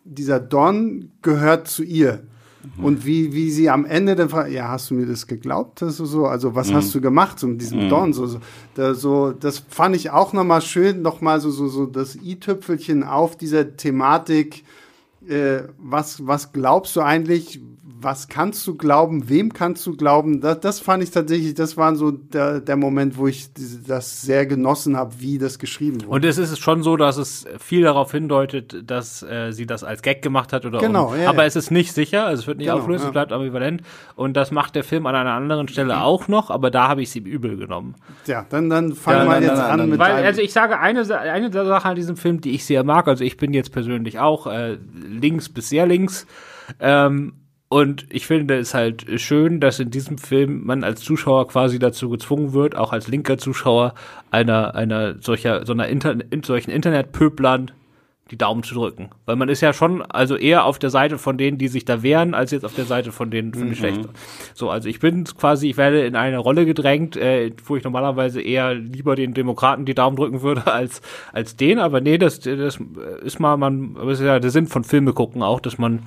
dieser 0.04 0.40
Don 0.40 1.12
gehört 1.22 1.68
zu 1.68 1.84
ihr. 1.84 2.24
Mhm. 2.76 2.84
Und 2.84 3.06
wie, 3.06 3.32
wie 3.32 3.52
sie 3.52 3.70
am 3.70 3.84
Ende 3.84 4.16
dann 4.16 4.28
fragt, 4.28 4.50
ja, 4.50 4.68
hast 4.68 4.90
du 4.90 4.94
mir 4.94 5.06
das 5.06 5.28
geglaubt? 5.28 5.80
Das 5.80 5.98
so, 5.98 6.26
also 6.26 6.56
was 6.56 6.70
mhm. 6.70 6.74
hast 6.74 6.92
du 6.92 7.00
gemacht 7.00 7.38
so 7.38 7.46
mit 7.46 7.60
diesem 7.60 7.84
mhm. 7.84 7.88
Don? 7.90 8.12
So, 8.12 8.26
so, 8.26 8.40
da, 8.74 8.94
so, 8.94 9.30
das 9.30 9.60
fand 9.68 9.94
ich 9.94 10.10
auch 10.10 10.32
nochmal 10.32 10.62
schön, 10.62 11.00
nochmal 11.00 11.40
so, 11.40 11.52
so, 11.52 11.68
so 11.68 11.86
das 11.86 12.16
i-Tüpfelchen 12.16 13.04
auf 13.04 13.36
dieser 13.36 13.76
Thematik, 13.76 14.64
äh, 15.28 15.62
was, 15.78 16.26
was 16.26 16.52
glaubst 16.52 16.96
du 16.96 17.02
eigentlich, 17.02 17.60
was 18.02 18.28
kannst 18.28 18.66
du 18.66 18.76
glauben, 18.76 19.28
wem 19.28 19.52
kannst 19.52 19.86
du 19.86 19.96
glauben, 19.96 20.40
das, 20.40 20.60
das 20.60 20.80
fand 20.80 21.02
ich 21.02 21.10
tatsächlich, 21.10 21.54
das 21.54 21.76
war 21.76 21.94
so 21.94 22.10
der, 22.10 22.60
der 22.60 22.76
Moment, 22.76 23.16
wo 23.16 23.26
ich 23.26 23.48
das 23.86 24.22
sehr 24.22 24.46
genossen 24.46 24.96
habe, 24.96 25.14
wie 25.18 25.38
das 25.38 25.58
geschrieben 25.58 26.02
wurde. 26.02 26.10
Und 26.10 26.24
es 26.24 26.38
ist 26.38 26.58
schon 26.58 26.82
so, 26.82 26.96
dass 26.96 27.16
es 27.16 27.46
viel 27.58 27.82
darauf 27.82 28.12
hindeutet, 28.12 28.90
dass 28.90 29.22
äh, 29.22 29.52
sie 29.52 29.66
das 29.66 29.84
als 29.84 30.02
Gag 30.02 30.22
gemacht 30.22 30.52
hat 30.52 30.64
oder 30.64 30.78
genau, 30.78 31.12
um, 31.12 31.20
ja, 31.20 31.28
aber 31.28 31.42
ja. 31.42 31.46
es 31.46 31.56
ist 31.56 31.70
nicht 31.70 31.92
sicher, 31.92 32.26
also 32.26 32.42
es 32.42 32.46
wird 32.46 32.58
nicht 32.58 32.68
genau, 32.68 32.78
auflöst, 32.78 33.02
ja. 33.02 33.08
es 33.08 33.12
bleibt 33.12 33.32
ambivalent 33.32 33.82
und 34.16 34.36
das 34.36 34.50
macht 34.50 34.74
der 34.74 34.84
Film 34.84 35.06
an 35.06 35.14
einer 35.14 35.32
anderen 35.32 35.68
Stelle 35.68 35.94
mhm. 35.94 36.02
auch 36.02 36.28
noch, 36.28 36.50
aber 36.50 36.70
da 36.70 36.88
habe 36.88 37.02
ich 37.02 37.10
sie 37.10 37.20
übel 37.20 37.56
genommen. 37.56 37.94
Ja, 38.26 38.46
dann 38.48 38.70
dann 38.70 38.94
fangen 38.94 39.28
wir 39.28 39.40
jetzt 39.40 39.60
an 39.60 39.88
mit 39.88 39.98
weil, 39.98 40.24
also 40.24 40.40
ich 40.40 40.52
sage 40.52 40.78
eine 40.78 41.02
eine 41.20 41.52
Sache 41.52 41.88
an 41.88 41.96
diesem 41.96 42.16
Film, 42.16 42.40
die 42.40 42.50
ich 42.50 42.64
sehr 42.64 42.84
mag, 42.84 43.08
also 43.08 43.24
ich 43.24 43.36
bin 43.36 43.52
jetzt 43.52 43.72
persönlich 43.72 44.18
auch 44.18 44.46
äh, 44.46 44.78
links 45.08 45.48
bis 45.48 45.68
sehr 45.68 45.86
links 45.86 46.26
ähm, 46.80 47.34
und 47.72 48.04
ich 48.10 48.26
finde 48.26 48.58
es 48.58 48.74
halt 48.74 49.06
schön, 49.18 49.58
dass 49.58 49.80
in 49.80 49.90
diesem 49.90 50.18
Film 50.18 50.66
man 50.66 50.84
als 50.84 51.00
Zuschauer 51.00 51.48
quasi 51.48 51.78
dazu 51.78 52.10
gezwungen 52.10 52.52
wird, 52.52 52.76
auch 52.76 52.92
als 52.92 53.08
linker 53.08 53.38
Zuschauer 53.38 53.94
einer, 54.30 54.74
einer 54.74 55.18
solcher, 55.22 55.64
so 55.64 55.72
einer 55.72 55.88
Inter 55.88 56.16
solchen 56.44 56.70
Internetpöblern 56.70 57.70
die 58.32 58.38
Daumen 58.38 58.62
zu 58.62 58.74
drücken. 58.74 59.10
Weil 59.26 59.36
man 59.36 59.50
ist 59.50 59.60
ja 59.60 59.74
schon 59.74 60.00
also 60.02 60.36
eher 60.36 60.64
auf 60.64 60.78
der 60.78 60.88
Seite 60.88 61.18
von 61.18 61.36
denen, 61.36 61.58
die 61.58 61.68
sich 61.68 61.84
da 61.84 62.02
wehren, 62.02 62.32
als 62.32 62.50
jetzt 62.50 62.64
auf 62.64 62.74
der 62.74 62.86
Seite 62.86 63.12
von 63.12 63.30
denen 63.30 63.52
von 63.52 63.66
mhm. 63.66 63.70
Geschlechter. 63.70 64.08
So, 64.54 64.70
also 64.70 64.88
ich 64.88 65.00
bin 65.00 65.24
quasi, 65.24 65.68
ich 65.68 65.76
werde 65.76 66.06
in 66.06 66.16
eine 66.16 66.38
Rolle 66.38 66.64
gedrängt, 66.64 67.16
äh, 67.16 67.52
wo 67.66 67.76
ich 67.76 67.84
normalerweise 67.84 68.40
eher 68.40 68.74
lieber 68.74 69.16
den 69.16 69.34
Demokraten 69.34 69.84
die 69.84 69.94
Daumen 69.94 70.16
drücken 70.16 70.40
würde 70.40 70.66
als 70.72 71.02
als 71.32 71.56
den, 71.56 71.78
aber 71.78 72.00
nee, 72.00 72.16
das 72.16 72.40
das 72.40 72.78
ist 73.22 73.38
mal 73.38 73.58
man, 73.58 73.96
aber 74.00 74.12
ist 74.12 74.20
ja 74.20 74.38
der 74.38 74.50
Sinn 74.50 74.66
von 74.66 74.82
Filme 74.82 75.12
gucken 75.12 75.42
auch, 75.42 75.60
dass 75.60 75.76
man 75.76 76.00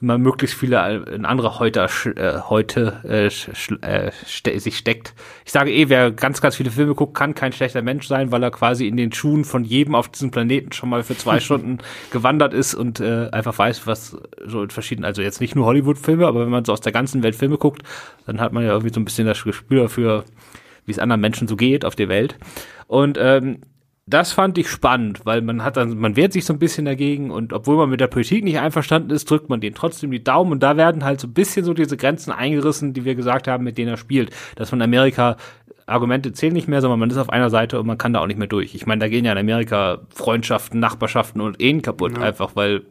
immer 0.00 0.18
möglichst 0.18 0.56
viele 0.56 1.04
in 1.12 1.24
andere 1.24 1.58
Häuter 1.58 1.88
äh, 2.16 2.40
heute 2.48 3.00
äh, 3.04 3.26
äh, 3.26 4.10
ste 4.26 4.60
sich 4.60 4.78
steckt. 4.78 5.14
Ich 5.44 5.52
sage 5.52 5.72
eh, 5.72 5.88
wer 5.88 6.10
ganz 6.10 6.40
ganz 6.40 6.56
viele 6.56 6.70
Filme 6.70 6.94
guckt, 6.94 7.14
kann 7.14 7.34
kein 7.34 7.52
schlechter 7.52 7.82
Mensch 7.82 8.06
sein, 8.06 8.32
weil 8.32 8.42
er 8.42 8.50
quasi 8.50 8.86
in 8.86 8.96
den 8.96 9.12
Schuhen 9.12 9.44
von 9.44 9.64
jedem 9.64 9.94
auf 9.94 10.08
diesem 10.08 10.30
Planeten 10.30 10.72
schon 10.72 10.88
mal 10.88 11.02
für 11.02 11.16
zwei 11.16 11.40
Stunden 11.48 11.67
Stunden 11.68 11.78
gewandert 12.10 12.54
ist 12.54 12.74
und 12.74 13.00
äh, 13.00 13.28
einfach 13.30 13.58
weiß, 13.58 13.86
was 13.86 14.16
so 14.46 14.62
in 14.62 14.70
verschiedenen, 14.70 15.04
also 15.04 15.22
jetzt 15.22 15.40
nicht 15.40 15.54
nur 15.54 15.66
Hollywood-Filme, 15.66 16.26
aber 16.26 16.40
wenn 16.42 16.50
man 16.50 16.64
so 16.64 16.72
aus 16.72 16.80
der 16.80 16.92
ganzen 16.92 17.22
Welt 17.22 17.36
Filme 17.36 17.58
guckt, 17.58 17.82
dann 18.26 18.40
hat 18.40 18.52
man 18.52 18.64
ja 18.64 18.70
irgendwie 18.70 18.92
so 18.92 19.00
ein 19.00 19.04
bisschen 19.04 19.26
das 19.26 19.42
Gespür 19.44 19.82
dafür, 19.82 20.24
wie 20.86 20.92
es 20.92 20.98
anderen 20.98 21.20
Menschen 21.20 21.48
so 21.48 21.56
geht 21.56 21.84
auf 21.84 21.96
der 21.96 22.08
Welt. 22.08 22.36
Und 22.86 23.18
ähm, 23.20 23.58
das 24.08 24.32
fand 24.32 24.56
ich 24.58 24.68
spannend, 24.68 25.20
weil 25.24 25.42
man 25.42 25.62
hat 25.62 25.76
dann, 25.76 25.98
man 25.98 26.16
wehrt 26.16 26.32
sich 26.32 26.44
so 26.44 26.52
ein 26.52 26.58
bisschen 26.58 26.84
dagegen 26.84 27.30
und 27.30 27.52
obwohl 27.52 27.76
man 27.76 27.90
mit 27.90 28.00
der 28.00 28.06
Politik 28.06 28.42
nicht 28.42 28.58
einverstanden 28.58 29.10
ist, 29.10 29.30
drückt 29.30 29.48
man 29.50 29.60
denen 29.60 29.74
trotzdem 29.74 30.10
die 30.10 30.24
Daumen 30.24 30.52
und 30.52 30.62
da 30.62 30.76
werden 30.76 31.04
halt 31.04 31.20
so 31.20 31.26
ein 31.26 31.34
bisschen 31.34 31.64
so 31.64 31.74
diese 31.74 31.96
Grenzen 31.96 32.32
eingerissen, 32.32 32.94
die 32.94 33.04
wir 33.04 33.14
gesagt 33.14 33.48
haben, 33.48 33.64
mit 33.64 33.76
denen 33.76 33.90
er 33.90 33.96
spielt. 33.96 34.30
Dass 34.56 34.72
man 34.72 34.80
Amerika 34.80 35.36
Argumente 35.86 36.32
zählen 36.32 36.52
nicht 36.52 36.68
mehr, 36.68 36.80
sondern 36.80 37.00
man 37.00 37.10
ist 37.10 37.16
auf 37.16 37.30
einer 37.30 37.50
Seite 37.50 37.80
und 37.80 37.86
man 37.86 37.98
kann 37.98 38.12
da 38.12 38.20
auch 38.20 38.26
nicht 38.26 38.38
mehr 38.38 38.48
durch. 38.48 38.74
Ich 38.74 38.86
meine, 38.86 39.00
da 39.00 39.08
gehen 39.08 39.24
ja 39.24 39.32
in 39.32 39.38
Amerika 39.38 40.00
Freundschaften, 40.14 40.80
Nachbarschaften 40.80 41.40
und 41.40 41.60
Ehen 41.60 41.82
kaputt, 41.82 42.16
ja. 42.16 42.24
einfach 42.24 42.56
weil 42.56 42.82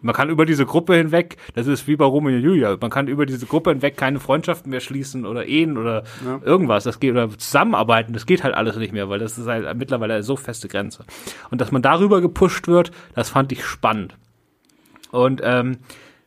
man 0.00 0.14
kann 0.14 0.30
über 0.30 0.46
diese 0.46 0.64
Gruppe 0.64 0.94
hinweg, 0.94 1.36
das 1.54 1.66
ist 1.66 1.88
wie 1.88 1.96
bei 1.96 2.04
Romeo 2.04 2.36
und 2.36 2.42
Julia, 2.42 2.76
man 2.80 2.90
kann 2.90 3.08
über 3.08 3.26
diese 3.26 3.46
Gruppe 3.46 3.70
hinweg 3.70 3.96
keine 3.96 4.20
Freundschaften 4.20 4.70
mehr 4.70 4.80
schließen 4.80 5.26
oder 5.26 5.46
Ehen 5.46 5.76
oder 5.76 6.04
ja. 6.24 6.40
irgendwas, 6.44 6.84
das 6.84 7.00
geht, 7.00 7.12
oder 7.12 7.30
zusammenarbeiten, 7.30 8.12
das 8.12 8.26
geht 8.26 8.44
halt 8.44 8.54
alles 8.54 8.76
nicht 8.76 8.92
mehr, 8.92 9.08
weil 9.08 9.18
das 9.18 9.38
ist 9.38 9.46
halt 9.46 9.76
mittlerweile 9.76 10.14
eine 10.14 10.22
so 10.22 10.36
feste 10.36 10.68
Grenze. 10.68 11.04
Und 11.50 11.60
dass 11.60 11.72
man 11.72 11.82
darüber 11.82 12.20
gepusht 12.20 12.68
wird, 12.68 12.92
das 13.14 13.30
fand 13.30 13.52
ich 13.52 13.64
spannend. 13.64 14.16
Und 15.10 15.40
ähm, 15.42 15.78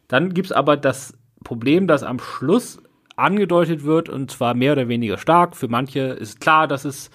dann 0.08 0.34
gibt's 0.34 0.52
aber 0.52 0.76
das 0.76 1.14
Problem, 1.44 1.88
dass 1.88 2.04
am 2.04 2.20
Schluss 2.20 2.82
angedeutet 3.16 3.84
wird 3.84 4.10
und 4.10 4.32
zwar 4.32 4.54
mehr 4.54 4.74
oder 4.74 4.88
weniger 4.88 5.18
stark. 5.18 5.56
Für 5.56 5.68
manche 5.68 6.00
ist 6.00 6.42
klar, 6.42 6.68
dass 6.68 6.86
es, 6.86 7.12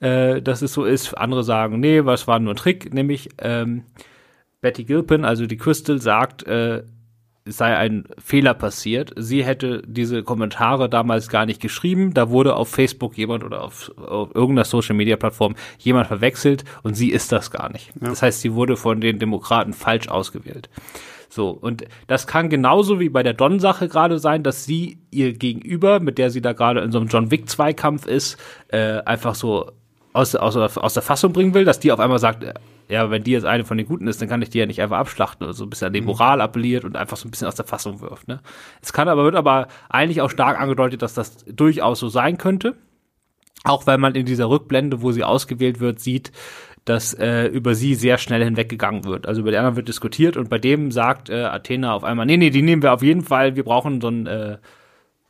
äh, 0.00 0.40
dass 0.40 0.62
es 0.62 0.72
so 0.72 0.84
ist. 0.84 1.14
Andere 1.14 1.44
sagen, 1.44 1.80
nee, 1.80 2.04
was 2.04 2.26
war 2.26 2.38
nur 2.38 2.54
ein 2.54 2.56
Trick, 2.56 2.92
nämlich 2.92 3.30
ähm, 3.38 3.84
Betty 4.60 4.84
Gilpin, 4.84 5.24
also 5.24 5.46
die 5.46 5.56
Crystal, 5.56 6.00
sagt, 6.00 6.44
äh, 6.46 6.82
es 7.48 7.56
sei 7.56 7.76
ein 7.76 8.04
Fehler 8.22 8.54
passiert. 8.54 9.12
Sie 9.16 9.42
hätte 9.42 9.82
diese 9.86 10.22
Kommentare 10.22 10.88
damals 10.88 11.28
gar 11.28 11.46
nicht 11.46 11.60
geschrieben. 11.60 12.12
Da 12.12 12.30
wurde 12.30 12.54
auf 12.54 12.68
Facebook 12.68 13.16
jemand 13.16 13.42
oder 13.42 13.62
auf, 13.62 13.90
auf 13.96 14.34
irgendeiner 14.34 14.64
Social 14.64 14.94
Media 14.94 15.16
Plattform 15.16 15.54
jemand 15.78 16.08
verwechselt 16.08 16.64
und 16.82 16.94
sie 16.94 17.10
ist 17.10 17.32
das 17.32 17.50
gar 17.50 17.72
nicht. 17.72 17.92
Ja. 18.00 18.08
Das 18.08 18.22
heißt, 18.22 18.40
sie 18.40 18.54
wurde 18.54 18.76
von 18.76 19.00
den 19.00 19.18
Demokraten 19.18 19.72
falsch 19.72 20.08
ausgewählt. 20.08 20.68
So, 21.30 21.50
und 21.50 21.84
das 22.06 22.26
kann 22.26 22.48
genauso 22.48 23.00
wie 23.00 23.10
bei 23.10 23.22
der 23.22 23.34
Don-Sache 23.34 23.88
gerade 23.88 24.18
sein, 24.18 24.42
dass 24.42 24.64
sie 24.64 24.98
ihr 25.10 25.34
Gegenüber, 25.34 26.00
mit 26.00 26.18
der 26.18 26.30
sie 26.30 26.40
da 26.40 26.52
gerade 26.52 26.80
in 26.80 26.90
so 26.90 26.98
einem 26.98 27.08
John 27.08 27.30
Wick-Zweikampf 27.30 28.06
ist, 28.06 28.38
äh, 28.68 29.00
einfach 29.02 29.34
so 29.34 29.72
aus, 30.12 30.34
aus, 30.34 30.56
aus 30.56 30.94
der 30.94 31.02
Fassung 31.02 31.32
bringen 31.32 31.54
will, 31.54 31.64
dass 31.64 31.80
die 31.80 31.92
auf 31.92 32.00
einmal 32.00 32.18
sagt, 32.18 32.44
ja, 32.88 33.10
wenn 33.10 33.22
die 33.22 33.32
jetzt 33.32 33.44
eine 33.44 33.64
von 33.64 33.76
den 33.76 33.86
Guten 33.86 34.06
ist, 34.06 34.20
dann 34.20 34.28
kann 34.28 34.42
ich 34.42 34.50
die 34.50 34.58
ja 34.58 34.66
nicht 34.66 34.80
einfach 34.80 34.98
abschlachten 34.98 35.44
oder 35.44 35.54
so 35.54 35.64
ein 35.64 35.70
bisschen 35.70 35.88
an 35.88 35.92
die 35.92 36.00
mhm. 36.00 36.06
Moral 36.06 36.40
appelliert 36.40 36.84
und 36.84 36.96
einfach 36.96 37.16
so 37.16 37.28
ein 37.28 37.30
bisschen 37.30 37.48
aus 37.48 37.54
der 37.54 37.66
Fassung 37.66 38.00
wirft. 38.00 38.28
Ne? 38.28 38.40
Es 38.80 38.92
kann 38.92 39.08
aber, 39.08 39.24
wird 39.24 39.36
aber 39.36 39.68
eigentlich 39.88 40.22
auch 40.22 40.30
stark 40.30 40.58
angedeutet, 40.58 41.02
dass 41.02 41.14
das 41.14 41.44
durchaus 41.44 41.98
so 41.98 42.08
sein 42.08 42.38
könnte. 42.38 42.76
Auch 43.64 43.86
weil 43.86 43.98
man 43.98 44.14
in 44.14 44.24
dieser 44.24 44.48
Rückblende, 44.48 45.02
wo 45.02 45.12
sie 45.12 45.24
ausgewählt 45.24 45.80
wird, 45.80 46.00
sieht, 46.00 46.32
dass 46.84 47.12
äh, 47.12 47.46
über 47.46 47.74
sie 47.74 47.94
sehr 47.94 48.16
schnell 48.16 48.42
hinweggegangen 48.42 49.04
wird. 49.04 49.26
Also 49.26 49.42
über 49.42 49.50
die 49.50 49.58
anderen 49.58 49.76
wird 49.76 49.88
diskutiert 49.88 50.36
und 50.36 50.48
bei 50.48 50.58
dem 50.58 50.90
sagt 50.90 51.28
äh, 51.28 51.44
Athena 51.44 51.92
auf 51.92 52.04
einmal, 52.04 52.24
nee, 52.24 52.36
nee, 52.36 52.50
die 52.50 52.62
nehmen 52.62 52.82
wir 52.82 52.94
auf 52.94 53.02
jeden 53.02 53.22
Fall, 53.22 53.56
wir 53.56 53.64
brauchen 53.64 54.00
so 54.00 54.08
ein, 54.08 54.26
äh, 54.26 54.58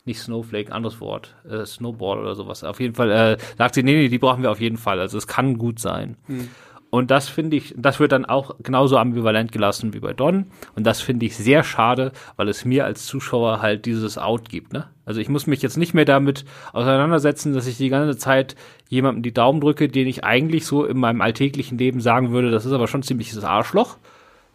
nicht 0.04 0.20
Snowflake, 0.20 0.72
anderes 0.72 1.00
Wort, 1.00 1.34
äh, 1.48 1.64
Snowball 1.64 2.18
oder 2.18 2.34
sowas. 2.34 2.64
Auf 2.64 2.80
jeden 2.80 2.94
Fall 2.94 3.10
äh, 3.10 3.38
sagt 3.56 3.74
sie, 3.74 3.82
nee, 3.82 3.94
nee, 3.94 4.08
die 4.08 4.18
brauchen 4.18 4.42
wir 4.42 4.50
auf 4.50 4.60
jeden 4.60 4.78
Fall. 4.78 5.00
Also 5.00 5.18
es 5.18 5.26
kann 5.26 5.58
gut 5.58 5.80
sein. 5.80 6.16
Hm. 6.26 6.48
Und 6.90 7.10
das 7.10 7.28
finde 7.28 7.56
ich, 7.56 7.74
das 7.76 8.00
wird 8.00 8.12
dann 8.12 8.24
auch 8.24 8.56
genauso 8.62 8.96
ambivalent 8.96 9.52
gelassen 9.52 9.92
wie 9.92 10.00
bei 10.00 10.14
Don. 10.14 10.46
Und 10.74 10.86
das 10.86 11.02
finde 11.02 11.26
ich 11.26 11.36
sehr 11.36 11.62
schade, 11.62 12.12
weil 12.36 12.48
es 12.48 12.64
mir 12.64 12.86
als 12.86 13.04
Zuschauer 13.04 13.60
halt 13.60 13.84
dieses 13.84 14.16
Out 14.16 14.48
gibt. 14.48 14.72
Ne? 14.72 14.86
Also 15.04 15.20
ich 15.20 15.28
muss 15.28 15.46
mich 15.46 15.60
jetzt 15.60 15.76
nicht 15.76 15.92
mehr 15.92 16.06
damit 16.06 16.46
auseinandersetzen, 16.72 17.52
dass 17.52 17.66
ich 17.66 17.76
die 17.76 17.90
ganze 17.90 18.16
Zeit 18.16 18.56
jemandem 18.88 19.22
die 19.22 19.34
Daumen 19.34 19.60
drücke, 19.60 19.88
den 19.88 20.06
ich 20.06 20.24
eigentlich 20.24 20.64
so 20.64 20.86
in 20.86 20.98
meinem 20.98 21.20
alltäglichen 21.20 21.76
Leben 21.76 22.00
sagen 22.00 22.30
würde, 22.32 22.50
das 22.50 22.64
ist 22.64 22.72
aber 22.72 22.88
schon 22.88 23.02
ziemliches 23.02 23.44
Arschloch 23.44 23.98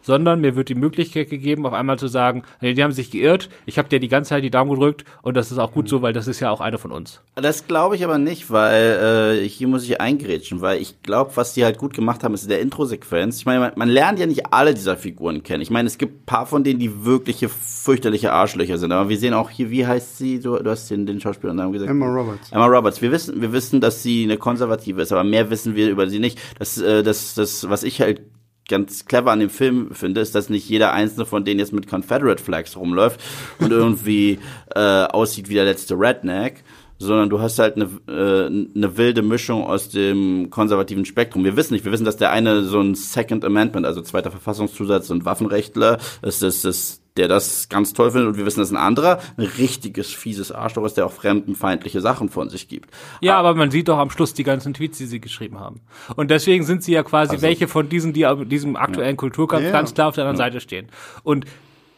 sondern 0.04 0.40
mir 0.40 0.54
wird 0.54 0.68
die 0.68 0.74
Möglichkeit 0.74 1.30
gegeben, 1.30 1.66
auf 1.66 1.72
einmal 1.72 1.98
zu 1.98 2.08
sagen, 2.08 2.42
nee, 2.60 2.74
die 2.74 2.84
haben 2.84 2.92
sich 2.92 3.10
geirrt, 3.10 3.48
ich 3.66 3.78
habe 3.78 3.88
dir 3.88 3.98
die 3.98 4.08
ganze 4.08 4.30
Zeit 4.30 4.44
die 4.44 4.50
Daumen 4.50 4.70
gedrückt 4.70 5.04
und 5.22 5.36
das 5.36 5.50
ist 5.50 5.58
auch 5.58 5.72
gut 5.72 5.88
so, 5.88 6.02
weil 6.02 6.12
das 6.12 6.28
ist 6.28 6.40
ja 6.40 6.50
auch 6.50 6.60
eine 6.60 6.78
von 6.78 6.92
uns. 6.92 7.20
Das 7.34 7.66
glaube 7.66 7.96
ich 7.96 8.04
aber 8.04 8.18
nicht, 8.18 8.50
weil 8.50 9.40
äh, 9.42 9.48
hier 9.48 9.66
muss 9.66 9.84
ich 9.84 10.00
eingrätschen, 10.00 10.60
weil 10.60 10.80
ich 10.80 11.02
glaube, 11.02 11.32
was 11.34 11.54
die 11.54 11.64
halt 11.64 11.78
gut 11.78 11.94
gemacht 11.94 12.22
haben, 12.22 12.34
ist 12.34 12.44
in 12.44 12.50
der 12.50 12.60
Intro-Sequenz. 12.60 13.38
Ich 13.38 13.46
meine, 13.46 13.60
man, 13.60 13.72
man, 13.76 13.88
lernt 13.88 14.18
ja 14.18 14.26
nicht 14.26 14.52
alle 14.52 14.74
dieser 14.74 14.96
Figuren 14.96 15.42
kennen. 15.42 15.62
Ich 15.62 15.70
meine, 15.70 15.86
es 15.86 15.98
gibt 15.98 16.22
ein 16.22 16.26
paar 16.26 16.46
von 16.46 16.64
denen, 16.64 16.78
die 16.78 17.04
wirkliche 17.04 17.48
fürchterliche 17.48 18.32
Arschlöcher 18.32 18.76
sind, 18.76 18.92
aber 18.92 19.08
wir 19.08 19.18
sehen 19.18 19.32
auch 19.32 19.50
hier, 19.50 19.70
wie 19.70 19.86
heißt 19.86 20.18
sie, 20.18 20.40
du, 20.40 20.58
du 20.58 20.70
hast 20.70 20.90
den, 20.90 21.06
den 21.06 21.20
Schauspielernamen 21.20 21.72
gesagt. 21.72 21.90
Emma 21.90 22.06
Roberts. 22.06 22.52
Emma 22.52 22.66
Roberts. 22.66 23.00
Wir 23.00 23.10
wissen, 23.10 23.40
wir 23.40 23.52
wissen, 23.52 23.80
dass 23.80 24.02
sie 24.02 24.24
eine 24.24 24.36
Konservative 24.36 25.00
ist, 25.00 25.12
aber 25.12 25.24
mehr 25.24 25.48
wissen 25.50 25.74
wir 25.74 25.88
über 25.88 26.08
sie 26.08 26.18
nicht. 26.18 26.38
Das, 26.58 26.78
äh, 26.78 27.02
das, 27.02 27.34
das, 27.34 27.68
was 27.68 27.82
ich 27.82 28.00
halt 28.00 28.20
ganz 28.68 29.04
clever 29.04 29.30
an 29.30 29.40
dem 29.40 29.50
Film 29.50 29.90
finde, 29.92 30.20
ist, 30.20 30.34
dass 30.34 30.48
nicht 30.48 30.68
jeder 30.68 30.92
einzelne 30.92 31.26
von 31.26 31.44
denen 31.44 31.60
jetzt 31.60 31.72
mit 31.72 31.88
Confederate 31.88 32.42
Flags 32.42 32.76
rumläuft 32.76 33.20
und 33.58 33.70
irgendwie 33.70 34.38
äh, 34.74 35.04
aussieht 35.04 35.48
wie 35.48 35.54
der 35.54 35.64
letzte 35.64 35.94
Redneck, 35.94 36.64
sondern 36.98 37.28
du 37.28 37.40
hast 37.40 37.58
halt 37.58 37.76
eine, 37.76 37.84
äh, 38.08 38.46
eine 38.46 38.96
wilde 38.96 39.22
Mischung 39.22 39.64
aus 39.64 39.90
dem 39.90 40.48
konservativen 40.50 41.04
Spektrum. 41.04 41.44
Wir 41.44 41.56
wissen 41.56 41.74
nicht, 41.74 41.84
wir 41.84 41.92
wissen, 41.92 42.04
dass 42.04 42.16
der 42.16 42.30
eine 42.30 42.64
so 42.64 42.80
ein 42.80 42.94
Second 42.94 43.44
Amendment, 43.44 43.86
also 43.86 44.00
zweiter 44.00 44.30
Verfassungszusatz 44.30 45.10
und 45.10 45.24
Waffenrechtler 45.24 45.98
ist, 46.22 46.42
ist, 46.42 46.64
ist 46.64 47.03
der 47.16 47.28
das 47.28 47.68
ganz 47.68 47.92
toll 47.92 48.10
findet 48.10 48.28
und 48.28 48.36
wir 48.36 48.44
wissen, 48.44 48.60
dass 48.60 48.72
ein 48.72 48.76
anderer 48.76 49.20
ein 49.36 49.44
richtiges 49.44 50.12
fieses 50.12 50.50
Arschloch 50.50 50.84
ist, 50.84 50.96
der 50.96 51.06
auch 51.06 51.12
fremdenfeindliche 51.12 52.00
Sachen 52.00 52.28
von 52.28 52.50
sich 52.50 52.66
gibt. 52.66 52.90
Ja, 53.20 53.38
aber, 53.38 53.50
aber 53.50 53.58
man 53.58 53.70
sieht 53.70 53.88
doch 53.88 53.98
am 53.98 54.10
Schluss 54.10 54.34
die 54.34 54.42
ganzen 54.42 54.74
Tweets, 54.74 54.98
die 54.98 55.06
sie 55.06 55.20
geschrieben 55.20 55.60
haben. 55.60 55.80
Und 56.16 56.30
deswegen 56.30 56.64
sind 56.64 56.82
sie 56.82 56.92
ja 56.92 57.04
quasi 57.04 57.32
also, 57.32 57.42
welche 57.42 57.68
von 57.68 57.88
diesen, 57.88 58.12
die 58.12 58.26
diesem 58.46 58.74
aktuellen 58.74 59.10
ja. 59.10 59.16
Kulturkampf 59.16 59.64
ja, 59.64 59.70
ganz 59.70 59.94
klar 59.94 60.08
auf 60.08 60.16
der 60.16 60.24
anderen 60.24 60.38
ja. 60.38 60.46
Seite 60.46 60.60
stehen. 60.60 60.88
Und 61.22 61.44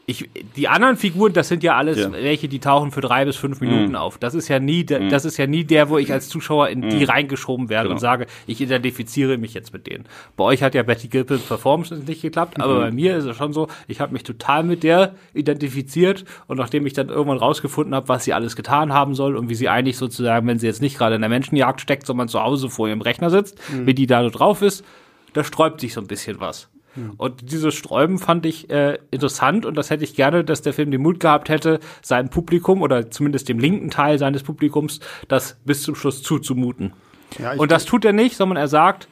ich, 0.09 0.31
die 0.55 0.69
anderen 0.69 0.97
Figuren, 0.97 1.33
das 1.33 1.49
sind 1.49 1.65
ja 1.65 1.77
alles 1.77 1.99
ja. 1.99 2.13
welche, 2.13 2.47
die 2.47 2.61
tauchen 2.61 2.93
für 2.93 3.01
drei 3.01 3.25
bis 3.25 3.37
fünf 3.37 3.61
Minuten 3.61 3.91
mhm. 3.91 3.97
auf. 3.97 4.19
Das 4.19 4.35
ist 4.35 4.47
ja 4.47 4.61
nie, 4.61 4.87
mhm. 4.89 5.09
das 5.09 5.25
ist 5.25 5.37
ja 5.37 5.49
nie 5.49 5.65
der, 5.65 5.89
wo 5.89 5.99
ich 5.99 6.13
als 6.13 6.29
Zuschauer 6.29 6.69
in 6.69 6.89
die 6.89 7.01
mhm. 7.01 7.05
reingeschoben 7.05 7.69
werde 7.69 7.85
genau. 7.85 7.95
und 7.95 7.99
sage, 7.99 8.27
ich 8.47 8.61
identifiziere 8.61 9.37
mich 9.37 9.53
jetzt 9.53 9.73
mit 9.73 9.89
denen. 9.89 10.05
Bei 10.37 10.45
euch 10.45 10.63
hat 10.63 10.77
ja 10.77 10.85
Betty 10.85 11.09
Gilpins 11.09 11.43
Performance 11.43 11.93
nicht 12.07 12.23
geklappt, 12.23 12.61
aber 12.61 12.75
mhm. 12.75 12.81
bei 12.81 12.91
mir 12.93 13.17
ist 13.17 13.25
es 13.25 13.37
schon 13.37 13.53
so, 13.53 13.67
ich 13.89 14.01
habe 14.01 14.13
mich 14.13 14.23
total 14.23 14.63
mit 14.63 14.85
der 14.85 15.17
identifiziert 15.35 16.25
und 16.47 16.57
nachdem 16.57 16.87
ich 16.87 16.93
dann 16.93 17.09
irgendwann 17.09 17.39
rausgefunden 17.39 17.93
habe, 17.93 18.09
was 18.09 18.23
sie 18.23 18.33
alles 18.33 18.55
getan 18.55 18.93
haben 18.93 19.17
soll 19.17 19.37
und 19.37 19.49
wie 19.49 19.57
sie 19.57 19.69
eigentlich 19.69 19.97
sozusagen, 19.97 20.47
wenn 20.47 20.61
sie 20.61 20.69
jetzt 20.69 20.83
nicht 20.83 20.97
gerade 20.99 21.17
in 21.17 21.21
der 21.21 21.31
Menschenjagd 21.31 21.81
steckt, 21.81 22.07
sondern 22.07 22.29
zu 22.29 22.41
Hause 22.41 22.71
vor 22.71 22.87
ihrem 22.87 23.01
Rechner 23.01 23.31
sitzt, 23.31 23.59
mhm. 23.73 23.87
wie 23.87 23.95
die 23.95 24.07
da 24.07 24.23
so 24.23 24.31
drauf 24.31 24.63
ist, 24.63 24.85
da 25.33 25.43
sträubt 25.43 25.81
sich 25.81 25.95
so 25.95 26.01
ein 26.01 26.07
bisschen 26.07 26.39
was. 26.39 26.69
Hm. 26.97 27.13
Und 27.17 27.53
dieses 27.53 27.75
Sträuben 27.75 28.19
fand 28.19 28.45
ich 28.45 28.69
äh, 28.71 28.99
interessant 29.11 29.65
und 29.65 29.77
das 29.77 29.91
hätte 29.91 30.05
ich 30.05 30.15
gerne, 30.15 30.43
dass 30.43 30.63
der 30.63 30.73
Film 30.73 30.91
den 30.91 31.03
Mut 31.03 31.21
gehabt 31.21 31.49
hätte, 31.49 31.79
seinem 32.03 32.31
Publikum 32.31 32.83
oder 32.83 33.11
zumindest 33.11 33.49
dem 33.49 33.59
linken 33.59 33.91
Teil 33.91 34.19
seines 34.19 34.43
Publikums 34.43 35.01
das 35.29 35.57
bis 35.65 35.83
zum 35.83 35.95
Schluss 35.95 36.23
zuzumuten. 36.23 36.93
Ja, 37.39 37.53
und 37.55 37.71
das 37.71 37.85
tut 37.85 38.05
er 38.05 38.13
nicht, 38.13 38.37
sondern 38.37 38.57
er 38.57 38.69
sagt, 38.69 39.09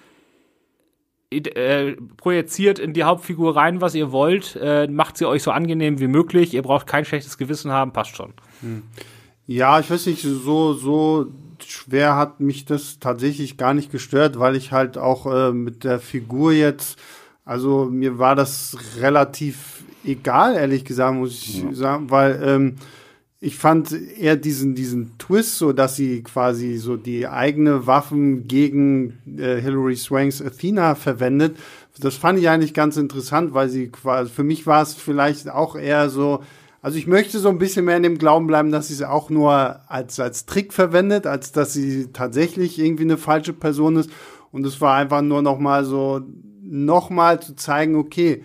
äh, 1.30 1.96
projiziert 2.16 2.78
in 2.78 2.92
die 2.92 3.04
Hauptfigur 3.04 3.56
rein, 3.56 3.80
was 3.80 3.94
ihr 3.94 4.12
wollt, 4.12 4.56
äh, 4.60 4.86
macht 4.86 5.16
sie 5.16 5.26
euch 5.26 5.42
so 5.42 5.50
angenehm 5.50 6.00
wie 6.00 6.06
möglich, 6.06 6.54
ihr 6.54 6.62
braucht 6.62 6.86
kein 6.86 7.04
schlechtes 7.04 7.38
Gewissen 7.38 7.70
haben, 7.72 7.92
passt 7.92 8.16
schon. 8.16 8.32
Hm. 8.60 8.82
Ja, 9.46 9.78
ich 9.80 9.90
weiß 9.90 10.06
nicht, 10.06 10.22
so, 10.22 10.72
so 10.72 11.26
schwer 11.66 12.16
hat 12.16 12.40
mich 12.40 12.64
das 12.64 12.98
tatsächlich 12.98 13.56
gar 13.56 13.74
nicht 13.74 13.90
gestört, 13.90 14.38
weil 14.38 14.56
ich 14.56 14.72
halt 14.72 14.96
auch 14.96 15.26
äh, 15.26 15.52
mit 15.52 15.84
der 15.84 16.00
Figur 16.00 16.52
jetzt 16.52 16.98
also 17.44 17.86
mir 17.90 18.18
war 18.18 18.34
das 18.34 18.76
relativ 19.00 19.84
egal, 20.04 20.54
ehrlich 20.54 20.84
gesagt, 20.84 21.16
muss 21.16 21.32
ich 21.32 21.62
ja. 21.62 21.72
sagen, 21.74 22.10
weil 22.10 22.40
ähm, 22.44 22.76
ich 23.40 23.58
fand 23.58 23.92
eher 23.92 24.36
diesen, 24.36 24.74
diesen 24.74 25.18
Twist, 25.18 25.58
so 25.58 25.74
dass 25.74 25.96
sie 25.96 26.22
quasi 26.22 26.76
so 26.76 26.96
die 26.96 27.28
eigene 27.28 27.86
Waffen 27.86 28.48
gegen 28.48 29.18
äh, 29.38 29.60
Hilary 29.60 29.96
Swanks 29.96 30.40
Athena 30.40 30.94
verwendet. 30.94 31.56
Das 32.00 32.14
fand 32.14 32.38
ich 32.38 32.48
eigentlich 32.48 32.72
ganz 32.72 32.96
interessant, 32.96 33.52
weil 33.52 33.68
sie 33.68 33.88
quasi, 33.88 34.30
für 34.30 34.44
mich 34.44 34.66
war 34.66 34.82
es 34.82 34.94
vielleicht 34.94 35.50
auch 35.50 35.76
eher 35.76 36.08
so, 36.08 36.42
also 36.80 36.96
ich 36.96 37.06
möchte 37.06 37.38
so 37.38 37.50
ein 37.50 37.58
bisschen 37.58 37.84
mehr 37.84 37.98
in 37.98 38.02
dem 38.02 38.18
Glauben 38.18 38.46
bleiben, 38.46 38.72
dass 38.72 38.88
sie 38.88 38.94
es 38.94 39.02
auch 39.02 39.28
nur 39.28 39.80
als, 39.90 40.18
als 40.18 40.46
Trick 40.46 40.72
verwendet, 40.72 41.26
als 41.26 41.52
dass 41.52 41.74
sie 41.74 42.08
tatsächlich 42.12 42.78
irgendwie 42.78 43.04
eine 43.04 43.18
falsche 43.18 43.52
Person 43.52 43.96
ist. 43.96 44.10
Und 44.52 44.64
es 44.64 44.80
war 44.80 44.96
einfach 44.96 45.20
nur 45.20 45.42
noch 45.42 45.58
mal 45.58 45.84
so 45.84 46.22
nochmal 46.66 47.40
zu 47.40 47.54
zeigen, 47.54 47.96
okay, 47.96 48.44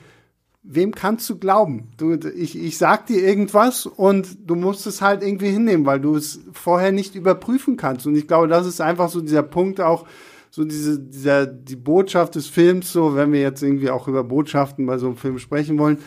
wem 0.63 0.93
kannst 0.93 1.30
du 1.30 1.38
glauben? 1.38 1.89
Du, 1.97 2.13
ich, 2.13 2.57
ich 2.57 2.78
sag 2.78 3.07
dir 3.07 3.22
irgendwas 3.24 3.86
und 3.86 4.38
du 4.45 4.55
musst 4.55 4.86
es 4.88 5.01
halt 5.01 5.24
irgendwie 5.24 5.49
hinnehmen, 5.49 5.86
weil 5.86 5.99
du 5.99 6.15
es 6.15 6.41
vorher 6.51 6.91
nicht 6.91 7.15
überprüfen 7.15 7.78
kannst. 7.78 8.05
Und 8.05 8.15
ich 8.15 8.28
glaube, 8.28 8.47
das 8.47 8.67
ist 8.67 8.82
einfach 8.82 9.09
so 9.09 9.22
dieser 9.22 9.43
Punkt 9.43 9.82
auch, 9.82 10.05
so 10.51 10.65
diese, 10.65 10.99
dieser, 10.99 11.45
die 11.45 11.76
Botschaft 11.76 12.36
des 12.36 12.47
Films, 12.47 12.91
so, 12.91 13.15
wenn 13.15 13.32
wir 13.32 13.41
jetzt 13.41 13.63
irgendwie 13.63 13.89
auch 13.89 14.07
über 14.07 14.24
Botschaften 14.24 14.86
bei 14.86 14.97
so 14.97 15.07
einem 15.07 15.17
Film 15.17 15.39
sprechen 15.39 15.78
wollen. 15.78 15.99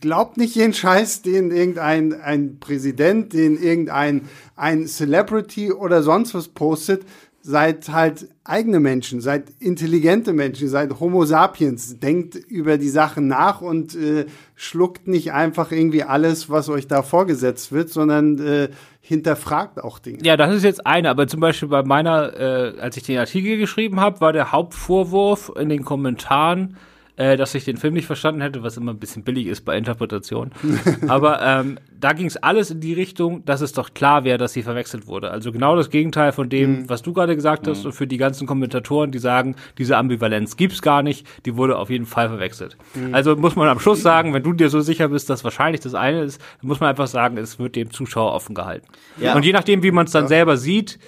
Glaubt 0.00 0.36
nicht 0.36 0.54
jeden 0.54 0.74
Scheiß, 0.74 1.22
den 1.22 1.50
irgendein 1.50 2.12
ein 2.12 2.58
Präsident, 2.58 3.32
den 3.32 3.56
irgendein 3.56 4.28
ein 4.54 4.86
Celebrity 4.86 5.72
oder 5.72 6.02
sonst 6.02 6.34
was 6.34 6.48
postet, 6.48 7.06
seid 7.42 7.88
halt 7.88 8.28
eigene 8.44 8.80
Menschen, 8.80 9.20
seid 9.20 9.44
intelligente 9.60 10.32
Menschen, 10.32 10.68
seid 10.68 11.00
Homo 11.00 11.24
sapiens, 11.24 11.98
denkt 11.98 12.34
über 12.34 12.76
die 12.76 12.88
Sachen 12.88 13.28
nach 13.28 13.60
und 13.62 13.94
äh, 13.94 14.26
schluckt 14.56 15.08
nicht 15.08 15.32
einfach 15.32 15.72
irgendwie 15.72 16.02
alles, 16.02 16.50
was 16.50 16.68
euch 16.68 16.86
da 16.86 17.02
vorgesetzt 17.02 17.72
wird, 17.72 17.88
sondern 17.88 18.38
äh, 18.38 18.68
hinterfragt 19.00 19.82
auch 19.82 19.98
Dinge. 19.98 20.18
Ja, 20.22 20.36
das 20.36 20.54
ist 20.54 20.64
jetzt 20.64 20.86
eine, 20.86 21.08
aber 21.08 21.26
zum 21.26 21.40
Beispiel 21.40 21.68
bei 21.68 21.82
meiner, 21.82 22.38
äh, 22.38 22.78
als 22.78 22.96
ich 22.96 23.04
den 23.04 23.18
Artikel 23.18 23.56
geschrieben 23.56 24.00
habe, 24.00 24.20
war 24.20 24.32
der 24.32 24.52
Hauptvorwurf 24.52 25.52
in 25.58 25.70
den 25.70 25.84
Kommentaren, 25.84 26.76
äh, 27.20 27.36
dass 27.36 27.54
ich 27.54 27.66
den 27.66 27.76
Film 27.76 27.92
nicht 27.92 28.06
verstanden 28.06 28.40
hätte, 28.40 28.62
was 28.62 28.78
immer 28.78 28.94
ein 28.94 28.98
bisschen 28.98 29.24
billig 29.24 29.46
ist 29.46 29.66
bei 29.66 29.76
Interpretation. 29.76 30.52
Aber 31.08 31.42
ähm, 31.42 31.78
da 31.92 32.14
ging 32.14 32.24
es 32.24 32.38
alles 32.38 32.70
in 32.70 32.80
die 32.80 32.94
Richtung, 32.94 33.44
dass 33.44 33.60
es 33.60 33.74
doch 33.74 33.92
klar 33.92 34.24
wäre, 34.24 34.38
dass 34.38 34.54
sie 34.54 34.62
verwechselt 34.62 35.06
wurde. 35.06 35.30
Also 35.30 35.52
genau 35.52 35.76
das 35.76 35.90
Gegenteil 35.90 36.32
von 36.32 36.48
dem, 36.48 36.70
mhm. 36.70 36.88
was 36.88 37.02
du 37.02 37.12
gerade 37.12 37.36
gesagt 37.36 37.68
hast, 37.68 37.80
mhm. 37.80 37.86
und 37.86 37.92
für 37.92 38.06
die 38.06 38.16
ganzen 38.16 38.46
Kommentatoren, 38.46 39.10
die 39.10 39.18
sagen, 39.18 39.56
diese 39.76 39.98
Ambivalenz 39.98 40.56
gibt's 40.56 40.80
gar 40.80 41.02
nicht, 41.02 41.26
die 41.44 41.56
wurde 41.58 41.76
auf 41.76 41.90
jeden 41.90 42.06
Fall 42.06 42.30
verwechselt. 42.30 42.78
Mhm. 42.94 43.14
Also 43.14 43.36
muss 43.36 43.54
man 43.54 43.68
am 43.68 43.80
Schluss 43.80 44.00
sagen, 44.00 44.32
wenn 44.32 44.42
du 44.42 44.54
dir 44.54 44.70
so 44.70 44.80
sicher 44.80 45.08
bist, 45.08 45.28
dass 45.28 45.44
wahrscheinlich 45.44 45.82
das 45.82 45.94
eine 45.94 46.22
ist, 46.22 46.40
dann 46.62 46.68
muss 46.68 46.80
man 46.80 46.88
einfach 46.88 47.06
sagen, 47.06 47.36
es 47.36 47.58
wird 47.58 47.76
dem 47.76 47.90
Zuschauer 47.90 48.32
offen 48.32 48.54
gehalten. 48.54 48.86
Ja. 49.20 49.34
Und 49.34 49.44
je 49.44 49.52
nachdem, 49.52 49.82
wie 49.82 49.90
man 49.90 50.06
es 50.06 50.12
dann 50.12 50.24
ja. 50.24 50.28
selber 50.28 50.56
sieht, 50.56 50.98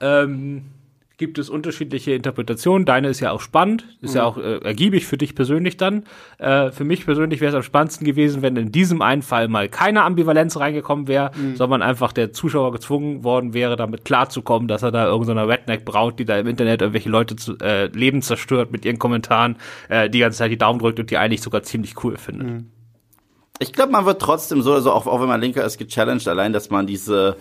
ähm, 0.00 0.66
gibt 1.18 1.38
es 1.38 1.48
unterschiedliche 1.48 2.12
Interpretationen. 2.12 2.84
Deine 2.84 3.08
ist 3.08 3.20
ja 3.20 3.32
auch 3.32 3.40
spannend, 3.40 3.86
ist 4.02 4.10
mhm. 4.10 4.16
ja 4.16 4.24
auch 4.24 4.36
äh, 4.36 4.58
ergiebig 4.58 5.06
für 5.06 5.16
dich 5.16 5.34
persönlich 5.34 5.76
dann. 5.76 6.04
Äh, 6.38 6.70
für 6.70 6.84
mich 6.84 7.06
persönlich 7.06 7.40
wäre 7.40 7.50
es 7.50 7.56
am 7.56 7.62
spannendsten 7.62 8.04
gewesen, 8.04 8.42
wenn 8.42 8.56
in 8.56 8.70
diesem 8.70 9.00
einen 9.00 9.22
Fall 9.22 9.48
mal 9.48 9.68
keine 9.68 10.02
Ambivalenz 10.02 10.58
reingekommen 10.58 11.08
wäre, 11.08 11.30
mhm. 11.34 11.56
sondern 11.56 11.82
einfach 11.82 12.12
der 12.12 12.32
Zuschauer 12.32 12.72
gezwungen 12.72 13.24
worden 13.24 13.54
wäre, 13.54 13.76
damit 13.76 14.04
klarzukommen, 14.04 14.68
dass 14.68 14.82
er 14.82 14.92
da 14.92 15.06
irgendeiner 15.06 15.48
Redneck 15.48 15.84
braut, 15.84 16.18
die 16.18 16.24
da 16.24 16.38
im 16.38 16.46
Internet 16.46 16.82
irgendwelche 16.82 17.08
Leute 17.08 17.36
zu, 17.36 17.56
äh, 17.58 17.86
Leben 17.86 18.20
zerstört 18.20 18.70
mit 18.70 18.84
ihren 18.84 18.98
Kommentaren, 18.98 19.56
äh, 19.88 20.10
die 20.10 20.18
ganze 20.18 20.38
Zeit 20.38 20.50
die 20.50 20.58
Daumen 20.58 20.78
drückt 20.78 21.00
und 21.00 21.10
die 21.10 21.16
eigentlich 21.16 21.40
sogar 21.40 21.62
ziemlich 21.62 22.02
cool 22.04 22.18
findet. 22.18 22.46
Mhm. 22.46 22.70
Ich 23.58 23.72
glaube, 23.72 23.90
man 23.92 24.04
wird 24.04 24.20
trotzdem 24.20 24.60
so, 24.60 24.74
also 24.74 24.92
auch, 24.92 25.06
auch 25.06 25.20
wenn 25.22 25.28
man 25.28 25.40
linker 25.40 25.64
ist, 25.64 25.78
gechallenged, 25.78 26.28
allein, 26.28 26.52
dass 26.52 26.68
man 26.68 26.86
diese 26.86 27.36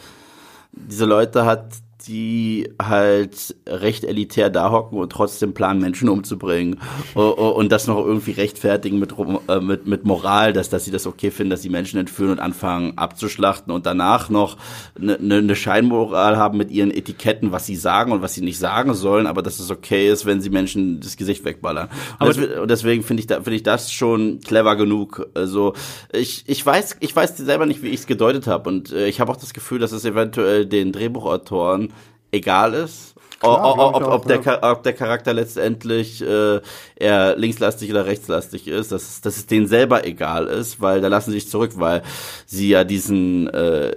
diese 0.75 1.05
Leute 1.05 1.45
hat, 1.45 1.73
die 2.07 2.69
halt 2.81 3.55
recht 3.67 4.03
elitär 4.03 4.49
da 4.49 4.71
hocken 4.71 4.99
und 4.99 5.11
trotzdem 5.11 5.53
planen, 5.53 5.81
Menschen 5.81 6.09
umzubringen 6.09 6.79
und 7.13 7.71
das 7.71 7.87
noch 7.87 7.97
irgendwie 7.97 8.31
rechtfertigen 8.31 8.99
mit, 8.99 9.13
äh, 9.47 9.59
mit, 9.59 9.87
mit 9.87 10.05
Moral, 10.05 10.53
dass, 10.53 10.69
dass 10.69 10.85
sie 10.85 10.91
das 10.91 11.07
okay 11.07 11.31
finden, 11.31 11.49
dass 11.49 11.61
sie 11.61 11.69
Menschen 11.69 11.99
entführen 11.99 12.31
und 12.31 12.39
anfangen 12.39 12.97
abzuschlachten 12.97 13.73
und 13.73 13.85
danach 13.85 14.29
noch 14.29 14.57
eine, 14.99 15.17
eine 15.17 15.55
Scheinmoral 15.55 16.37
haben 16.37 16.57
mit 16.57 16.71
ihren 16.71 16.91
Etiketten, 16.91 17.51
was 17.51 17.65
sie 17.65 17.75
sagen 17.75 18.11
und 18.11 18.21
was 18.21 18.33
sie 18.33 18.41
nicht 18.41 18.59
sagen 18.59 18.93
sollen, 18.93 19.25
aber 19.25 19.41
dass 19.41 19.59
es 19.59 19.71
okay 19.71 20.09
ist, 20.09 20.25
wenn 20.25 20.41
sie 20.41 20.49
Menschen 20.49 20.99
das 20.99 21.17
Gesicht 21.17 21.43
wegballern. 21.43 21.89
Und, 22.19 22.27
das, 22.27 22.37
und 22.37 22.69
deswegen 22.69 23.03
finde 23.03 23.21
ich, 23.21 23.27
da, 23.27 23.35
finde 23.35 23.55
ich 23.55 23.63
das 23.63 23.91
schon 23.91 24.41
clever 24.41 24.75
genug. 24.75 25.27
Also 25.33 25.73
ich, 26.11 26.43
ich 26.47 26.63
weiß, 26.63 26.97
ich 26.99 27.15
weiß 27.15 27.37
selber 27.37 27.65
nicht, 27.65 27.81
wie 27.81 27.89
ich 27.89 28.01
es 28.01 28.07
gedeutet 28.07 28.47
habe 28.47 28.69
und 28.69 28.91
äh, 28.91 29.07
ich 29.07 29.19
habe 29.19 29.31
auch 29.31 29.37
das 29.37 29.53
Gefühl, 29.53 29.79
dass 29.79 29.91
es 29.91 30.05
eventuell 30.05 30.65
den 30.65 30.91
Drehbuchautoren 30.91 31.94
egal 32.35 32.73
ist. 32.73 33.15
Klar, 33.39 33.77
ob, 33.77 33.95
ob, 33.95 34.07
ob, 34.07 34.27
der, 34.27 34.63
ob 34.63 34.83
der 34.83 34.93
Charakter 34.93 35.33
letztendlich 35.33 36.21
äh, 36.21 36.61
eher 36.95 37.35
linkslastig 37.35 37.91
oder 37.91 38.05
rechtslastig 38.05 38.67
ist, 38.67 38.91
dass, 38.91 39.21
dass 39.21 39.37
es 39.37 39.45
denen 39.45 39.67
selber 39.67 40.05
egal 40.05 40.47
ist, 40.47 40.79
weil 40.79 41.01
da 41.01 41.09
lassen 41.09 41.31
sie 41.31 41.39
sich 41.39 41.49
zurück, 41.49 41.73
weil 41.75 42.01
sie 42.45 42.69
ja 42.69 42.83
diesen 42.85 43.47
äh, 43.49 43.93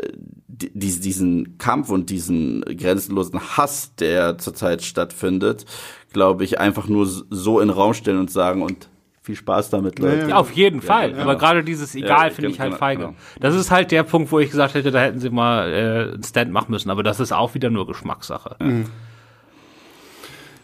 diesen, 0.49 1.03
diesen 1.03 1.59
Kampf 1.59 1.91
und 1.91 2.11
diesen 2.11 2.63
grenzenlosen 2.63 3.41
Hass, 3.57 3.95
der 3.95 4.39
zurzeit 4.39 4.83
stattfindet, 4.83 5.65
glaube 6.13 6.45
ich, 6.45 6.59
einfach 6.59 6.89
nur 6.89 7.07
so 7.07 7.61
in 7.61 7.69
den 7.69 7.77
Raum 7.77 7.95
stellen 7.95 8.19
und 8.19 8.31
sagen 8.31 8.63
und 8.63 8.89
viel 9.29 9.37
Spaß 9.37 9.69
damit, 9.69 9.99
Leute. 9.99 10.31
Ja, 10.31 10.37
auf 10.37 10.53
jeden 10.53 10.81
Fall. 10.81 11.11
Ja, 11.11 11.19
Aber 11.19 11.37
gerade 11.37 11.63
dieses 11.63 11.95
Egal 11.95 12.29
ja, 12.29 12.35
finde 12.35 12.51
ich 12.51 12.61
halt 12.61 12.71
genau, 12.71 12.79
feige. 12.79 13.03
Genau. 13.03 13.15
Das 13.41 13.55
ist 13.55 13.71
halt 13.71 13.91
der 13.91 14.03
Punkt, 14.03 14.33
wo 14.33 14.39
ich 14.39 14.51
gesagt 14.51 14.73
hätte, 14.73 14.91
da 14.91 15.01
hätten 15.01 15.21
sie 15.21 15.29
mal 15.29 15.71
äh, 15.71 16.15
einen 16.15 16.23
Stand 16.23 16.51
machen 16.51 16.71
müssen. 16.71 16.89
Aber 16.89 17.03
das 17.03 17.21
ist 17.21 17.33
auch 17.33 17.55
wieder 17.55 17.69
nur 17.69 17.87
Geschmackssache. 17.87 18.57
Mhm. 18.59 18.87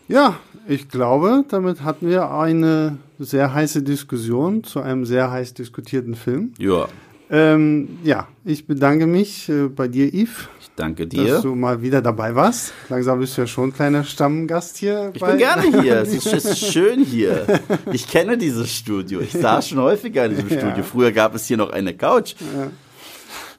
Ja, 0.08 0.36
ich 0.66 0.88
glaube, 0.88 1.44
damit 1.48 1.82
hatten 1.82 2.08
wir 2.08 2.30
eine 2.30 2.96
sehr 3.18 3.52
heiße 3.52 3.82
Diskussion 3.82 4.64
zu 4.64 4.80
einem 4.80 5.04
sehr 5.04 5.30
heiß 5.30 5.52
diskutierten 5.52 6.14
Film. 6.14 6.54
Ja. 6.56 6.88
Ähm, 7.30 7.98
ja, 8.02 8.28
ich 8.46 8.66
bedanke 8.66 9.06
mich 9.06 9.50
äh, 9.50 9.68
bei 9.68 9.88
dir, 9.88 10.06
Yves. 10.06 10.48
Danke 10.76 11.06
dir. 11.06 11.34
Dass 11.34 11.42
du 11.42 11.54
mal 11.54 11.82
wieder 11.82 12.02
dabei 12.02 12.34
warst. 12.34 12.72
Langsam 12.88 13.20
bist 13.20 13.36
du 13.36 13.42
ja 13.42 13.46
schon 13.46 13.68
ein 13.68 13.72
kleiner 13.72 14.02
Stammgast 14.02 14.76
hier. 14.76 15.12
Ich 15.14 15.22
bin 15.22 15.38
gerne 15.38 15.80
hier. 15.80 16.00
es, 16.00 16.12
ist, 16.14 16.26
es 16.26 16.44
ist, 16.44 16.72
schön 16.72 17.04
hier. 17.04 17.60
Ich 17.92 18.08
kenne 18.08 18.36
dieses 18.36 18.72
Studio. 18.72 19.20
Ich 19.20 19.32
saß 19.32 19.68
schon 19.68 19.78
häufiger 19.78 20.24
in 20.24 20.32
diesem 20.32 20.48
Studio. 20.48 20.76
Ja. 20.76 20.82
Früher 20.82 21.12
gab 21.12 21.34
es 21.34 21.46
hier 21.46 21.56
noch 21.56 21.70
eine 21.70 21.94
Couch. 21.94 22.34
Ja. 22.56 22.70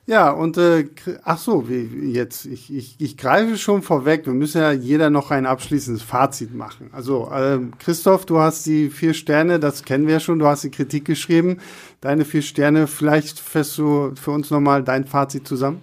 Ja, 0.07 0.29
und 0.29 0.55
äh, 0.57 0.87
ach 1.23 1.39
so, 1.39 1.67
wie 1.67 2.11
jetzt, 2.11 2.45
ich, 2.45 2.71
ich, 2.71 2.95
ich 2.99 3.17
greife 3.17 3.57
schon 3.57 3.81
vorweg, 3.81 4.27
wir 4.27 4.33
müssen 4.33 4.61
ja 4.61 4.71
jeder 4.71 5.09
noch 5.09 5.31
ein 5.31 5.47
abschließendes 5.47 6.03
Fazit 6.03 6.53
machen. 6.53 6.91
Also, 6.91 7.31
äh, 7.31 7.57
Christoph, 7.79 8.27
du 8.27 8.37
hast 8.37 8.67
die 8.67 8.91
vier 8.91 9.15
Sterne, 9.15 9.59
das 9.59 9.83
kennen 9.83 10.05
wir 10.05 10.13
ja 10.13 10.19
schon, 10.19 10.37
du 10.37 10.45
hast 10.45 10.63
die 10.63 10.69
Kritik 10.69 11.05
geschrieben. 11.05 11.57
Deine 12.01 12.23
vier 12.23 12.43
Sterne, 12.43 12.85
vielleicht 12.85 13.39
fährst 13.39 13.79
du 13.79 14.13
für 14.13 14.29
uns 14.29 14.51
nochmal 14.51 14.83
dein 14.83 15.05
Fazit 15.05 15.47
zusammen? 15.47 15.81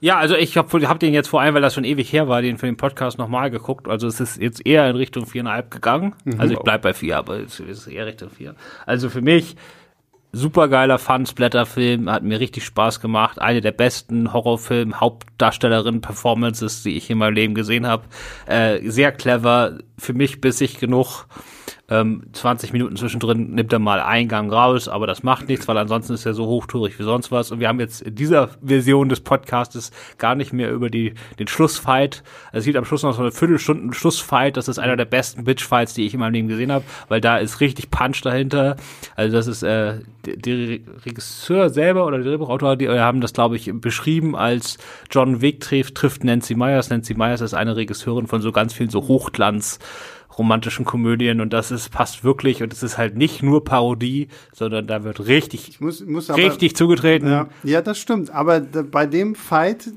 Ja, 0.00 0.18
also 0.18 0.34
ich 0.34 0.56
habe 0.56 0.88
hab 0.88 1.00
den 1.00 1.14
jetzt 1.14 1.28
vor 1.28 1.40
allem, 1.40 1.54
weil 1.54 1.62
das 1.62 1.74
schon 1.74 1.84
ewig 1.84 2.12
her 2.12 2.28
war, 2.28 2.42
den 2.42 2.58
für 2.58 2.66
den 2.66 2.76
Podcast 2.76 3.18
nochmal 3.18 3.50
geguckt. 3.50 3.88
Also 3.88 4.06
es 4.06 4.20
ist 4.20 4.40
jetzt 4.40 4.66
eher 4.66 4.88
in 4.90 4.96
Richtung 4.96 5.26
viereinhalb 5.26 5.70
gegangen. 5.70 6.14
Mhm. 6.24 6.38
Also 6.38 6.54
ich 6.54 6.60
bleib 6.60 6.82
bei 6.82 6.92
vier, 6.92 7.16
aber 7.16 7.40
es 7.40 7.60
ist 7.60 7.86
eher 7.86 8.06
Richtung 8.06 8.30
vier. 8.30 8.54
Also 8.84 9.08
für 9.08 9.22
mich 9.22 9.56
supergeiler 10.32 10.98
Fun-Splatter-Film, 10.98 12.10
hat 12.10 12.22
mir 12.22 12.40
richtig 12.40 12.64
Spaß 12.64 13.00
gemacht. 13.00 13.40
Eine 13.40 13.62
der 13.62 13.72
besten 13.72 14.32
Horrorfilm-Hauptdarstellerinnen-Performances, 14.32 16.82
die 16.82 16.96
ich 16.96 17.10
in 17.10 17.18
meinem 17.18 17.34
Leben 17.34 17.54
gesehen 17.54 17.86
habe. 17.86 18.04
Äh, 18.46 18.80
sehr 18.88 19.12
clever, 19.12 19.78
für 19.98 20.12
mich 20.12 20.42
bissig 20.42 20.78
genug. 20.78 21.26
Ähm, 21.88 22.22
20 22.32 22.72
Minuten 22.72 22.96
zwischendrin 22.96 23.54
nimmt 23.54 23.72
er 23.72 23.78
mal 23.78 24.00
Eingang 24.00 24.50
raus, 24.50 24.88
aber 24.88 25.06
das 25.06 25.22
macht 25.22 25.48
nichts, 25.48 25.68
weil 25.68 25.78
ansonsten 25.78 26.14
ist 26.14 26.26
er 26.26 26.34
so 26.34 26.46
hochtourig 26.46 26.98
wie 26.98 27.04
sonst 27.04 27.30
was. 27.30 27.52
Und 27.52 27.60
wir 27.60 27.68
haben 27.68 27.78
jetzt 27.78 28.02
in 28.02 28.14
dieser 28.16 28.48
Version 28.64 29.08
des 29.08 29.20
Podcastes 29.20 29.92
gar 30.18 30.34
nicht 30.34 30.52
mehr 30.52 30.72
über 30.72 30.90
die, 30.90 31.14
den 31.38 31.46
Schlussfight. 31.46 32.24
Es 32.52 32.64
gibt 32.64 32.76
am 32.76 32.84
Schluss 32.84 33.04
noch 33.04 33.14
so 33.14 33.22
eine 33.22 33.30
Viertelstunde 33.30 33.94
Schlussfight. 33.94 34.56
Das 34.56 34.66
ist 34.66 34.78
einer 34.80 34.96
der 34.96 35.04
besten 35.04 35.44
Bitchfights, 35.44 35.94
die 35.94 36.06
ich 36.06 36.14
in 36.14 36.20
meinem 36.20 36.32
Leben 36.32 36.48
gesehen 36.48 36.72
habe, 36.72 36.84
weil 37.08 37.20
da 37.20 37.38
ist 37.38 37.60
richtig 37.60 37.90
Punch 37.90 38.20
dahinter. 38.22 38.76
Also 39.14 39.36
das 39.36 39.46
ist 39.46 39.62
äh, 39.62 40.00
der 40.24 40.80
Regisseur 41.04 41.70
selber 41.70 42.04
oder 42.04 42.18
der 42.18 42.26
Drehbuchautor, 42.26 42.76
die 42.76 42.88
haben 42.88 43.20
das, 43.20 43.32
glaube 43.32 43.54
ich, 43.54 43.70
beschrieben 43.74 44.34
als 44.34 44.78
John 45.10 45.40
Wick 45.40 45.60
trifft, 45.60 45.94
trifft 45.94 46.24
Nancy 46.24 46.56
Myers. 46.56 46.90
Nancy 46.90 47.14
Myers 47.14 47.40
ist 47.40 47.54
eine 47.54 47.76
Regisseurin 47.76 48.26
von 48.26 48.40
so 48.40 48.50
ganz 48.50 48.72
vielen 48.72 48.90
so 48.90 49.06
Hochglanz 49.06 49.78
romantischen 50.38 50.84
Komödien 50.84 51.40
und 51.40 51.52
das 51.52 51.70
ist 51.70 51.90
passt 51.90 52.24
wirklich 52.24 52.62
und 52.62 52.72
es 52.72 52.82
ist 52.82 52.98
halt 52.98 53.16
nicht 53.16 53.42
nur 53.42 53.64
Parodie, 53.64 54.28
sondern 54.52 54.86
da 54.86 55.04
wird 55.04 55.26
richtig 55.26 55.80
muss, 55.80 56.04
muss 56.04 56.30
aber, 56.30 56.42
richtig 56.42 56.76
zugetreten. 56.76 57.28
Ja, 57.28 57.48
ja, 57.62 57.82
das 57.82 57.98
stimmt, 57.98 58.30
aber 58.30 58.60
bei 58.60 59.06
dem 59.06 59.34
Fight, 59.34 59.88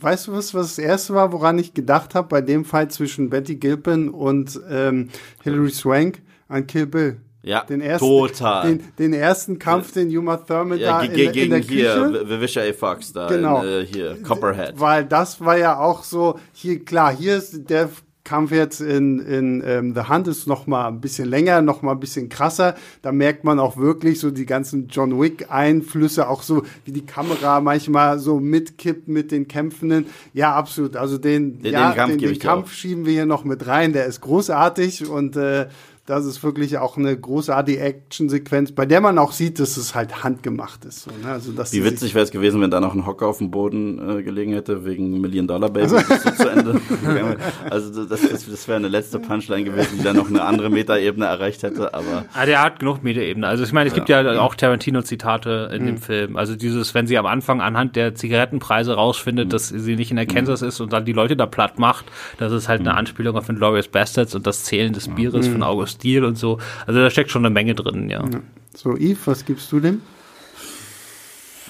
weißt 0.00 0.28
du 0.28 0.32
was, 0.32 0.54
was 0.54 0.76
das 0.76 0.78
erste 0.78 1.14
war, 1.14 1.32
woran 1.32 1.58
ich 1.58 1.74
gedacht 1.74 2.14
habe, 2.14 2.28
bei 2.28 2.40
dem 2.40 2.64
Fight 2.64 2.92
zwischen 2.92 3.30
Betty 3.30 3.56
Gilpin 3.56 4.08
und 4.08 4.60
ähm, 4.70 5.08
Hilary 5.42 5.70
Swank 5.70 6.22
an 6.48 6.66
Kill 6.66 6.86
Bill. 6.86 7.20
Ja, 7.44 7.64
den 7.64 7.80
ersten, 7.80 8.06
total. 8.06 8.68
Den, 8.68 8.84
den 8.98 9.12
ersten 9.12 9.58
Kampf, 9.58 9.92
den 9.92 10.16
Uma 10.16 10.36
Thurman 10.36 10.78
ja, 10.78 11.00
da 11.00 11.02
in, 11.02 11.12
gegen 11.12 11.38
in 11.38 11.50
der 11.50 11.60
Küche. 11.60 11.74
hier, 11.74 12.28
Vivisha 12.28 12.60
A. 12.60 12.72
Fox 12.72 13.12
da, 13.12 13.26
genau. 13.26 13.62
In, 13.62 13.68
äh, 13.68 13.84
hier, 13.84 14.22
Copperhead. 14.22 14.78
Weil 14.78 15.04
das 15.04 15.40
war 15.40 15.58
ja 15.58 15.76
auch 15.76 16.04
so, 16.04 16.38
hier, 16.52 16.84
klar, 16.84 17.12
hier 17.16 17.38
ist 17.38 17.68
der 17.68 17.90
Kampf 18.32 18.50
jetzt 18.50 18.80
in, 18.80 19.18
in 19.18 19.62
ähm, 19.66 19.94
The 19.94 20.08
Hunt 20.08 20.26
ist 20.26 20.46
noch 20.46 20.66
mal 20.66 20.88
ein 20.88 21.02
bisschen 21.02 21.28
länger, 21.28 21.60
noch 21.60 21.82
mal 21.82 21.92
ein 21.92 22.00
bisschen 22.00 22.30
krasser. 22.30 22.76
Da 23.02 23.12
merkt 23.12 23.44
man 23.44 23.58
auch 23.58 23.76
wirklich 23.76 24.20
so 24.20 24.30
die 24.30 24.46
ganzen 24.46 24.88
John 24.88 25.20
Wick 25.20 25.50
Einflüsse, 25.50 26.26
auch 26.30 26.42
so 26.42 26.62
wie 26.86 26.92
die 26.92 27.04
Kamera 27.04 27.60
manchmal 27.60 28.18
so 28.18 28.40
mitkippt 28.40 29.06
mit 29.06 29.32
den 29.32 29.48
Kämpfenden. 29.48 30.06
Ja, 30.32 30.54
absolut. 30.54 30.96
Also 30.96 31.18
den, 31.18 31.60
den, 31.60 31.74
ja, 31.74 31.90
den 31.90 31.96
Kampf, 31.96 32.16
den, 32.16 32.18
den 32.20 32.38
Kampf 32.38 32.72
schieben 32.72 33.04
wir 33.04 33.12
hier 33.12 33.26
noch 33.26 33.44
mit 33.44 33.66
rein. 33.66 33.92
Der 33.92 34.06
ist 34.06 34.22
großartig 34.22 35.10
und 35.10 35.36
äh, 35.36 35.66
das 36.06 36.26
ist 36.26 36.42
wirklich 36.42 36.78
auch 36.78 36.96
eine 36.96 37.16
großartige 37.16 37.78
Actionsequenz, 37.78 38.72
bei 38.72 38.86
der 38.86 39.00
man 39.00 39.18
auch 39.18 39.30
sieht, 39.30 39.60
dass 39.60 39.76
es 39.76 39.94
halt 39.94 40.24
handgemacht 40.24 40.84
ist. 40.84 41.04
So, 41.04 41.10
ne? 41.22 41.30
also, 41.30 41.52
dass 41.52 41.72
Wie 41.72 41.84
witzig 41.84 42.14
wäre 42.14 42.24
es 42.24 42.32
gewesen, 42.32 42.60
wenn 42.60 42.72
da 42.72 42.80
noch 42.80 42.94
ein 42.94 43.06
Hocker 43.06 43.28
auf 43.28 43.38
dem 43.38 43.52
Boden 43.52 44.18
äh, 44.18 44.22
gelegen 44.24 44.52
hätte, 44.52 44.84
wegen 44.84 45.20
Million 45.20 45.46
Dollar 45.46 45.70
Baby 45.70 45.94
also, 45.94 45.98
so 45.98 46.30
zu 46.30 46.48
Ende. 46.50 46.80
also 47.70 48.04
das, 48.04 48.20
das, 48.20 48.46
das 48.46 48.66
wäre 48.66 48.78
eine 48.78 48.88
letzte 48.88 49.20
Punchline 49.20 49.62
gewesen, 49.62 49.98
die 49.98 50.02
dann 50.02 50.16
noch 50.16 50.28
eine 50.28 50.42
andere 50.42 50.70
Metaebene 50.70 51.26
erreicht 51.26 51.62
hätte, 51.62 51.94
aber. 51.94 52.24
Ah, 52.34 52.46
der 52.46 52.60
hat 52.60 52.80
genug 52.80 53.04
Metaebene. 53.04 53.46
Also 53.46 53.62
ich 53.62 53.72
meine, 53.72 53.86
es 53.86 53.94
gibt 53.94 54.08
ja, 54.08 54.22
ja 54.22 54.40
auch 54.40 54.56
Tarantino-Zitate 54.56 55.70
in 55.72 55.82
mhm. 55.82 55.86
dem 55.86 55.98
Film. 55.98 56.36
Also 56.36 56.56
dieses, 56.56 56.94
wenn 56.94 57.06
sie 57.06 57.16
am 57.16 57.26
Anfang 57.26 57.60
anhand 57.60 57.94
der 57.94 58.16
Zigarettenpreise 58.16 58.94
rausfindet, 58.94 59.46
mhm. 59.46 59.50
dass 59.50 59.68
sie 59.68 59.94
nicht 59.94 60.10
in 60.10 60.16
der 60.16 60.26
Kansas 60.26 60.62
mhm. 60.62 60.68
ist 60.68 60.80
und 60.80 60.92
dann 60.92 61.04
die 61.04 61.12
Leute 61.12 61.36
da 61.36 61.46
platt 61.46 61.78
macht, 61.78 62.06
das 62.38 62.50
ist 62.50 62.68
halt 62.68 62.80
eine 62.80 62.90
mhm. 62.90 62.98
Anspielung 62.98 63.36
auf 63.36 63.48
Inglourious 63.48 63.86
Bastards 63.86 64.34
und 64.34 64.48
das 64.48 64.64
Zählen 64.64 64.92
des 64.92 65.06
Bieres 65.06 65.46
von 65.46 65.58
mhm. 65.58 65.62
August 65.62 65.91
Stil 65.92 66.24
und 66.24 66.36
so. 66.36 66.58
Also 66.86 67.00
da 67.00 67.10
steckt 67.10 67.30
schon 67.30 67.44
eine 67.44 67.52
Menge 67.52 67.74
drin, 67.74 68.08
ja. 68.08 68.22
ja. 68.22 68.40
So, 68.74 68.96
Yves, 68.96 69.26
was 69.26 69.44
gibst 69.44 69.70
du 69.72 69.80
dem? 69.80 70.02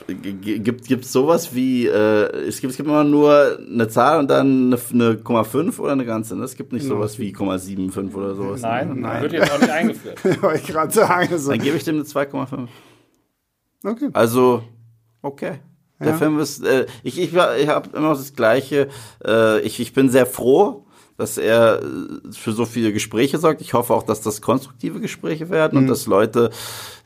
Gibt 0.07 0.91
es 0.91 1.13
sowas 1.13 1.55
wie, 1.55 1.87
äh, 1.87 2.47
es, 2.47 2.61
gibt, 2.61 2.73
es 2.73 2.77
gibt 2.77 2.89
immer 2.89 3.05
nur 3.05 3.59
eine 3.59 3.89
Zahl 3.89 4.19
und 4.19 4.31
dann 4.31 4.73
eine, 4.73 4.79
eine 4.93 5.15
0,5 5.15 5.79
oder 5.79 5.93
eine 5.93 6.05
ganze? 6.05 6.37
Ne? 6.37 6.45
Es 6.45 6.57
gibt 6.57 6.73
nicht 6.73 6.85
sowas 6.85 7.19
wie 7.19 7.33
0,75 7.33 8.15
oder 8.15 8.35
sowas. 8.35 8.63
Nein, 8.63 8.89
ne? 8.89 8.95
nein. 8.97 9.23
wird 9.23 9.33
jetzt 9.33 9.53
auch 9.53 9.61
nicht 9.61 9.71
eingeführt. 9.71 10.19
Ich 10.55 10.67
gerade 10.67 10.93
sagen. 10.93 11.39
So. 11.39 11.51
Dann 11.51 11.61
gebe 11.61 11.77
ich 11.77 11.85
dem 11.85 11.97
eine 11.97 12.05
2,5. 12.05 12.69
Okay. 13.85 14.09
Also, 14.13 14.63
okay. 15.23 15.61
Der 16.01 16.11
ja. 16.11 16.17
Film 16.17 16.39
ist, 16.41 16.65
äh, 16.65 16.87
ich, 17.05 17.21
ich, 17.21 17.33
ich 17.33 17.69
habe 17.69 17.97
immer 17.97 18.11
das 18.11 18.35
Gleiche. 18.35 18.89
Äh, 19.25 19.61
ich, 19.61 19.79
ich 19.79 19.93
bin 19.93 20.09
sehr 20.09 20.27
froh, 20.27 20.85
dass 21.17 21.39
er 21.39 21.83
äh, 21.83 22.33
für 22.33 22.53
so 22.53 22.65
viele 22.65 22.93
Gespräche 22.93 23.39
sorgt. 23.39 23.61
Ich 23.61 23.75
hoffe 23.75 23.95
auch, 23.95 24.03
dass 24.03 24.21
das 24.21 24.41
konstruktive 24.41 25.01
Gespräche 25.01 25.51
werden 25.51 25.77
mhm. 25.77 25.85
und 25.85 25.89
dass 25.89 26.07
Leute 26.07 26.51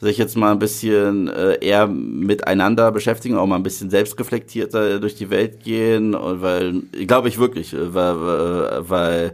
sich 0.00 0.18
jetzt 0.18 0.36
mal 0.36 0.52
ein 0.52 0.58
bisschen 0.58 1.28
äh, 1.28 1.58
eher 1.64 1.86
miteinander 1.86 2.92
beschäftigen, 2.92 3.36
auch 3.36 3.46
mal 3.46 3.56
ein 3.56 3.62
bisschen 3.62 3.90
selbstreflektierter 3.90 5.00
durch 5.00 5.14
die 5.14 5.30
Welt 5.30 5.62
gehen, 5.64 6.14
weil, 6.14 6.82
glaube 7.06 7.28
ich 7.28 7.38
wirklich, 7.38 7.72
äh, 7.72 7.94
weil, 7.94 8.88
weil 8.88 9.32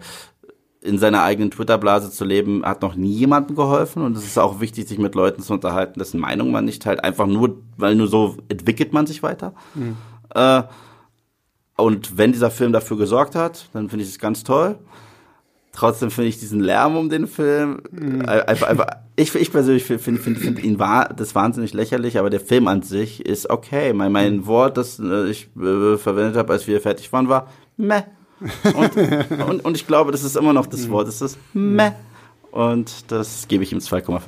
in 0.82 0.98
seiner 0.98 1.22
eigenen 1.22 1.50
Twitter-Blase 1.50 2.10
zu 2.10 2.24
leben, 2.24 2.64
hat 2.64 2.82
noch 2.82 2.96
nie 2.96 3.12
jemandem 3.12 3.54
geholfen. 3.54 4.02
Und 4.02 4.16
es 4.16 4.24
ist 4.24 4.38
auch 4.38 4.60
wichtig, 4.60 4.88
sich 4.88 4.98
mit 4.98 5.14
Leuten 5.14 5.40
zu 5.40 5.52
unterhalten, 5.52 5.98
dessen 5.98 6.20
Meinung 6.20 6.50
man 6.50 6.64
nicht 6.64 6.82
teilt. 6.82 7.04
Einfach 7.04 7.26
nur, 7.26 7.56
weil 7.76 7.94
nur 7.94 8.08
so 8.08 8.36
entwickelt 8.48 8.92
man 8.92 9.06
sich 9.06 9.22
weiter. 9.22 9.54
Mhm. 9.74 9.96
Äh, 10.34 10.64
und 11.82 12.16
wenn 12.16 12.32
dieser 12.32 12.50
Film 12.50 12.72
dafür 12.72 12.96
gesorgt 12.96 13.34
hat, 13.34 13.68
dann 13.72 13.88
finde 13.88 14.04
ich 14.04 14.10
es 14.10 14.18
ganz 14.18 14.44
toll. 14.44 14.78
Trotzdem 15.72 16.10
finde 16.10 16.28
ich 16.28 16.38
diesen 16.38 16.60
Lärm 16.60 16.96
um 16.96 17.08
den 17.08 17.26
Film 17.26 17.82
mhm. 17.90 18.22
einfach, 18.26 18.68
einfach 18.68 18.86
ich, 19.16 19.34
ich 19.34 19.50
persönlich 19.50 19.84
finde 19.84 20.00
find, 20.00 20.38
find 20.38 20.62
ihn 20.62 20.78
war 20.78 21.08
das 21.08 21.34
wahnsinnig 21.34 21.74
lächerlich, 21.74 22.18
aber 22.18 22.30
der 22.30 22.40
Film 22.40 22.68
an 22.68 22.82
sich 22.82 23.24
ist 23.24 23.50
okay. 23.50 23.92
Mein, 23.92 24.12
mein 24.12 24.36
mhm. 24.36 24.46
Wort, 24.46 24.76
das 24.76 24.98
äh, 24.98 25.28
ich 25.28 25.48
äh, 25.56 25.96
verwendet 25.96 26.36
habe, 26.36 26.52
als 26.52 26.66
wir 26.66 26.80
fertig 26.80 27.12
waren, 27.12 27.28
war 27.28 27.48
meh. 27.76 28.02
Und, 28.74 28.96
und, 29.48 29.64
und, 29.64 29.76
ich 29.76 29.86
glaube, 29.86 30.12
das 30.12 30.24
ist 30.24 30.36
immer 30.36 30.52
noch 30.52 30.66
das 30.66 30.86
mhm. 30.86 30.92
Wort, 30.92 31.08
das 31.08 31.20
ist 31.20 31.38
meh. 31.52 31.92
Und 32.52 33.10
das 33.10 33.48
gebe 33.48 33.64
ich 33.64 33.72
ihm 33.72 33.78
2,5. 33.78 34.20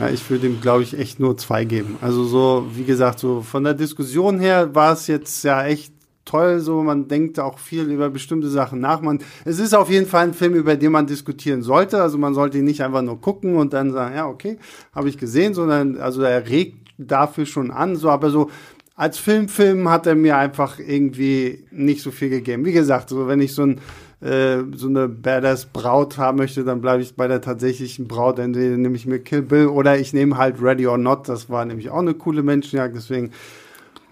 Ja, 0.00 0.08
ich 0.08 0.28
würde 0.28 0.48
ihm, 0.48 0.60
glaube 0.60 0.82
ich, 0.82 0.98
echt 0.98 1.20
nur 1.20 1.36
2 1.36 1.64
geben. 1.64 1.96
Also 2.00 2.24
so, 2.24 2.66
wie 2.74 2.82
gesagt, 2.82 3.20
so 3.20 3.40
von 3.40 3.62
der 3.62 3.74
Diskussion 3.74 4.40
her 4.40 4.74
war 4.74 4.92
es 4.92 5.06
jetzt 5.06 5.44
ja 5.44 5.64
echt 5.64 5.95
toll, 6.26 6.60
so 6.60 6.82
man 6.82 7.08
denkt 7.08 7.40
auch 7.40 7.58
viel 7.58 7.84
über 7.84 8.10
bestimmte 8.10 8.50
Sachen 8.50 8.80
nach. 8.80 9.00
Man, 9.00 9.20
es 9.46 9.58
ist 9.58 9.74
auf 9.74 9.88
jeden 9.88 10.06
Fall 10.06 10.24
ein 10.24 10.34
Film, 10.34 10.54
über 10.54 10.76
den 10.76 10.92
man 10.92 11.06
diskutieren 11.06 11.62
sollte. 11.62 12.02
Also 12.02 12.18
man 12.18 12.34
sollte 12.34 12.58
ihn 12.58 12.64
nicht 12.64 12.82
einfach 12.82 13.02
nur 13.02 13.20
gucken 13.20 13.56
und 13.56 13.72
dann 13.72 13.92
sagen, 13.92 14.14
ja, 14.14 14.26
okay, 14.26 14.58
habe 14.94 15.08
ich 15.08 15.16
gesehen, 15.16 15.54
sondern 15.54 15.96
also 15.96 16.22
er 16.22 16.46
regt 16.48 16.76
dafür 16.98 17.46
schon 17.46 17.70
an. 17.70 17.96
So, 17.96 18.10
aber 18.10 18.30
so 18.30 18.50
als 18.94 19.18
Filmfilm 19.18 19.88
hat 19.88 20.06
er 20.06 20.14
mir 20.14 20.36
einfach 20.36 20.78
irgendwie 20.78 21.64
nicht 21.70 22.02
so 22.02 22.10
viel 22.10 22.30
gegeben. 22.30 22.64
Wie 22.64 22.72
gesagt, 22.72 23.08
so 23.08 23.28
wenn 23.28 23.40
ich 23.40 23.54
so 23.54 23.62
ein 23.62 23.80
äh, 24.22 24.64
so 24.74 24.88
eine 24.88 25.08
Badass 25.08 25.66
Braut 25.66 26.16
haben 26.16 26.38
möchte, 26.38 26.64
dann 26.64 26.80
bleibe 26.80 27.02
ich 27.02 27.16
bei 27.16 27.28
der 27.28 27.42
tatsächlichen 27.42 28.08
Braut. 28.08 28.38
Entweder 28.38 28.78
nehme 28.78 28.96
ich 28.96 29.06
mir 29.06 29.18
Kill 29.18 29.42
Bill 29.42 29.66
oder 29.66 29.98
ich 29.98 30.14
nehme 30.14 30.38
halt 30.38 30.62
Ready 30.62 30.86
or 30.86 30.96
Not. 30.96 31.28
Das 31.28 31.50
war 31.50 31.64
nämlich 31.66 31.90
auch 31.90 31.98
eine 31.98 32.14
coole 32.14 32.42
Menschenjagd. 32.42 32.96
Deswegen 32.96 33.32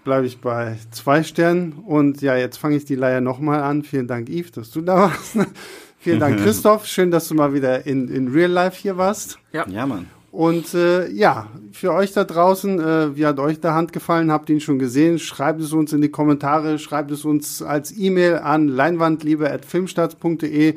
bleibe 0.05 0.25
ich 0.25 0.39
bei 0.39 0.77
zwei 0.91 1.23
Sternen. 1.23 1.73
Und 1.73 2.21
ja, 2.21 2.37
jetzt 2.37 2.55
fange 2.55 2.77
ich 2.77 2.85
die 2.85 2.95
Leier 2.95 3.19
nochmal 3.19 3.61
an. 3.61 3.83
Vielen 3.83 4.07
Dank, 4.07 4.29
Yves, 4.29 4.53
dass 4.53 4.71
du 4.71 4.79
da 4.79 4.95
warst. 4.95 5.37
Vielen 5.99 6.21
Dank, 6.21 6.39
Christoph. 6.43 6.85
Schön, 6.85 7.11
dass 7.11 7.27
du 7.27 7.35
mal 7.35 7.53
wieder 7.53 7.85
in, 7.85 8.07
in 8.07 8.29
Real 8.29 8.49
Life 8.49 8.81
hier 8.81 8.95
warst. 8.95 9.37
Ja, 9.51 9.67
ja 9.67 9.85
Mann. 9.85 10.07
Und 10.31 10.73
äh, 10.73 11.09
ja, 11.11 11.49
für 11.71 11.93
euch 11.93 12.13
da 12.13 12.23
draußen, 12.23 12.79
äh, 12.79 13.15
wie 13.15 13.25
hat 13.25 13.39
euch 13.39 13.59
der 13.59 13.73
Hand 13.73 13.91
gefallen? 13.93 14.31
Habt 14.31 14.49
ihr 14.49 14.55
ihn 14.55 14.61
schon 14.61 14.79
gesehen? 14.79 15.19
Schreibt 15.19 15.61
es 15.61 15.73
uns 15.73 15.93
in 15.93 16.01
die 16.01 16.09
Kommentare, 16.09 16.77
schreibt 16.77 17.11
es 17.11 17.25
uns 17.25 17.61
als 17.61 17.97
E-Mail 17.97 18.39
an 18.39 18.67
leinwandliebe.filmstarts.de. 18.67 20.75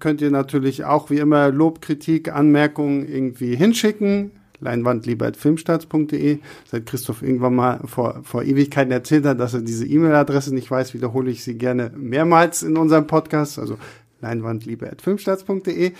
Könnt 0.00 0.20
ihr 0.20 0.30
natürlich 0.30 0.84
auch 0.84 1.10
wie 1.10 1.18
immer 1.18 1.50
Lob, 1.50 1.80
Kritik, 1.80 2.32
Anmerkungen 2.32 3.08
irgendwie 3.08 3.56
hinschicken 3.56 4.32
leinwandlieber.filmstarts.de. 4.60 6.38
Seit 6.70 6.86
Christoph 6.86 7.22
irgendwann 7.22 7.54
mal 7.54 7.80
vor, 7.84 8.20
vor 8.24 8.42
Ewigkeiten 8.42 8.92
erzählt 8.92 9.24
hat, 9.24 9.40
dass 9.40 9.54
er 9.54 9.60
diese 9.60 9.86
E-Mail-Adresse 9.86 10.54
nicht 10.54 10.70
weiß, 10.70 10.94
wiederhole 10.94 11.30
ich 11.30 11.44
sie 11.44 11.56
gerne 11.56 11.92
mehrmals 11.96 12.62
in 12.62 12.76
unserem 12.76 13.06
Podcast. 13.06 13.58
Also 13.58 13.78
leinwandliebe.filmstarts.de. 14.20 15.92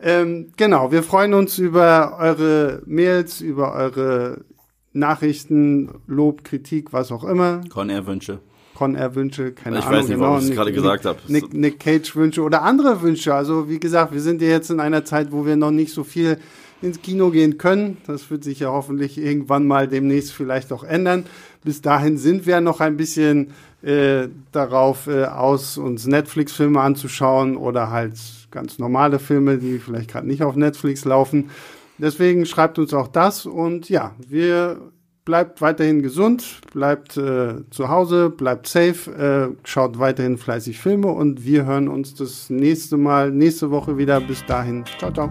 Ähm, 0.00 0.52
genau, 0.56 0.92
wir 0.92 1.02
freuen 1.02 1.34
uns 1.34 1.58
über 1.58 2.16
eure 2.18 2.82
Mails, 2.86 3.40
über 3.40 3.74
eure 3.74 4.44
Nachrichten, 4.92 5.90
Lob, 6.06 6.42
Kritik, 6.44 6.92
was 6.92 7.12
auch 7.12 7.24
immer. 7.24 7.60
Con-Air-Wünsche. 7.68 8.40
Con-Air-Wünsche, 8.74 9.52
keine 9.52 9.78
ich 9.78 9.84
Ahnung. 9.84 9.98
Ich 9.98 10.02
weiß 10.02 10.08
nicht, 10.08 10.16
genau, 10.16 10.28
warum 10.30 10.42
ich 10.42 10.50
es 10.50 10.54
gerade 10.54 10.72
gesagt 10.72 11.04
habe. 11.04 11.18
Nick, 11.28 11.52
Nick 11.54 11.80
Cage-Wünsche 11.80 12.42
oder 12.42 12.62
andere 12.62 13.02
Wünsche. 13.02 13.34
Also 13.34 13.68
wie 13.68 13.80
gesagt, 13.80 14.12
wir 14.12 14.20
sind 14.20 14.42
ja 14.42 14.48
jetzt 14.48 14.70
in 14.70 14.80
einer 14.80 15.04
Zeit, 15.04 15.32
wo 15.32 15.46
wir 15.46 15.56
noch 15.56 15.70
nicht 15.70 15.92
so 15.92 16.04
viel 16.04 16.38
ins 16.82 17.02
Kino 17.02 17.30
gehen 17.30 17.58
können. 17.58 17.96
Das 18.06 18.30
wird 18.30 18.44
sich 18.44 18.60
ja 18.60 18.68
hoffentlich 18.70 19.18
irgendwann 19.18 19.66
mal 19.66 19.88
demnächst 19.88 20.32
vielleicht 20.32 20.72
auch 20.72 20.84
ändern. 20.84 21.24
Bis 21.64 21.80
dahin 21.82 22.18
sind 22.18 22.46
wir 22.46 22.60
noch 22.60 22.80
ein 22.80 22.96
bisschen 22.96 23.52
äh, 23.82 24.28
darauf 24.52 25.06
äh, 25.06 25.24
aus, 25.24 25.78
uns 25.78 26.06
Netflix-Filme 26.06 26.80
anzuschauen 26.80 27.56
oder 27.56 27.90
halt 27.90 28.14
ganz 28.50 28.78
normale 28.78 29.18
Filme, 29.18 29.58
die 29.58 29.78
vielleicht 29.78 30.10
gerade 30.10 30.26
nicht 30.26 30.42
auf 30.42 30.56
Netflix 30.56 31.04
laufen. 31.04 31.50
Deswegen 31.98 32.46
schreibt 32.46 32.78
uns 32.78 32.92
auch 32.92 33.08
das 33.08 33.46
und 33.46 33.88
ja, 33.88 34.14
wir 34.18 34.78
bleibt 35.24 35.60
weiterhin 35.60 36.02
gesund, 36.02 36.60
bleibt 36.72 37.16
äh, 37.16 37.68
zu 37.70 37.88
Hause, 37.88 38.30
bleibt 38.30 38.66
safe, 38.66 39.10
äh, 39.10 39.68
schaut 39.68 39.98
weiterhin 39.98 40.38
fleißig 40.38 40.78
Filme 40.78 41.08
und 41.08 41.44
wir 41.44 41.66
hören 41.66 41.88
uns 41.88 42.14
das 42.14 42.48
nächste 42.48 42.96
Mal, 42.96 43.30
nächste 43.30 43.70
Woche 43.70 43.98
wieder. 43.98 44.20
Bis 44.20 44.44
dahin, 44.46 44.84
ciao, 44.98 45.12
ciao. 45.12 45.30